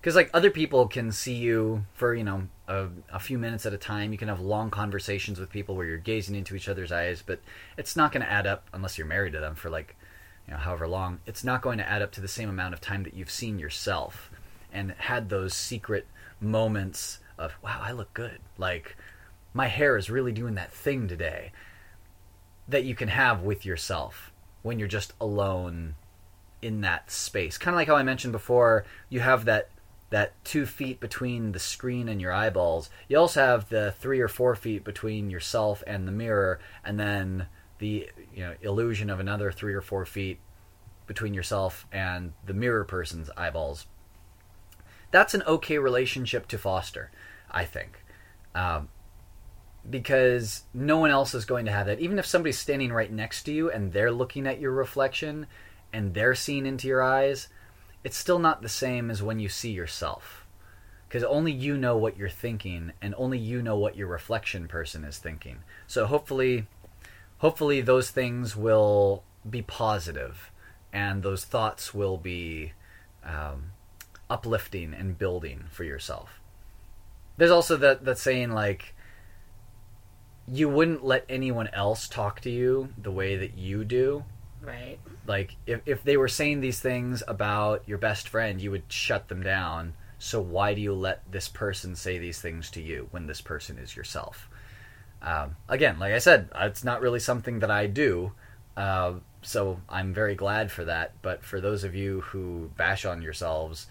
[0.00, 3.72] Because like other people can see you for you know a, a, few minutes at
[3.72, 4.12] a time.
[4.12, 7.40] You can have long conversations with people where you're gazing into each other's eyes, but
[7.78, 9.96] it's not going to add up unless you're married to them for like
[10.46, 11.20] you know however long.
[11.26, 13.58] It's not going to add up to the same amount of time that you've seen
[13.58, 14.30] yourself
[14.74, 16.06] and had those secret
[16.44, 18.38] moments of wow, I look good.
[18.58, 18.96] Like
[19.52, 21.52] my hair is really doing that thing today
[22.68, 25.94] that you can have with yourself when you're just alone
[26.62, 27.58] in that space.
[27.58, 29.68] Kind of like how I mentioned before, you have that
[30.10, 32.88] that two feet between the screen and your eyeballs.
[33.08, 37.46] You also have the three or four feet between yourself and the mirror, and then
[37.78, 40.38] the you know illusion of another three or four feet
[41.06, 43.86] between yourself and the mirror person's eyeballs.
[45.14, 47.12] That's an okay relationship to foster,
[47.48, 48.04] I think.
[48.52, 48.88] Um,
[49.88, 52.00] because no one else is going to have that.
[52.00, 55.46] Even if somebody's standing right next to you and they're looking at your reflection
[55.92, 57.46] and they're seeing into your eyes,
[58.02, 60.48] it's still not the same as when you see yourself.
[61.06, 65.04] Because only you know what you're thinking and only you know what your reflection person
[65.04, 65.58] is thinking.
[65.86, 66.66] So hopefully
[67.38, 70.50] hopefully those things will be positive
[70.92, 72.72] and those thoughts will be
[73.24, 73.73] um,
[74.30, 76.40] uplifting and building for yourself.
[77.36, 78.94] There's also that that saying like
[80.46, 84.24] you wouldn't let anyone else talk to you the way that you do.
[84.62, 84.98] Right.
[85.26, 89.28] Like if if they were saying these things about your best friend, you would shut
[89.28, 89.94] them down.
[90.18, 93.78] So why do you let this person say these things to you when this person
[93.78, 94.48] is yourself?
[95.20, 98.32] Um, again, like I said, it's not really something that I do.
[98.76, 101.12] Uh, so I'm very glad for that.
[101.22, 103.86] But for those of you who bash on yourselves,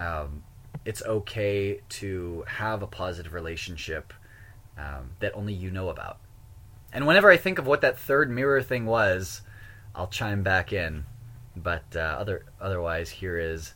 [0.00, 0.42] um,
[0.84, 4.12] it's okay to have a positive relationship
[4.78, 6.18] um, that only you know about.
[6.92, 9.42] And whenever I think of what that third mirror thing was,
[9.94, 11.04] I'll chime back in.
[11.54, 13.74] But uh, other otherwise, here is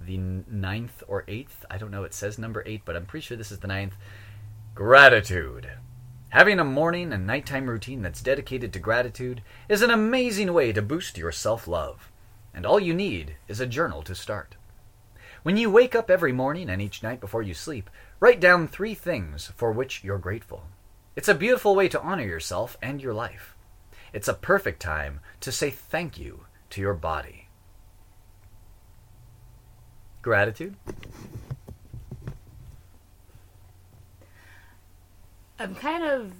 [0.00, 1.64] the ninth or eighth.
[1.70, 2.04] I don't know.
[2.04, 3.94] It says number eight, but I'm pretty sure this is the ninth.
[4.74, 5.70] Gratitude.
[6.30, 10.80] Having a morning and nighttime routine that's dedicated to gratitude is an amazing way to
[10.80, 12.10] boost your self love.
[12.54, 14.56] And all you need is a journal to start.
[15.42, 17.90] When you wake up every morning and each night before you sleep,
[18.20, 20.68] write down three things for which you're grateful.
[21.16, 23.56] It's a beautiful way to honor yourself and your life.
[24.12, 27.48] It's a perfect time to say thank you to your body.
[30.22, 30.76] Gratitude.
[35.58, 36.32] I'm kind of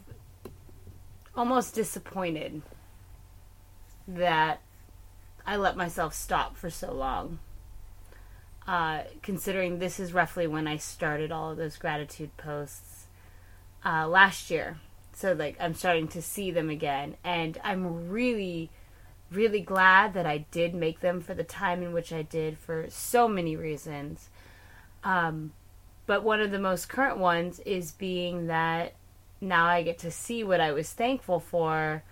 [1.35, 2.63] almost disappointed
[4.07, 4.61] that
[5.45, 7.41] I let myself stop for so long
[8.67, 13.07] uh, considering this is roughly when I started all of those gratitude posts
[13.85, 14.79] uh, last year.
[15.15, 17.17] So, like, I'm starting to see them again.
[17.25, 18.71] And I'm really,
[19.31, 22.87] really glad that I did make them for the time in which I did for
[22.89, 24.31] so many reasons.
[25.05, 25.53] Um,
[26.07, 28.95] but one of the most current ones is being that
[29.41, 32.05] now I get to see what I was thankful for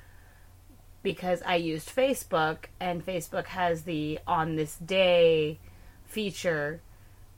[1.02, 5.59] because I used Facebook, and Facebook has the on this day
[6.11, 6.81] feature.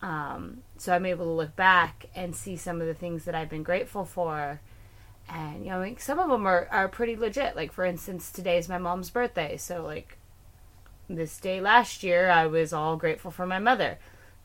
[0.01, 3.51] Um, so I'm able to look back and see some of the things that I've
[3.51, 4.61] been grateful for.
[5.29, 7.55] And, you know, like some of them are, are pretty legit.
[7.55, 9.57] Like, for instance, today is my mom's birthday.
[9.57, 10.19] So, like,
[11.09, 13.99] this day last year, I was all grateful for my mother.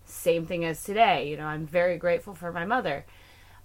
[0.05, 1.29] Same thing as today.
[1.29, 3.05] You know, I'm very grateful for my mother.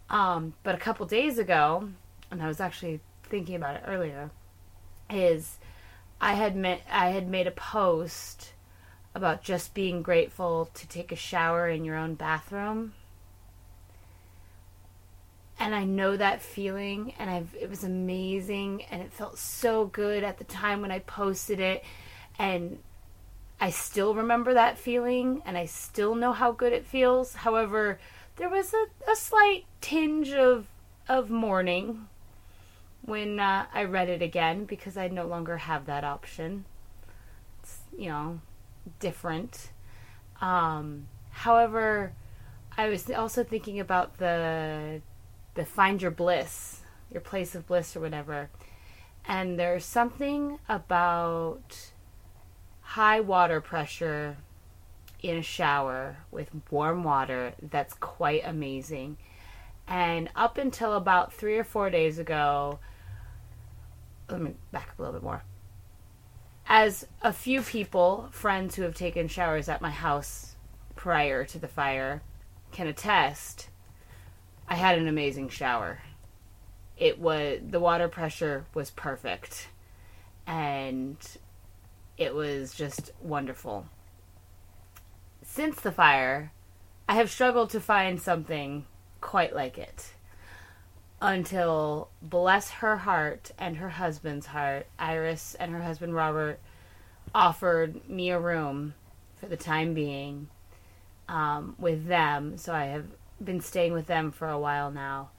[0.09, 1.89] Um, but a couple days ago,
[2.31, 4.31] and I was actually thinking about it earlier,
[5.11, 5.59] is
[6.21, 8.52] I had met I had made a post
[9.15, 12.95] about just being grateful to take a shower in your own bathroom.
[15.59, 20.25] And I know that feeling, and I've, it was amazing, and it felt so good
[20.25, 21.85] at the time when I posted it.
[22.39, 22.79] And
[23.61, 27.35] I still remember that feeling, and I still know how good it feels.
[27.35, 28.01] However,
[28.37, 30.67] there was a, a slight tinge of,
[31.09, 32.09] of mourning
[33.03, 36.65] when uh, I read it again because I no longer have that option.
[37.63, 38.41] It's, you know,
[38.99, 39.71] different.
[40.41, 42.13] Um, however,
[42.77, 45.03] I was also thinking about the
[45.55, 46.81] the find your bliss,
[47.11, 48.49] your place of bliss or whatever.
[49.27, 51.93] And there's something about
[52.81, 54.39] high water pressure
[55.23, 59.19] in a shower with warm water that's quite amazing.
[59.87, 62.79] And up until about three or four days ago,
[64.31, 65.45] let me back up a little bit more
[66.75, 70.57] as a few people, friends who have taken showers at my house
[70.97, 72.23] prior to the fire,
[72.71, 73.69] can attest,
[74.67, 76.01] I had an amazing shower.
[76.97, 79.69] It was the water pressure was perfect,
[80.47, 81.19] and
[82.17, 83.85] it was just wonderful.
[85.43, 86.53] Since the fire,
[87.07, 88.87] I have struggled to find something
[89.21, 90.12] quite like it.
[91.25, 96.59] Until, bless her heart and her husband's heart, Iris and her husband Robert
[97.33, 98.95] offered me a room
[99.37, 100.49] for the time being
[101.29, 102.57] um, with them.
[102.57, 103.07] So I have
[103.41, 105.31] been staying with them for a while now.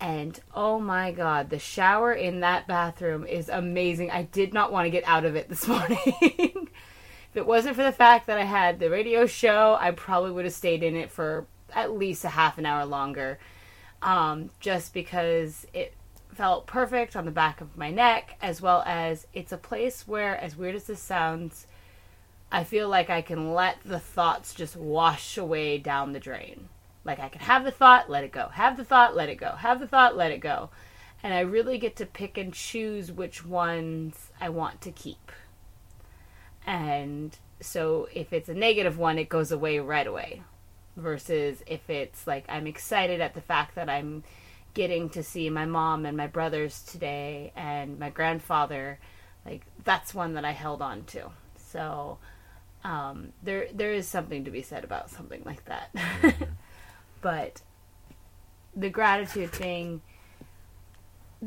[0.00, 4.10] And oh my god, the shower in that bathroom is amazing.
[4.10, 5.98] I did not want to get out of it this morning.
[6.18, 10.44] if it wasn't for the fact that I had the radio show, I probably would
[10.44, 13.38] have stayed in it for at least a half an hour longer.
[14.00, 15.94] Um, just because it
[16.32, 20.36] felt perfect on the back of my neck, as well as it's a place where,
[20.36, 21.66] as weird as this sounds,
[22.50, 26.68] I feel like I can let the thoughts just wash away down the drain.
[27.04, 28.48] Like I can have the thought, let it go.
[28.48, 29.52] Have the thought, let it go.
[29.52, 30.70] Have the thought, let it go.
[31.22, 35.32] And I really get to pick and choose which ones I want to keep.
[36.66, 40.42] And so if it's a negative one, it goes away right away.
[40.98, 44.24] Versus if it's like I'm excited at the fact that I'm
[44.74, 48.98] getting to see my mom and my brothers today and my grandfather,
[49.46, 51.30] like that's one that I held on to.
[51.56, 52.18] So
[52.84, 55.94] um, there there is something to be said about something like that.
[55.94, 56.44] Mm-hmm.
[57.20, 57.62] but
[58.74, 60.02] the gratitude thing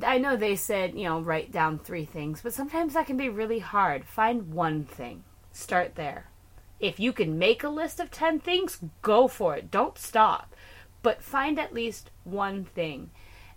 [0.06, 3.28] I know they said, you know, write down three things, but sometimes that can be
[3.28, 4.06] really hard.
[4.06, 5.24] Find one thing.
[5.52, 6.31] Start there.
[6.82, 9.70] If you can make a list of 10 things, go for it.
[9.70, 10.56] Don't stop.
[11.04, 13.12] But find at least one thing.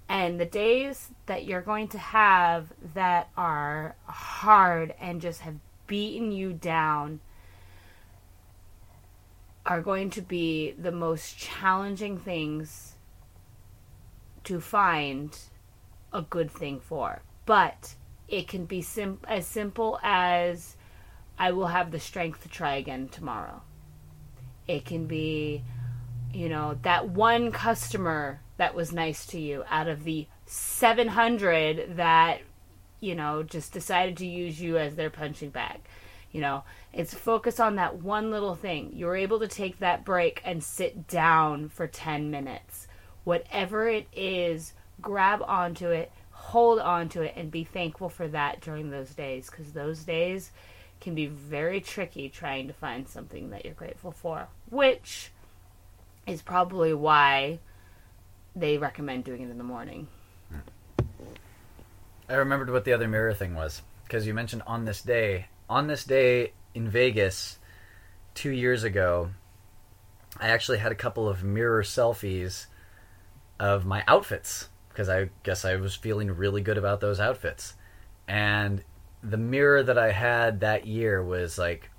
[0.09, 5.57] And the days that you're going to have that are hard and just have
[5.87, 7.21] beaten you down,
[9.67, 12.97] are going to be the most challenging things
[14.45, 15.39] to find
[16.13, 17.23] a good thing for.
[17.47, 17.95] But
[18.29, 20.77] it can be sim- as simple as
[21.39, 23.63] I will have the strength to try again tomorrow.
[24.67, 25.63] It can be,
[26.33, 32.41] you know, that one customer that was nice to you out of the 700 that,
[33.01, 35.81] you know, just decided to use you as their punching bag.
[36.31, 38.91] You know, it's focus on that one little thing.
[38.95, 42.89] You're able to take that break and sit down for 10 minutes.
[43.25, 48.91] Whatever it is, grab onto it, hold onto it, and be thankful for that during
[48.91, 50.51] those days because those days
[51.01, 55.31] can be very tricky trying to find something that you're grateful for, which
[56.27, 57.59] is probably why
[58.57, 60.09] they recommend doing it in the morning.
[60.51, 61.05] Hmm.
[62.29, 65.87] I remembered what the other mirror thing was because you mentioned on this day, on
[65.87, 67.59] this day in Vegas
[68.35, 69.31] two years ago,
[70.39, 72.67] I actually had a couple of mirror selfies
[73.61, 77.75] of my outfits because I guess I was feeling really good about those outfits.
[78.27, 78.83] And
[79.25, 81.91] the mirror that I had that year was like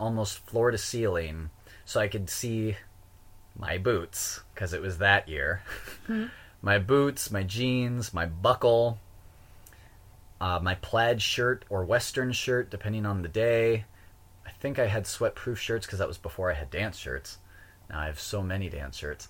[0.00, 1.50] almost floor to ceiling,
[1.84, 2.76] so I could see
[3.56, 5.62] my boots because it was that year.
[6.04, 6.26] Mm-hmm.
[6.62, 8.98] my boots, my jeans, my buckle,
[10.40, 13.84] uh, my plaid shirt or western shirt, depending on the day.
[14.44, 17.38] I think I had sweat-proof shirts because that was before I had dance shirts.
[17.88, 19.28] Now I have so many dance shirts.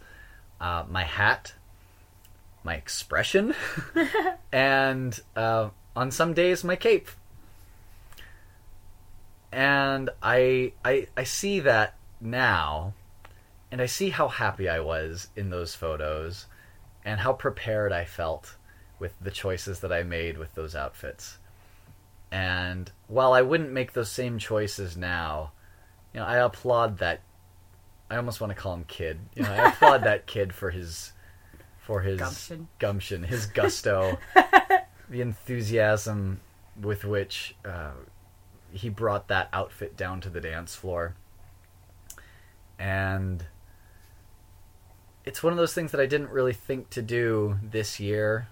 [0.61, 1.55] Uh, my hat,
[2.65, 3.55] my expression,
[4.53, 7.09] and uh, on some days my cape.
[9.53, 12.95] And I, I I see that now,
[13.71, 16.47] and I see how happy I was in those photos,
[17.05, 18.57] and how prepared I felt
[18.99, 21.39] with the choices that I made with those outfits.
[22.31, 25.53] And while I wouldn't make those same choices now,
[26.15, 27.21] you know, I applaud that.
[28.09, 29.19] I almost want to call him kid.
[29.35, 31.13] You know, I applaud that kid for his
[31.79, 34.19] for his gumption, gumption his gusto,
[35.11, 36.41] the enthusiasm
[36.81, 37.91] with which uh,
[38.73, 41.15] he brought that outfit down to the dance floor.
[42.79, 43.45] And
[45.25, 48.49] it's one of those things that I didn't really think to do this year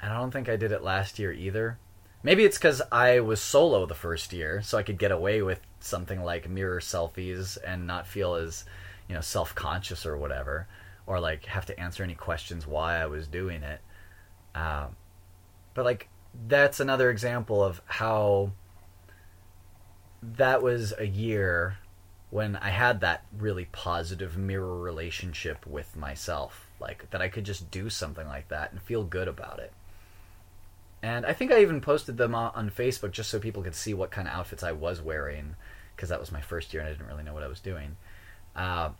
[0.00, 1.78] and I don't think I did it last year either.
[2.22, 5.60] Maybe it's because I was solo the first year, so I could get away with
[5.80, 8.64] something like mirror selfies and not feel as,
[9.08, 10.66] you know, self conscious or whatever,
[11.06, 13.80] or like have to answer any questions why I was doing it.
[14.54, 14.96] Um,
[15.74, 16.08] but like
[16.48, 18.52] that's another example of how
[20.22, 21.78] that was a year
[22.30, 27.70] when I had that really positive mirror relationship with myself, like that I could just
[27.70, 29.72] do something like that and feel good about it.
[31.02, 34.10] And I think I even posted them on Facebook just so people could see what
[34.10, 35.54] kind of outfits I was wearing,
[35.94, 37.96] because that was my first year and I didn't really know what I was doing.
[38.56, 38.90] Uh,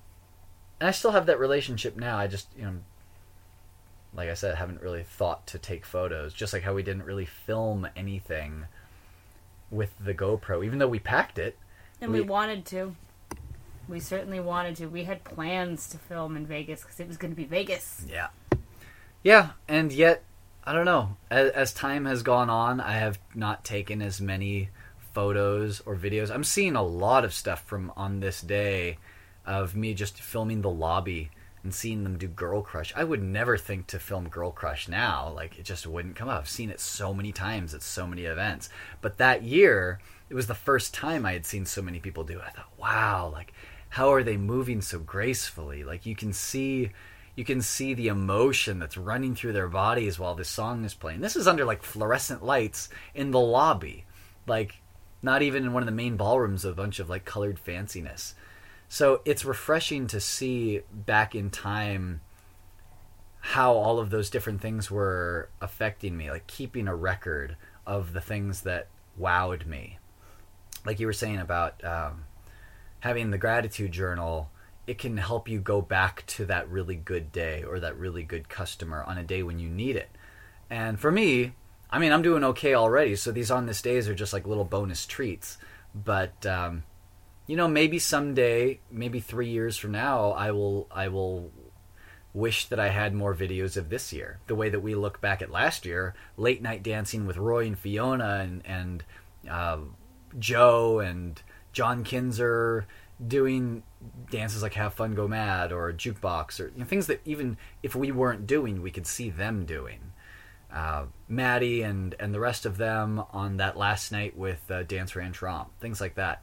[0.79, 2.19] and I still have that relationship now.
[2.19, 2.75] I just you know,
[4.15, 6.33] like I said, haven't really thought to take photos.
[6.33, 8.67] Just like how we didn't really film anything
[9.71, 11.57] with the GoPro, even though we packed it.
[12.01, 12.95] And we, We- wanted to.
[13.89, 14.87] We certainly wanted to.
[14.87, 18.05] We had plans to film in Vegas because it was going to be Vegas.
[18.09, 18.29] Yeah.
[19.23, 20.25] Yeah, and yet,
[20.65, 21.17] I don't know.
[21.31, 24.71] As, as time has gone on, I have not taken as many
[25.15, 26.33] photos or videos.
[26.35, 28.99] I'm seeing a lot of stuff from on this day
[29.47, 31.31] of me just filming the lobby
[31.67, 32.93] and seeing them do Girl Crush.
[32.95, 35.33] I would never think to film Girl Crush now.
[35.35, 36.43] Like, it just wouldn't come up.
[36.43, 38.69] I've seen it so many times at so many events.
[39.01, 39.99] But that year,
[40.31, 42.45] it was the first time I had seen so many people do it.
[42.47, 43.53] I thought, wow, like,
[43.89, 45.83] how are they moving so gracefully?
[45.83, 46.93] Like, you can see
[47.35, 51.21] you can see the emotion that's running through their bodies while this song is playing.
[51.21, 54.07] This is under like fluorescent lights in the lobby,
[54.47, 54.77] like
[55.23, 58.33] not even in one of the main ballrooms, a bunch of like colored fanciness.
[58.89, 62.21] So it's refreshing to see back in time
[63.41, 67.57] how all of those different things were affecting me, like keeping a record
[67.87, 68.89] of the things that
[69.21, 69.99] wowed me.
[70.85, 72.25] Like you were saying about um,
[73.01, 74.51] having the gratitude journal
[74.87, 78.49] it can help you go back to that really good day or that really good
[78.49, 80.09] customer on a day when you need it.
[80.71, 81.53] And for me,
[81.91, 84.65] I mean, I'm doing okay already, so these on this days are just like little
[84.65, 85.59] bonus treats.
[85.95, 86.85] But um,
[87.47, 91.53] you know, maybe someday, maybe three years from now, I will I will
[92.35, 94.39] wish that I had more videos of this year.
[94.47, 97.79] The way that we look back at last year, late night dancing with Roy and
[97.79, 99.05] Fiona and and
[99.51, 99.79] uh,
[100.39, 101.41] Joe and
[101.73, 102.87] John Kinzer
[103.25, 103.83] doing
[104.31, 107.95] dances like Have Fun Go Mad or Jukebox or you know, things that even if
[107.95, 110.13] we weren't doing, we could see them doing.
[110.73, 115.17] Uh, Maddie and, and the rest of them on that last night with uh, Dance
[115.17, 116.43] Ranch Romp, things like that.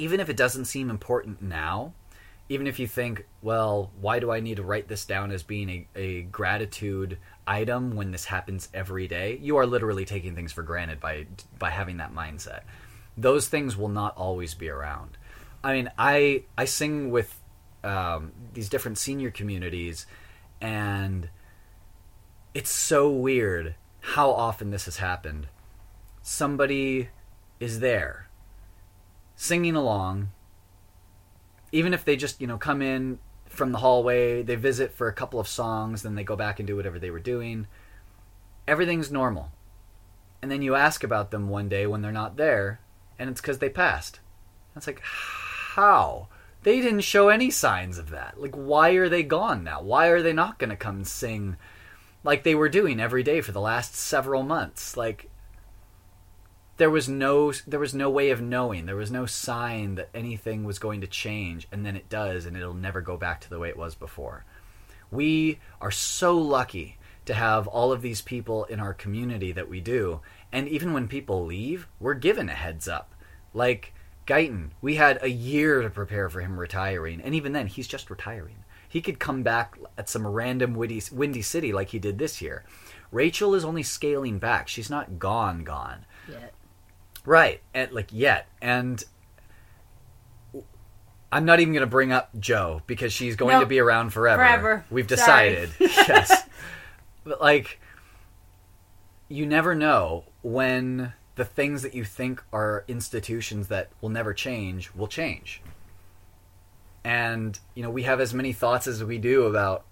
[0.00, 1.92] Even if it doesn't seem important now,
[2.48, 5.68] even if you think, well, why do I need to write this down as being
[5.68, 9.38] a, a gratitude item when this happens every day?
[9.42, 11.26] You are literally taking things for granted by
[11.58, 12.62] by having that mindset.
[13.14, 15.18] Those things will not always be around.
[15.62, 17.38] I mean, I I sing with
[17.84, 20.06] um, these different senior communities,
[20.62, 21.28] and
[22.54, 25.48] it's so weird how often this has happened.
[26.22, 27.10] Somebody
[27.60, 28.29] is there,
[29.40, 30.30] singing along,
[31.72, 35.14] even if they just you know come in from the hallway, they visit for a
[35.14, 37.66] couple of songs, then they go back and do whatever they were doing.
[38.68, 39.50] Everything's normal,
[40.42, 42.80] and then you ask about them one day when they're not there,
[43.18, 44.20] and it's because they passed.
[44.76, 46.28] It's like how?
[46.62, 48.38] They didn't show any signs of that.
[48.38, 49.80] Like, why are they gone now?
[49.80, 51.56] Why are they not going to come sing
[52.22, 54.98] like they were doing every day for the last several months?
[54.98, 55.29] Like,
[56.80, 58.86] there was no there was no way of knowing.
[58.86, 62.56] There was no sign that anything was going to change, and then it does, and
[62.56, 64.46] it'll never go back to the way it was before.
[65.10, 66.96] We are so lucky
[67.26, 71.06] to have all of these people in our community that we do, and even when
[71.06, 73.14] people leave, we're given a heads up.
[73.52, 73.92] Like
[74.26, 78.08] Guyton, we had a year to prepare for him retiring, and even then, he's just
[78.08, 78.64] retiring.
[78.88, 82.64] He could come back at some random witty, windy city like he did this year.
[83.12, 86.06] Rachel is only scaling back; she's not gone, gone.
[86.26, 86.54] Yet.
[87.26, 89.02] Right, and like yet, and
[91.32, 94.10] I'm not even going to bring up Joe because she's going No, to be around
[94.10, 94.42] forever.
[94.42, 94.84] forever.
[94.90, 95.70] We've decided.
[95.80, 96.44] yes,
[97.24, 97.78] but like,
[99.28, 104.92] you never know when the things that you think are institutions that will never change
[104.94, 105.62] will change.
[107.04, 109.84] And you know, we have as many thoughts as we do about,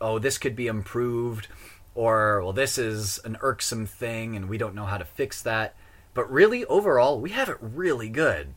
[0.00, 1.48] oh, this could be improved,
[1.94, 5.76] or well, this is an irksome thing, and we don't know how to fix that.
[6.14, 8.54] But really, overall, we have it really good.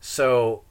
[0.00, 0.62] So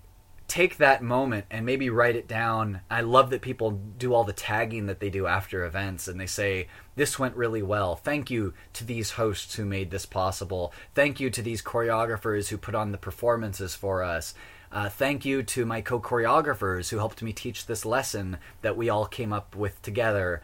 [0.47, 2.81] take that moment and maybe write it down.
[2.89, 6.27] I love that people do all the tagging that they do after events and they
[6.27, 7.95] say, This went really well.
[7.95, 10.73] Thank you to these hosts who made this possible.
[10.95, 14.33] Thank you to these choreographers who put on the performances for us.
[14.71, 18.89] Uh, thank you to my co choreographers who helped me teach this lesson that we
[18.89, 20.41] all came up with together.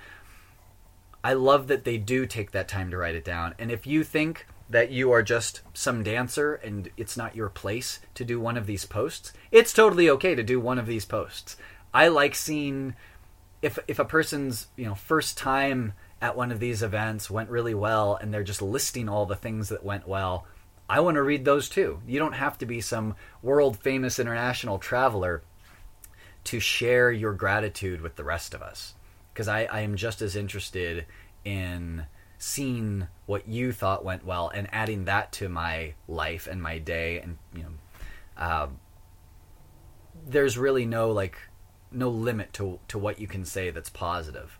[1.23, 3.55] I love that they do take that time to write it down.
[3.57, 7.99] And if you think that you are just some dancer and it's not your place
[8.15, 11.57] to do one of these posts, it's totally okay to do one of these posts.
[11.93, 12.95] I like seeing
[13.61, 17.73] if if a person's, you know, first time at one of these events went really
[17.73, 20.45] well and they're just listing all the things that went well.
[20.89, 22.01] I want to read those too.
[22.07, 25.43] You don't have to be some world famous international traveler
[26.45, 28.93] to share your gratitude with the rest of us.
[29.33, 31.05] Because I, I am just as interested
[31.43, 32.05] in
[32.43, 37.19] seeing what you thought went well and adding that to my life and my day
[37.19, 37.69] and you know
[38.35, 38.67] uh,
[40.27, 41.37] there's really no like
[41.89, 44.57] no limit to to what you can say that's positive.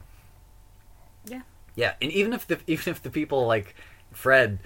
[1.25, 1.41] Yeah.
[1.75, 3.75] Yeah, and even if the even if the people like
[4.11, 4.59] Fred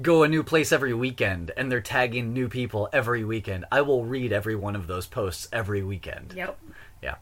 [0.00, 4.04] go a new place every weekend and they're tagging new people every weekend, I will
[4.04, 6.32] read every one of those posts every weekend.
[6.34, 6.58] Yep.
[7.02, 7.16] Yeah.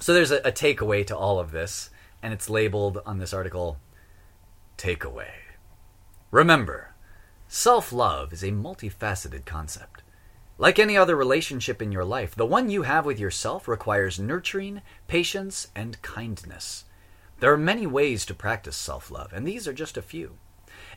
[0.00, 1.90] So there's a, a takeaway to all of this,
[2.26, 3.78] and it's labeled on this article
[4.76, 5.30] Takeaway.
[6.32, 6.92] Remember,
[7.46, 10.02] self love is a multifaceted concept.
[10.58, 14.82] Like any other relationship in your life, the one you have with yourself requires nurturing,
[15.06, 16.86] patience, and kindness.
[17.38, 20.36] There are many ways to practice self love, and these are just a few.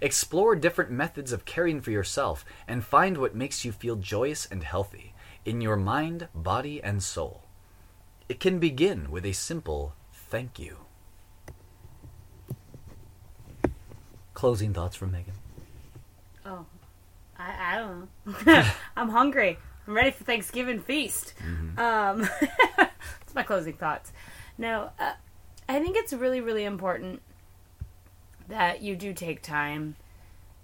[0.01, 4.63] Explore different methods of caring for yourself and find what makes you feel joyous and
[4.63, 5.13] healthy
[5.45, 7.43] in your mind, body, and soul.
[8.27, 10.88] It can begin with a simple thank you.
[14.39, 15.33] Closing thoughts from Megan.
[16.45, 16.65] Oh,
[17.37, 18.63] I, I don't know.
[18.95, 19.59] I'm hungry.
[19.85, 21.33] I'm ready for Thanksgiving feast.
[21.77, 22.21] Um,
[22.77, 24.13] that's my closing thoughts.
[24.57, 25.11] No, uh,
[25.67, 27.21] I think it's really, really important
[28.47, 29.97] that you do take time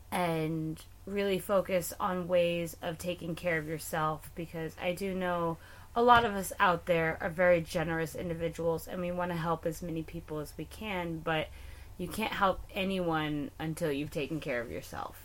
[0.09, 5.57] and really focus on ways of taking care of yourself because I do know
[5.93, 9.65] a lot of us out there are very generous individuals and we want to help
[9.65, 11.49] as many people as we can, but
[11.97, 15.17] you can't help anyone until you've taken care of yourself.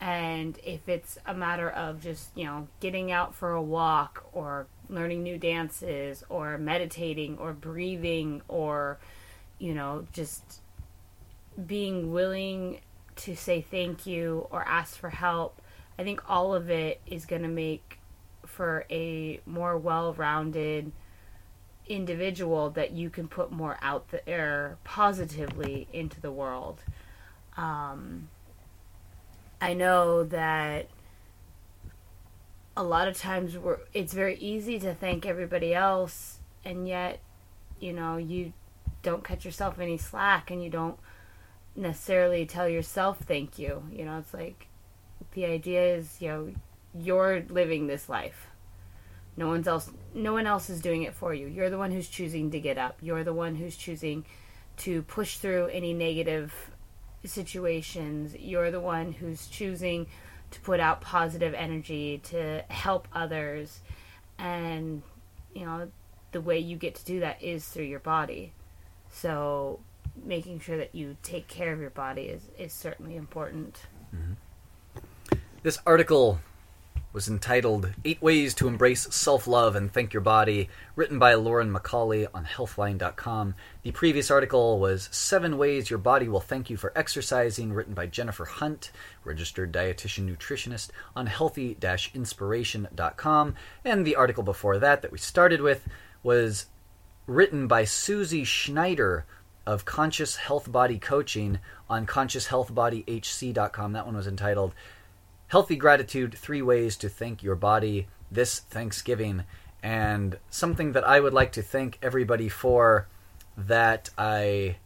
[0.00, 4.66] And if it's a matter of just, you know, getting out for a walk or
[4.90, 8.98] learning new dances or meditating or breathing or,
[9.58, 10.60] you know, just
[11.66, 12.80] being willing
[13.16, 15.62] to say thank you or ask for help,
[15.98, 17.98] I think all of it is going to make
[18.44, 20.92] for a more well rounded
[21.88, 26.82] individual that you can put more out there positively into the world.
[27.56, 28.28] Um,
[29.60, 30.88] I know that
[32.76, 37.20] a lot of times we're, it's very easy to thank everybody else, and yet,
[37.80, 38.52] you know, you
[39.02, 40.98] don't cut yourself any slack and you don't
[41.76, 43.84] necessarily tell yourself thank you.
[43.92, 44.66] You know, it's like
[45.32, 46.52] the idea is, you know,
[46.98, 48.48] you're living this life.
[49.36, 51.46] No one's else no one else is doing it for you.
[51.46, 52.96] You're the one who's choosing to get up.
[53.02, 54.24] You're the one who's choosing
[54.78, 56.52] to push through any negative
[57.24, 58.34] situations.
[58.34, 60.06] You're the one who's choosing
[60.50, 63.80] to put out positive energy to help others.
[64.38, 65.02] And
[65.54, 65.90] you know,
[66.32, 68.52] the way you get to do that is through your body.
[69.10, 69.80] So
[70.24, 73.80] making sure that you take care of your body is, is certainly important.
[74.14, 74.32] Mm-hmm.
[75.62, 76.38] This article
[77.12, 81.72] was entitled Eight Ways to Embrace Self Love and Thank Your Body, written by Lauren
[81.72, 83.54] McCauley on healthline.com.
[83.82, 88.06] The previous article was Seven Ways Your Body Will Thank You for Exercising, written by
[88.06, 88.92] Jennifer Hunt,
[89.24, 91.76] registered dietitian nutritionist on healthy
[92.14, 93.54] inspiration.com.
[93.84, 95.88] And the article before that, that we started with,
[96.22, 96.66] was
[97.26, 99.24] written by Susie Schneider
[99.66, 101.58] of Conscious Health Body Coaching
[101.90, 103.92] on conscioushealthbodyhc.com.
[103.92, 104.74] That one was entitled
[105.48, 109.44] Healthy Gratitude Three Ways to Thank Your Body This Thanksgiving.
[109.82, 113.06] And something that I would like to thank everybody for
[113.56, 114.76] that I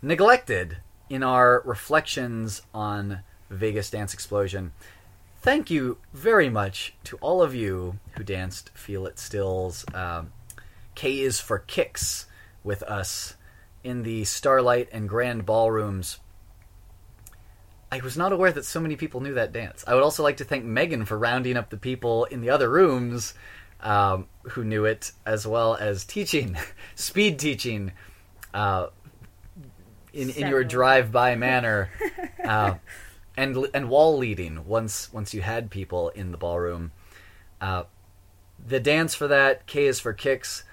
[0.00, 0.78] neglected
[1.10, 3.20] in our reflections on
[3.50, 4.72] Vegas Dance Explosion.
[5.42, 10.32] Thank you very much to all of you who danced Feel It Still's um,
[10.94, 12.26] K is for Kicks
[12.64, 13.34] with us
[13.84, 16.20] in the Starlight and Grand Ballrooms.
[17.92, 19.84] I was not aware that so many people knew that dance.
[19.86, 22.70] I would also like to thank Megan for rounding up the people in the other
[22.70, 23.34] rooms
[23.82, 26.56] um, who knew it, as well as teaching,
[26.94, 27.92] speed teaching,
[28.54, 28.86] uh,
[30.14, 31.90] in in your drive-by manner,
[32.42, 32.76] uh,
[33.36, 36.92] and and wall leading once once you had people in the ballroom.
[37.60, 37.84] Uh,
[38.66, 40.64] the dance for that K is for kicks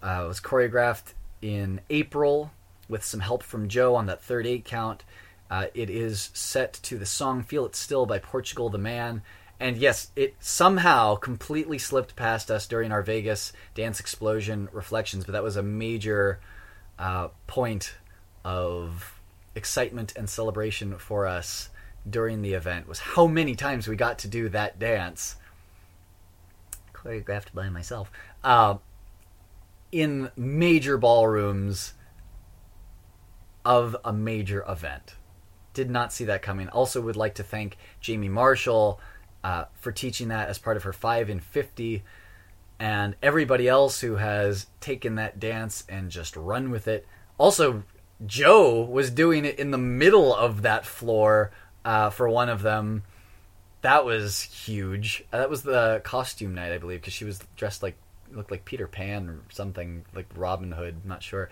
[0.00, 2.52] uh, was choreographed in April
[2.88, 5.02] with some help from Joe on that third eight count.
[5.50, 9.22] Uh, it is set to the song "Feel It Still" by Portugal the Man.
[9.60, 15.32] And yes, it somehow completely slipped past us during our Vegas dance explosion reflections, but
[15.32, 16.38] that was a major
[16.98, 17.94] uh, point
[18.44, 19.20] of
[19.54, 21.70] excitement and celebration for us
[22.08, 22.86] during the event.
[22.86, 25.36] Was how many times we got to do that dance,
[26.94, 28.10] choreographed by myself,
[28.44, 28.76] uh,
[29.90, 31.94] in major ballrooms
[33.64, 35.16] of a major event.
[35.74, 36.68] Did not see that coming.
[36.68, 39.00] Also, would like to thank Jamie Marshall
[39.44, 42.02] uh, for teaching that as part of her 5 in 50,
[42.80, 47.06] and everybody else who has taken that dance and just run with it.
[47.38, 47.84] Also,
[48.26, 51.50] Joe was doing it in the middle of that floor
[51.84, 53.04] uh, for one of them.
[53.82, 55.24] That was huge.
[55.32, 57.96] Uh, that was the costume night, I believe, because she was dressed like
[58.32, 61.00] looked like Peter Pan or something like Robin Hood.
[61.02, 61.48] I'm not sure.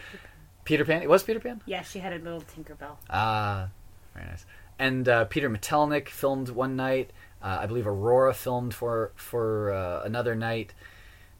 [0.64, 1.02] Peter Pan.
[1.02, 1.62] It was Peter Pan.
[1.66, 2.96] Yeah, she had a little Tinkerbell.
[3.08, 3.68] Ah,
[4.16, 4.46] very nice.
[4.78, 7.12] And uh, Peter Metelnick filmed one night.
[7.42, 10.74] Uh, I believe Aurora filmed for for uh, another night.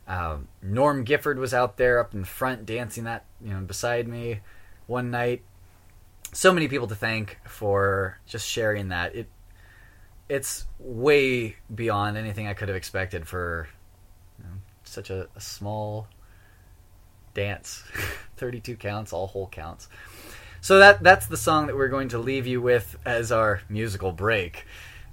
[0.07, 4.40] Um, Norm Gifford was out there up in front dancing that you know beside me
[4.86, 5.43] one night.
[6.32, 9.15] So many people to thank for just sharing that.
[9.15, 9.28] It
[10.28, 13.69] it's way beyond anything I could have expected for
[14.39, 16.09] you know, such a, a small
[17.35, 17.85] dance.
[18.36, 19.89] 32 counts, all whole counts.
[20.67, 24.11] So that that's the song that we're going to leave you with as our musical
[24.11, 24.67] break.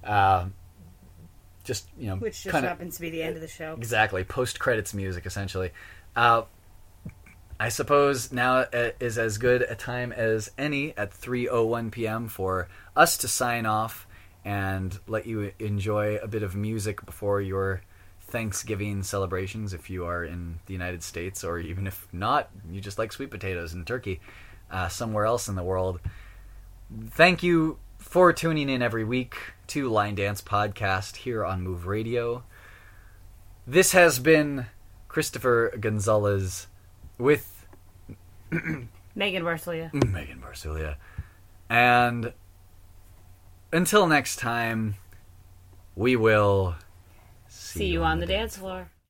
[0.03, 0.47] Uh,
[1.63, 3.73] just you know, Which just kinda- happens to be the end of the show.
[3.73, 5.69] Exactly, post credits music essentially.
[6.15, 6.45] Uh,
[7.59, 12.29] I suppose now uh, is as good a time as any at 3:01 p.m.
[12.29, 14.07] for us to sign off
[14.43, 17.83] and let you enjoy a bit of music before your
[18.21, 22.97] Thanksgiving celebrations if you are in the United States or even if not, you just
[22.97, 24.19] like sweet potatoes and turkey
[24.73, 25.99] uh, somewhere else in the world.
[27.11, 29.35] Thank you for tuning in every week
[29.67, 32.43] to Line Dance Podcast here on Move Radio.
[33.65, 34.65] This has been
[35.07, 36.67] Christopher Gonzalez
[37.17, 37.65] with
[39.15, 39.93] Megan Barcelia.
[40.11, 40.95] Megan Barcelia.
[41.69, 42.33] And
[43.71, 44.95] until next time,
[45.95, 46.75] we will
[47.47, 48.89] See you on the dance floor.